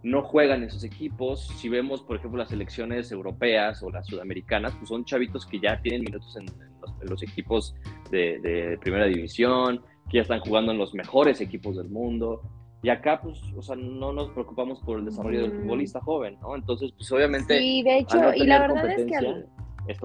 no 0.05 0.21
juegan 0.21 0.61
en 0.61 0.69
sus 0.69 0.83
equipos. 0.83 1.47
Si 1.57 1.67
vemos, 1.67 2.03
por 2.03 2.17
ejemplo, 2.17 2.37
las 2.37 2.49
selecciones 2.49 3.11
europeas 3.11 3.81
o 3.81 3.89
las 3.89 4.05
sudamericanas, 4.05 4.75
pues 4.75 4.89
son 4.89 5.03
chavitos 5.03 5.47
que 5.47 5.59
ya 5.59 5.81
tienen 5.81 6.03
minutos 6.03 6.37
en, 6.37 6.45
los, 7.09 7.23
equipos 7.23 7.75
de, 8.11 8.77
primera 8.81 9.05
división, 9.05 9.81
que 10.09 10.17
ya 10.17 10.21
están 10.21 10.41
jugando 10.41 10.71
en 10.71 10.77
los 10.77 10.93
mejores 10.93 11.41
equipos 11.41 11.77
del 11.77 11.89
mundo. 11.89 12.43
Y 12.83 12.89
acá, 12.89 13.19
pues, 13.19 13.41
o 13.57 13.63
sea, 13.63 13.75
no 13.75 14.13
nos 14.13 14.29
preocupamos 14.29 14.79
por 14.81 14.99
el 14.99 15.05
desarrollo 15.05 15.41
del 15.41 15.53
futbolista 15.53 15.99
joven, 16.01 16.37
¿no? 16.39 16.55
Entonces, 16.55 16.91
pues, 16.95 17.11
obviamente. 17.11 17.57
Sí, 17.57 17.81
de 17.81 17.97
hecho, 17.97 18.31
y 18.35 18.45
la 18.45 18.59
verdad 18.59 18.87
es 18.91 19.05
que 19.07 19.15
al, 19.15 19.49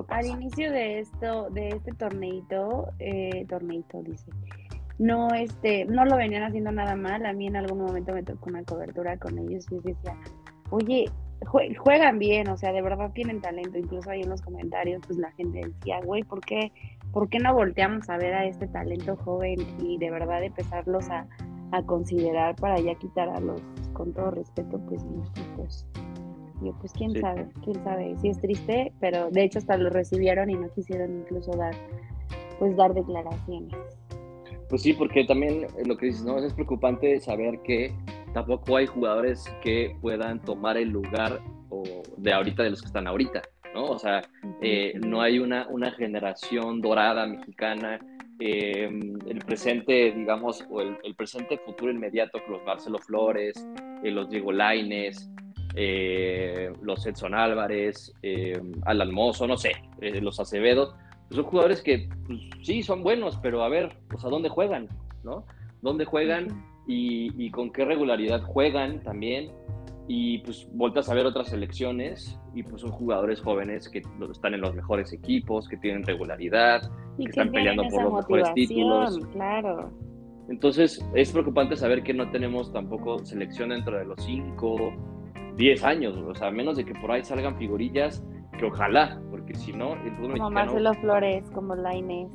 al, 0.08 0.26
inicio 0.26 0.72
de 0.72 1.00
esto, 1.00 1.50
de 1.50 1.68
este 1.68 1.92
torneito, 1.92 2.88
eh, 2.98 3.44
torneito, 3.50 4.02
dice, 4.02 4.30
no 5.00 5.28
este 5.34 5.86
no 5.86 6.04
lo 6.04 6.16
venían 6.16 6.42
haciendo 6.42 6.70
nada 6.70 6.94
mal. 6.94 7.24
A 7.24 7.32
mí 7.32 7.46
en 7.46 7.56
algún 7.56 7.78
momento 7.78 8.12
me 8.12 8.22
tocó 8.22 8.50
una 8.50 8.62
cobertura 8.64 9.16
con 9.16 9.38
ellos 9.38 9.66
y 9.70 9.76
decía 9.76 10.14
oye 10.68 11.10
juegan 11.46 12.18
bien 12.18 12.48
o 12.48 12.56
sea 12.58 12.70
de 12.70 12.82
verdad 12.82 13.10
tienen 13.14 13.40
talento 13.40 13.78
incluso 13.78 14.10
ahí 14.10 14.20
en 14.20 14.28
los 14.28 14.42
comentarios 14.42 15.00
pues 15.06 15.18
la 15.18 15.32
gente 15.32 15.62
decía 15.64 15.98
güey 16.04 16.22
por 16.22 16.40
qué 16.40 16.70
por 17.12 17.30
qué 17.30 17.38
no 17.38 17.54
volteamos 17.54 18.10
a 18.10 18.18
ver 18.18 18.34
a 18.34 18.44
este 18.44 18.68
talento 18.68 19.16
joven 19.16 19.58
y 19.82 19.96
de 19.96 20.10
verdad 20.10 20.44
empezarlos 20.44 21.08
a, 21.08 21.26
a 21.72 21.82
considerar 21.84 22.56
para 22.56 22.78
ya 22.78 22.94
quitar 22.96 23.30
a 23.30 23.40
los 23.40 23.62
con 23.94 24.12
todo 24.12 24.32
respeto 24.32 24.78
pues 24.86 25.02
pues 25.56 25.86
yo 26.62 26.76
pues 26.78 26.92
quién 26.92 27.18
sabe 27.18 27.48
quién 27.64 27.82
sabe 27.82 28.14
sí 28.18 28.28
es 28.28 28.38
triste 28.38 28.92
pero 29.00 29.30
de 29.30 29.44
hecho 29.44 29.60
hasta 29.60 29.78
lo 29.78 29.88
recibieron 29.88 30.50
y 30.50 30.56
no 30.56 30.68
quisieron 30.74 31.20
incluso 31.20 31.52
dar 31.52 31.74
pues 32.58 32.76
dar 32.76 32.92
declaraciones 32.92 33.99
pues 34.70 34.82
sí, 34.82 34.92
porque 34.92 35.24
también 35.24 35.64
eh, 35.64 35.82
lo 35.84 35.96
que 35.96 36.06
dices, 36.06 36.22
¿no? 36.22 36.38
Es 36.38 36.54
preocupante 36.54 37.18
saber 37.20 37.60
que 37.62 37.92
tampoco 38.32 38.76
hay 38.76 38.86
jugadores 38.86 39.44
que 39.62 39.96
puedan 40.00 40.40
tomar 40.40 40.76
el 40.76 40.90
lugar 40.90 41.40
o 41.70 41.82
de 42.16 42.32
ahorita 42.32 42.62
de 42.62 42.70
los 42.70 42.80
que 42.80 42.86
están 42.86 43.08
ahorita, 43.08 43.42
¿no? 43.74 43.86
O 43.86 43.98
sea, 43.98 44.22
eh, 44.62 44.94
no 45.04 45.20
hay 45.20 45.40
una, 45.40 45.66
una 45.68 45.90
generación 45.90 46.80
dorada 46.80 47.26
mexicana. 47.26 47.98
Em, 48.38 49.18
el 49.28 49.38
presente, 49.40 50.12
digamos, 50.12 50.64
o 50.70 50.80
el, 50.80 51.14
presente 51.16 51.58
futuro 51.58 51.90
inmediato, 51.90 52.38
los 52.48 52.64
Marcelo 52.64 52.98
Flores, 52.98 53.66
eh, 54.02 54.10
los 54.10 54.30
Diego 54.30 54.52
Laines, 54.52 55.28
los 56.82 57.06
Edson 57.06 57.34
Álvarez, 57.34 58.12
em, 58.22 58.72
Alan 58.86 59.12
Mozo, 59.12 59.46
no 59.46 59.56
sé, 59.58 59.72
los 60.00 60.40
Acevedo, 60.40 60.96
son 61.30 61.44
jugadores 61.44 61.82
que 61.82 62.08
pues, 62.26 62.40
sí 62.62 62.82
son 62.82 63.02
buenos, 63.02 63.38
pero 63.42 63.62
a 63.62 63.68
ver, 63.68 63.96
pues 64.08 64.24
a 64.24 64.28
dónde 64.28 64.48
juegan, 64.48 64.88
¿no? 65.22 65.44
¿Dónde 65.82 66.04
juegan 66.04 66.48
y, 66.86 67.50
con 67.50 67.70
qué 67.72 67.84
regularidad 67.84 68.42
juegan 68.42 69.02
también? 69.02 69.52
Y 70.08 70.38
pues 70.38 70.68
vueltas 70.72 71.08
a 71.08 71.14
ver 71.14 71.24
otras 71.24 71.48
selecciones 71.48 72.36
y 72.52 72.64
pues 72.64 72.82
son 72.82 72.90
jugadores 72.90 73.40
jóvenes 73.40 73.88
que 73.88 74.02
están 74.30 74.54
en 74.54 74.60
los 74.60 74.74
mejores 74.74 75.12
equipos, 75.12 75.68
que 75.68 75.76
tienen 75.76 76.02
regularidad, 76.02 76.90
que, 77.16 77.24
están 77.24 77.52
peleando 77.52 77.84
por 77.88 78.02
los 78.02 78.12
mejores 78.14 78.52
títulos. 78.54 79.18
Claro. 79.32 79.92
Entonces 80.48 81.04
es 81.14 81.30
preocupante 81.30 81.76
saber 81.76 82.02
que 82.02 82.12
no 82.12 82.28
tenemos 82.32 82.72
tampoco 82.72 83.24
selección 83.24 83.68
dentro 83.68 83.96
de 83.96 84.04
los 84.04 84.20
5, 84.24 84.92
10 85.56 85.84
años, 85.84 86.16
o 86.16 86.34
sea, 86.34 86.48
a 86.48 86.50
menos 86.50 86.76
de 86.76 86.84
que 86.84 86.94
por 86.94 87.12
ahí 87.12 87.22
salgan 87.22 87.56
figurillas 87.56 88.24
que 88.60 88.66
ojalá, 88.66 89.20
porque 89.30 89.54
si 89.54 89.72
no, 89.72 89.94
el 89.94 90.12
fútbol 90.16 90.38
como 90.38 90.50
Marcelo 90.50 90.92
Flores, 90.94 91.50
como 91.52 91.74
la 91.74 91.96
Inés, 91.96 92.28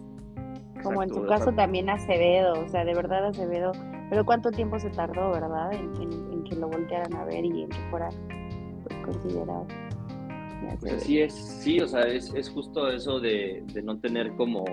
como 0.84 1.04
en 1.04 1.14
su 1.14 1.24
caso 1.26 1.52
también 1.54 1.90
Acevedo, 1.90 2.54
o 2.66 2.68
sea, 2.68 2.84
de 2.84 2.94
verdad 2.94 3.28
Acevedo, 3.28 3.72
pero 4.10 4.26
cuánto 4.26 4.52
tiempo 4.52 4.80
se 4.80 4.90
tardó, 4.90 5.32
¿verdad? 5.32 5.72
En, 5.74 6.44
que 6.44 6.56
lo 6.56 6.68
voltearan 6.68 7.12
a 7.16 7.26
ver 7.26 7.44
y 7.44 7.64
en 7.64 7.70
que 7.70 7.78
fuera 7.90 8.08
pues, 8.84 8.96
considerado. 9.04 9.66
Pues 10.80 10.94
así 10.94 11.22
es, 11.22 11.34
sí, 11.34 11.80
o 11.80 11.88
sea, 11.88 12.02
es, 12.02 12.34
es 12.36 12.50
justo 12.50 12.88
eso 12.90 13.20
de, 13.20 13.64
de 13.74 13.82
no 13.82 14.00
tener 14.00 14.32
como... 14.36 14.64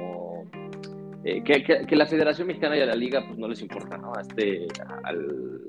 Eh, 1.25 1.43
que, 1.45 1.63
que, 1.63 1.97
la 1.97 2.07
Federación 2.07 2.49
Mexicana 2.49 2.77
y 2.77 2.81
a 2.81 2.87
la 2.87 2.97
Liga 2.97 3.23
pues 3.27 3.39
no 3.39 3.47
les 3.47 3.63
importa, 3.63 3.97
¿no? 3.97 4.13
A 4.13 4.23
este, 4.23 4.67
al, 5.05 5.63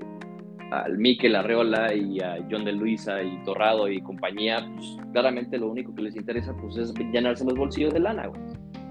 al 0.81 0.97
Mikel 0.97 1.35
Arreola 1.35 1.93
y 1.93 2.19
a 2.19 2.37
John 2.49 2.65
de 2.65 2.73
Luisa 2.73 3.21
y 3.21 3.43
Torrado 3.43 3.89
y 3.89 4.01
compañía, 4.01 4.67
pues 4.75 4.97
claramente 5.11 5.57
lo 5.57 5.69
único 5.69 5.93
que 5.93 6.01
les 6.01 6.15
interesa 6.15 6.55
pues 6.59 6.77
es 6.77 6.93
llenarse 7.11 7.45
los 7.45 7.55
bolsillos 7.55 7.93
de 7.93 7.99
lana, 7.99 8.29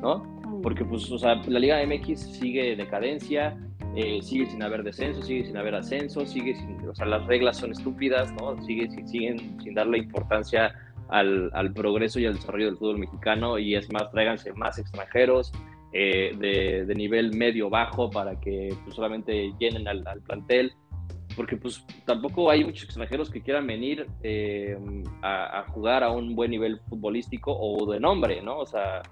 ¿no? 0.00 0.18
Mm. 0.46 0.62
Porque 0.62 0.84
pues, 0.84 1.10
o 1.10 1.18
sea, 1.18 1.34
la 1.46 1.58
Liga 1.58 1.84
MX 1.84 2.20
sigue 2.20 2.76
decadencia, 2.76 3.56
eh, 3.96 4.20
sigue 4.22 4.46
sin 4.46 4.62
haber 4.62 4.84
descenso, 4.84 5.22
sigue 5.22 5.44
sin 5.44 5.56
haber 5.56 5.74
ascenso, 5.74 6.24
sigue 6.24 6.54
sin, 6.54 6.88
o 6.88 6.94
sea, 6.94 7.06
las 7.06 7.26
reglas 7.26 7.56
son 7.56 7.72
estúpidas, 7.72 8.32
¿no? 8.34 8.62
Sigue, 8.62 8.88
siguen 9.06 9.60
sin 9.60 9.74
darle 9.74 9.98
importancia 9.98 10.74
al, 11.08 11.50
al, 11.52 11.72
progreso 11.72 12.20
y 12.20 12.26
al 12.26 12.34
desarrollo 12.34 12.66
del 12.66 12.76
fútbol 12.76 12.98
mexicano 12.98 13.58
y 13.58 13.74
es 13.74 13.92
más, 13.92 14.10
tráiganse 14.10 14.52
más 14.54 14.78
extranjeros 14.78 15.52
eh, 15.92 16.34
de, 16.38 16.86
de, 16.86 16.94
nivel 16.94 17.36
medio 17.36 17.68
bajo 17.68 18.08
para 18.08 18.40
que 18.40 18.74
pues, 18.84 18.96
solamente 18.96 19.52
llenen 19.58 19.86
al, 19.88 20.06
al 20.06 20.22
plantel 20.22 20.72
porque 21.36 21.56
pues 21.56 21.84
tampoco 22.04 22.50
hay 22.50 22.64
muchos 22.64 22.84
extranjeros 22.84 23.30
que 23.30 23.42
quieran 23.42 23.66
venir 23.66 24.06
eh, 24.22 24.76
a, 25.22 25.64
jugar 25.68 26.02
a 26.02 26.10
un 26.10 26.34
buen 26.34 26.50
nivel 26.50 26.80
futbolístico 26.88 27.52
o 27.52 27.90
de 27.90 28.00
nombre, 28.00 28.42
¿no? 28.42 28.58
O 28.58 28.66
sea, 28.66 29.02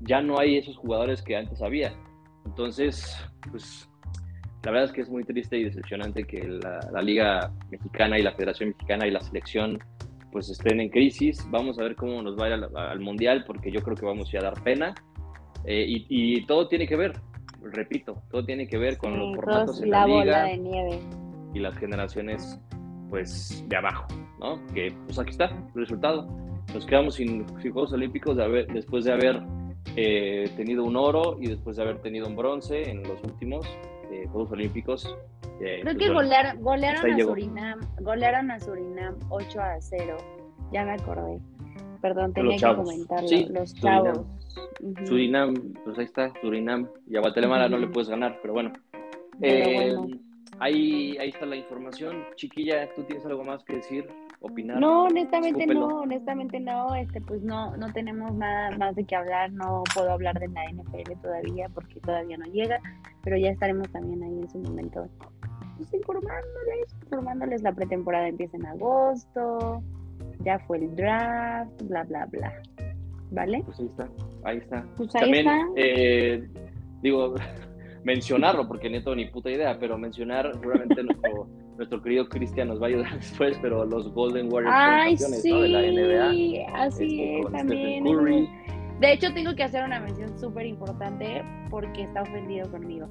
ya 0.00 0.20
no 0.20 0.38
hay 0.38 0.58
esos 0.58 0.76
jugadores 0.76 1.22
que 1.22 1.36
antes 1.36 1.62
había. 1.62 1.92
Entonces, 2.44 3.16
pues 3.50 3.88
la 4.64 4.70
verdad 4.70 4.86
es 4.86 4.92
que 4.92 5.00
es 5.02 5.08
muy 5.08 5.24
triste 5.24 5.58
y 5.58 5.64
decepcionante 5.64 6.24
que 6.24 6.42
la, 6.42 7.02
Liga 7.02 7.52
Mexicana 7.70 8.18
y 8.18 8.22
la 8.22 8.32
Federación 8.32 8.70
Mexicana 8.70 9.06
y 9.06 9.10
la 9.10 9.20
selección 9.20 9.78
pues 10.32 10.48
estén 10.50 10.80
en 10.80 10.88
crisis. 10.88 11.46
Vamos 11.50 11.78
a 11.78 11.82
ver 11.82 11.94
cómo 11.94 12.20
nos 12.22 12.38
va 12.38 12.46
a 12.46 12.48
ir 12.48 12.64
al, 12.74 13.00
Mundial 13.00 13.44
porque 13.46 13.70
yo 13.70 13.82
creo 13.82 13.96
que 13.96 14.06
vamos 14.06 14.32
a, 14.32 14.36
ir 14.36 14.38
a 14.38 14.50
dar 14.50 14.62
pena. 14.62 14.94
Eh, 15.64 15.84
y, 15.86 16.44
todo 16.44 16.68
tiene 16.68 16.86
que 16.86 16.96
ver, 16.96 17.12
repito, 17.62 18.22
todo 18.30 18.44
tiene 18.44 18.66
que 18.66 18.76
ver 18.76 18.98
con 18.98 19.18
los 19.18 19.36
formatos 19.36 19.80
en 19.80 19.90
la, 19.90 20.06
la 20.06 20.06
liga. 20.06 20.44
de 20.44 20.58
nieve 20.58 21.23
y 21.54 21.60
las 21.60 21.76
generaciones 21.78 22.60
pues 23.08 23.64
de 23.68 23.76
abajo, 23.76 24.06
¿no? 24.40 24.60
Que 24.74 24.92
pues 25.06 25.18
aquí 25.18 25.30
está 25.30 25.46
el 25.46 25.80
resultado. 25.80 26.26
Nos 26.74 26.84
quedamos 26.84 27.14
sin, 27.14 27.46
Juegos 27.60 27.92
Olímpicos 27.92 28.36
de 28.36 28.44
haber, 28.44 28.66
después 28.66 29.04
de 29.04 29.12
haber 29.12 29.40
eh, 29.96 30.50
tenido 30.56 30.82
un 30.84 30.96
oro 30.96 31.36
y 31.40 31.46
después 31.46 31.76
de 31.76 31.84
haber 31.84 32.00
tenido 32.00 32.26
un 32.26 32.34
bronce 32.34 32.90
en 32.90 33.02
los 33.04 33.22
últimos 33.22 33.66
eh, 34.10 34.26
Juegos 34.32 34.50
Olímpicos. 34.50 35.16
Eh, 35.60 35.80
Creo 35.82 35.94
pues, 35.94 35.98
que 35.98 36.12
golearon, 36.60 37.12
a 37.12 37.18
Surinam, 37.20 37.80
golearon 38.00 38.50
a 38.50 38.58
Surinam 38.58 39.14
8 39.28 39.60
a 39.60 39.80
0. 39.80 40.16
Ya 40.72 40.84
me 40.84 40.92
acordé. 40.92 41.38
Perdón, 42.02 42.32
tenía 42.32 42.56
que 42.56 42.74
comentarlo. 42.74 43.28
los 43.50 43.74
chavos. 43.74 44.26
Surinam, 45.04 45.54
pues 45.84 45.98
ahí 45.98 46.04
está, 46.04 46.32
Surinam. 46.40 46.88
Y 47.08 47.16
a 47.16 47.20
Guatemala 47.20 47.68
no 47.68 47.78
le 47.78 47.86
puedes 47.86 48.08
ganar, 48.08 48.40
pero 48.42 48.54
bueno. 48.54 48.72
bueno 49.38 50.08
Ahí, 50.60 51.16
ahí 51.18 51.30
está 51.30 51.46
la 51.46 51.56
información. 51.56 52.24
Chiquilla, 52.36 52.92
¿tú 52.94 53.02
tienes 53.02 53.24
algo 53.26 53.44
más 53.44 53.62
que 53.64 53.76
decir? 53.76 54.06
Opinar. 54.40 54.78
No, 54.78 55.04
honestamente 55.04 55.66
no, 55.66 55.86
honestamente 56.02 56.60
no, 56.60 56.94
este 56.94 57.20
pues 57.20 57.42
no, 57.42 57.76
no 57.76 57.92
tenemos 57.92 58.32
nada 58.34 58.76
más 58.76 58.94
de 58.94 59.04
qué 59.04 59.16
hablar, 59.16 59.50
no 59.52 59.82
puedo 59.94 60.10
hablar 60.10 60.38
de 60.38 60.48
la 60.48 60.64
NFL 60.70 61.12
todavía 61.22 61.68
porque 61.70 61.98
todavía 62.00 62.36
no 62.36 62.44
llega, 62.46 62.78
pero 63.22 63.38
ya 63.38 63.50
estaremos 63.50 63.88
también 63.90 64.22
ahí 64.22 64.40
en 64.40 64.50
su 64.50 64.58
momento 64.58 65.08
pues, 65.78 65.94
informándoles, 65.94 66.94
informándoles, 67.04 67.62
la 67.62 67.72
pretemporada 67.72 68.28
empieza 68.28 68.56
en 68.58 68.66
agosto, 68.66 69.82
ya 70.40 70.58
fue 70.60 70.78
el 70.78 70.94
draft, 70.94 71.82
bla, 71.84 72.04
bla, 72.04 72.26
bla. 72.26 72.52
¿Vale? 73.30 73.62
Pues 73.64 73.80
ahí 73.80 73.86
está, 73.86 74.08
ahí 74.44 74.58
está. 74.58 74.86
Pues 74.96 75.14
ahí 75.16 75.20
También, 75.22 75.48
está. 75.48 75.66
eh, 75.76 76.48
digo, 77.02 77.34
mencionarlo, 78.04 78.68
porque 78.68 78.88
tengo 78.90 79.14
ni 79.16 79.26
puta 79.26 79.50
idea, 79.50 79.76
pero 79.78 79.98
mencionar, 79.98 80.52
seguramente 80.54 81.02
nuestro, 81.02 81.48
nuestro 81.76 82.02
querido 82.02 82.28
Cristian 82.28 82.68
nos 82.68 82.80
va 82.80 82.86
a 82.86 82.88
ayudar 82.90 83.14
después, 83.18 83.58
pero 83.60 83.84
los 83.84 84.12
Golden 84.12 84.52
Warriors 84.52 84.76
Ay, 84.78 85.16
sí, 85.16 85.50
¿no? 85.50 85.60
de 85.60 85.68
la 85.68 85.80
NBA. 85.82 86.78
así 86.78 87.04
este, 87.04 87.40
es 87.40 87.52
también. 87.52 88.04
Curry. 88.04 88.48
De 89.00 89.12
hecho, 89.12 89.32
tengo 89.34 89.54
que 89.54 89.64
hacer 89.64 89.84
una 89.84 90.00
mención 90.00 90.38
súper 90.38 90.66
importante 90.66 91.42
porque 91.70 92.02
está 92.02 92.22
ofendido 92.22 92.70
conmigo. 92.70 93.08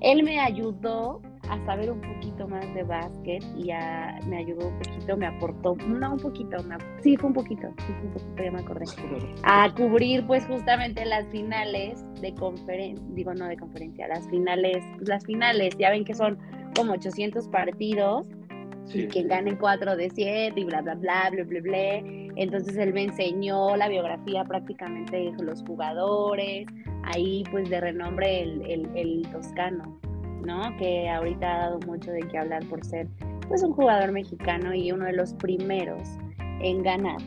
Él 0.00 0.22
me 0.22 0.38
ayudó 0.38 1.20
a 1.50 1.64
saber 1.66 1.90
un 1.90 2.00
poquito 2.00 2.48
más 2.48 2.72
de 2.74 2.82
básquet 2.84 3.42
y 3.56 3.70
a- 3.70 4.18
me 4.28 4.38
ayudó 4.38 4.68
un 4.68 4.78
poquito, 4.78 5.16
me 5.16 5.26
aportó, 5.26 5.76
no 5.86 6.12
un 6.14 6.18
poquito, 6.20 6.62
me- 6.64 6.76
sí 7.02 7.16
fue 7.16 7.28
un 7.28 7.34
poquito, 7.34 7.68
sí 7.86 7.92
fue 7.92 8.06
un 8.06 8.12
poquito, 8.12 8.42
ya 8.44 8.50
me 8.50 8.60
acordé, 8.60 8.84
a 9.42 9.72
cubrir 9.74 10.26
pues 10.26 10.44
justamente 10.46 11.04
las 11.04 11.26
finales 11.28 12.04
de 12.20 12.34
conferencia, 12.34 13.04
digo 13.10 13.34
no 13.34 13.46
de 13.46 13.56
conferencia, 13.56 14.08
las 14.08 14.28
finales, 14.28 14.78
pues, 14.96 15.08
las 15.08 15.24
finales, 15.24 15.76
ya 15.78 15.90
ven 15.90 16.04
que 16.04 16.14
son 16.14 16.38
como 16.76 16.92
800 16.92 17.48
partidos 17.48 18.26
y 18.88 19.00
Sí, 19.02 19.06
quien 19.06 19.28
gane 19.28 19.56
4 19.56 19.96
de 19.96 20.10
7 20.10 20.60
y 20.60 20.64
bla, 20.64 20.82
bla, 20.82 20.94
bla, 20.94 21.30
bla, 21.30 21.44
bla, 21.44 21.60
bla. 21.62 21.94
Entonces 22.36 22.76
él 22.76 22.92
me 22.92 23.04
enseñó 23.04 23.76
la 23.76 23.88
biografía 23.88 24.44
prácticamente 24.44 25.16
de 25.16 25.42
los 25.42 25.62
jugadores, 25.62 26.66
ahí 27.04 27.44
pues 27.50 27.70
de 27.70 27.80
renombre 27.80 28.42
el, 28.42 28.60
el, 28.70 28.88
el 28.94 29.22
toscano, 29.32 29.98
¿no? 30.44 30.76
Que 30.76 31.08
ahorita 31.08 31.54
ha 31.54 31.58
dado 31.58 31.80
mucho 31.86 32.10
de 32.10 32.20
qué 32.28 32.38
hablar 32.38 32.64
por 32.66 32.84
ser 32.84 33.06
pues 33.48 33.62
un 33.62 33.72
jugador 33.72 34.12
mexicano 34.12 34.74
y 34.74 34.90
uno 34.92 35.04
de 35.04 35.12
los 35.12 35.34
primeros 35.34 36.08
en 36.60 36.82
ganar 36.82 37.20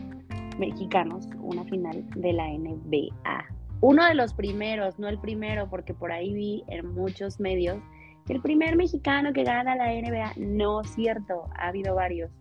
mexicanos 0.58 1.28
una 1.40 1.64
final 1.66 2.04
de 2.16 2.34
la 2.34 2.48
NBA. 2.48 3.46
Uno 3.82 4.06
de 4.06 4.16
los 4.16 4.34
primeros, 4.34 4.98
no 4.98 5.08
el 5.08 5.20
primero, 5.20 5.70
porque 5.70 5.94
por 5.94 6.12
ahí 6.12 6.34
vi 6.34 6.64
en 6.68 6.94
muchos 6.96 7.40
medios 7.40 7.78
que 8.26 8.34
el 8.34 8.42
primer 8.42 8.76
mexicano 8.76 9.32
que 9.34 9.44
gana 9.44 9.76
la 9.76 9.94
NBA, 9.94 10.34
no 10.38 10.82
es 10.82 10.90
cierto, 10.90 11.48
ha 11.56 11.68
habido 11.68 11.96
varios, 11.96 12.32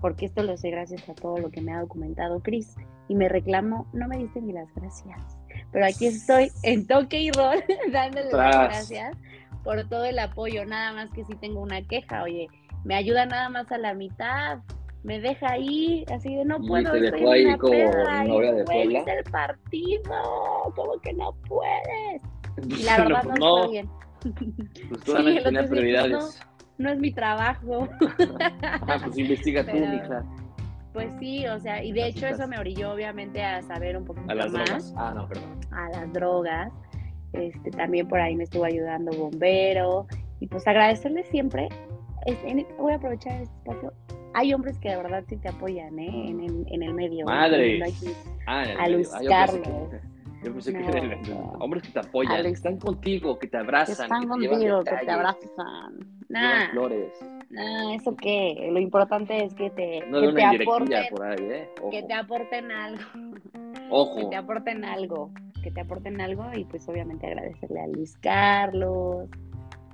porque 0.00 0.26
esto 0.26 0.42
lo 0.42 0.56
sé 0.56 0.70
gracias 0.70 1.08
a 1.08 1.14
todo 1.14 1.38
lo 1.38 1.50
que 1.50 1.60
me 1.60 1.72
ha 1.72 1.80
documentado 1.80 2.40
Chris, 2.40 2.74
y 3.08 3.14
me 3.14 3.28
reclamo, 3.28 3.86
no 3.92 4.08
me 4.08 4.18
diste 4.18 4.40
ni 4.40 4.52
las 4.52 4.72
gracias, 4.74 5.38
pero 5.70 5.84
aquí 5.84 6.06
estoy 6.06 6.50
en 6.62 6.86
toque 6.86 7.20
y 7.20 7.30
rol 7.30 7.62
dándole 7.92 8.32
las 8.32 8.56
gracias 8.56 9.16
por 9.64 9.88
todo 9.88 10.04
el 10.04 10.18
apoyo, 10.18 10.64
nada 10.66 10.92
más 10.92 11.10
que 11.10 11.24
si 11.24 11.34
tengo 11.36 11.60
una 11.60 11.82
queja, 11.82 12.22
oye, 12.22 12.48
me 12.84 12.94
ayuda 12.94 13.26
nada 13.26 13.48
más 13.48 13.70
a 13.72 13.78
la 13.78 13.94
mitad, 13.94 14.58
me 15.04 15.20
deja 15.20 15.50
ahí, 15.52 16.04
así 16.14 16.34
de 16.34 16.44
no 16.44 16.58
Y 16.62 16.68
puedo, 16.68 16.92
te 16.92 17.04
estoy 17.04 17.20
dejó 17.20 17.32
ahí 17.32 17.44
una 17.46 17.58
como 17.58 17.72
peda, 17.72 18.24
y, 18.24 18.28
novia 18.28 18.52
de 18.52 18.64
Puebla. 18.64 18.98
el 19.06 19.24
partido, 19.24 20.12
como 20.76 20.92
que 21.00 21.12
no 21.14 21.32
puedes. 21.48 22.22
Y 22.78 22.82
la 22.82 22.98
No, 22.98 23.04
verdad 23.04 23.22
no, 23.24 23.34
no, 23.36 23.58
estoy 23.64 23.72
bien. 23.72 23.90
pues 24.20 25.00
Sí, 25.04 25.04
claramente 25.04 25.38
el 25.38 25.44
tenía 25.44 25.68
prioridades. 25.68 26.40
No 26.78 26.90
es 26.90 26.98
mi 26.98 27.12
trabajo. 27.12 27.88
Ah, 28.62 28.98
pues 29.02 29.16
investiga 29.18 29.64
tú, 29.64 29.70
Pero- 29.72 29.88
mija. 29.88 30.24
Pues 30.92 31.10
sí, 31.18 31.46
o 31.46 31.58
sea, 31.58 31.82
y 31.82 31.90
de 31.92 32.08
hecho 32.08 32.26
eso 32.26 32.46
me 32.46 32.58
orilló 32.58 32.92
obviamente 32.92 33.42
a 33.42 33.62
saber 33.62 33.96
un 33.96 34.04
poquito 34.04 34.30
A 34.30 34.34
las 34.34 34.52
más 34.52 34.64
drogas. 34.66 34.94
Ah, 34.98 35.12
no, 35.14 35.26
perdón. 35.26 35.58
a 35.70 35.88
las 35.88 36.12
drogas. 36.12 36.70
Este, 37.32 37.70
también 37.70 38.06
por 38.08 38.20
ahí 38.20 38.34
me 38.36 38.44
estuvo 38.44 38.64
ayudando 38.64 39.10
Bombero. 39.12 40.06
Y 40.40 40.46
pues 40.48 40.66
agradecerle 40.66 41.24
siempre. 41.24 41.68
Es- 42.26 42.38
en- 42.44 42.66
voy 42.78 42.92
a 42.92 42.96
aprovechar 42.96 43.40
este 43.40 43.54
espacio. 43.58 43.92
Hay 44.34 44.54
hombres 44.54 44.78
que 44.78 44.88
de 44.90 44.96
verdad 44.96 45.24
sí 45.28 45.36
te 45.36 45.48
apoyan, 45.48 45.98
¿eh? 45.98 46.08
En, 46.30 46.40
el- 46.40 46.66
en 46.70 46.82
el 46.82 46.94
medio. 46.94 47.26
Madre. 47.26 47.78
No 47.78 47.84
que- 47.86 48.14
Ah, 48.46 48.64
A. 48.78 48.88
Luis 48.88 49.12
Ah, 49.14 49.20
yo 49.22 49.28
pensé 49.30 49.62
que- 49.62 49.70
Carlos. 49.70 50.02
Yo 50.42 50.52
pensé 50.52 50.72
que 50.72 50.78
No, 50.80 50.88
eran 50.88 51.10
los 51.10 51.28
no. 51.28 51.36
hombres 51.60 51.84
que 51.84 51.90
te 51.90 52.00
apoyan, 52.00 52.42
que 52.42 52.48
están 52.48 52.76
contigo, 52.76 53.38
que 53.38 53.46
te 53.46 53.52
Que 53.52 53.56
abrazan, 53.58 53.92
están 53.92 54.08
que 54.08 54.26
te 54.26 54.40
llevan 54.40 54.58
contigo, 54.58 54.82
que 54.82 55.04
te 55.06 55.10
abrazan. 55.12 55.98
Nah, 56.28 56.70
flores. 56.72 57.12
nah, 57.50 57.94
eso 57.94 58.16
qué. 58.16 58.68
Lo 58.72 58.80
importante 58.80 59.44
es 59.44 59.54
que 59.54 59.70
te, 59.70 60.00
No 60.08 60.20
que 60.20 60.32
te 60.32 60.42
aporten, 60.44 61.22
ahí, 61.22 61.36
¿eh? 61.48 61.68
Que 61.92 62.02
te 62.02 62.12
aporten 62.14 62.72
algo. 62.72 63.00
que 63.52 63.80
Ojo. 63.90 64.28
te 64.30 64.34
aporten 64.36 64.84
algo, 64.84 65.30
que 65.62 65.70
te 65.70 65.80
aporten 65.80 66.20
algo 66.20 66.44
y 66.54 66.64
pues 66.64 66.88
obviamente 66.88 67.26
agradecerle 67.26 67.80
a 67.80 67.86
Luis 67.86 68.16
Carlos, 68.18 69.28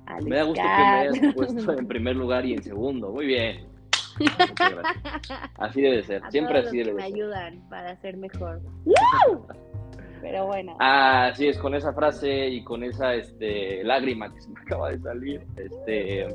a 0.05 0.15
Luis 0.19 0.25
Me 0.29 0.35
da 0.37 0.43
gusto 0.43 0.61
que 0.61 0.67
me 0.67 0.73
hayas 0.73 1.35
puesto 1.35 1.73
en 1.77 1.87
primer 1.87 2.15
lugar 2.15 2.45
y 2.45 2.53
en 2.53 2.63
segundo. 2.63 3.11
Muy 3.11 3.27
bien. 3.27 3.67
Así 5.57 5.81
debe 5.81 6.03
ser. 6.03 6.23
a 6.23 6.31
Siempre 6.31 6.55
todos 6.55 6.67
así 6.67 6.77
los 6.79 6.87
que 6.87 6.91
debe 6.91 7.01
me 7.01 7.07
ser. 7.07 7.13
ayudan 7.15 7.69
para 7.69 7.95
ser 7.97 8.17
mejor. 8.17 8.61
¡Woo! 8.85 9.45
Pero 10.21 10.47
bueno, 10.47 10.75
Así 10.79 11.47
es, 11.47 11.57
con 11.57 11.73
esa 11.75 11.93
frase 11.93 12.49
y 12.49 12.61
con 12.63 12.83
esa 12.83 13.15
este, 13.15 13.83
lágrima 13.85 14.33
que 14.33 14.41
se 14.41 14.49
me 14.49 14.59
acaba 14.59 14.89
de 14.91 14.99
salir, 14.99 15.45
este, 15.55 16.27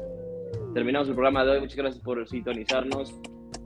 terminamos 0.72 1.08
el 1.08 1.14
programa 1.14 1.44
de 1.44 1.50
hoy. 1.50 1.60
Muchas 1.60 1.76
gracias 1.76 2.02
por 2.02 2.26
sintonizarnos. 2.26 3.14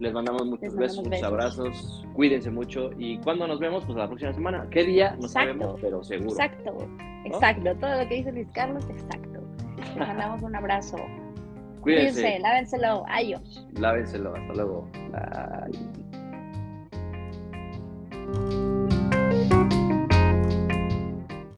Les 0.00 0.12
mandamos 0.12 0.46
muchos 0.46 0.62
Les 0.62 0.76
besos, 0.76 1.04
muchos 1.04 1.22
abrazos. 1.22 2.06
Cuídense 2.14 2.50
mucho. 2.50 2.90
¿Y 2.98 3.18
cuándo 3.18 3.46
nos 3.46 3.58
vemos? 3.58 3.84
Pues 3.84 3.96
la 3.98 4.06
próxima 4.06 4.32
semana. 4.32 4.66
¿Qué 4.70 4.84
día? 4.84 5.10
No 5.18 5.26
Exacto. 5.26 5.30
sabemos, 5.30 5.80
pero 5.80 6.04
seguro. 6.04 6.30
exacto, 6.30 6.76
exacto, 7.24 7.74
todo 7.80 8.02
lo 8.02 8.08
que 8.08 8.14
dice 8.16 8.32
Luis 8.32 8.48
Carlos, 8.52 8.84
exacto. 8.88 9.40
Les 9.76 9.96
mandamos 9.96 10.42
un 10.42 10.54
abrazo. 10.54 10.96
Cuídense. 11.80 12.20
Cuídense, 12.20 12.38
lávenselo, 12.40 13.04
adiós. 13.08 13.66
Lávenselo. 13.74 14.34
Hasta 14.34 14.54
luego. 14.54 14.88
Bye. 15.10 15.98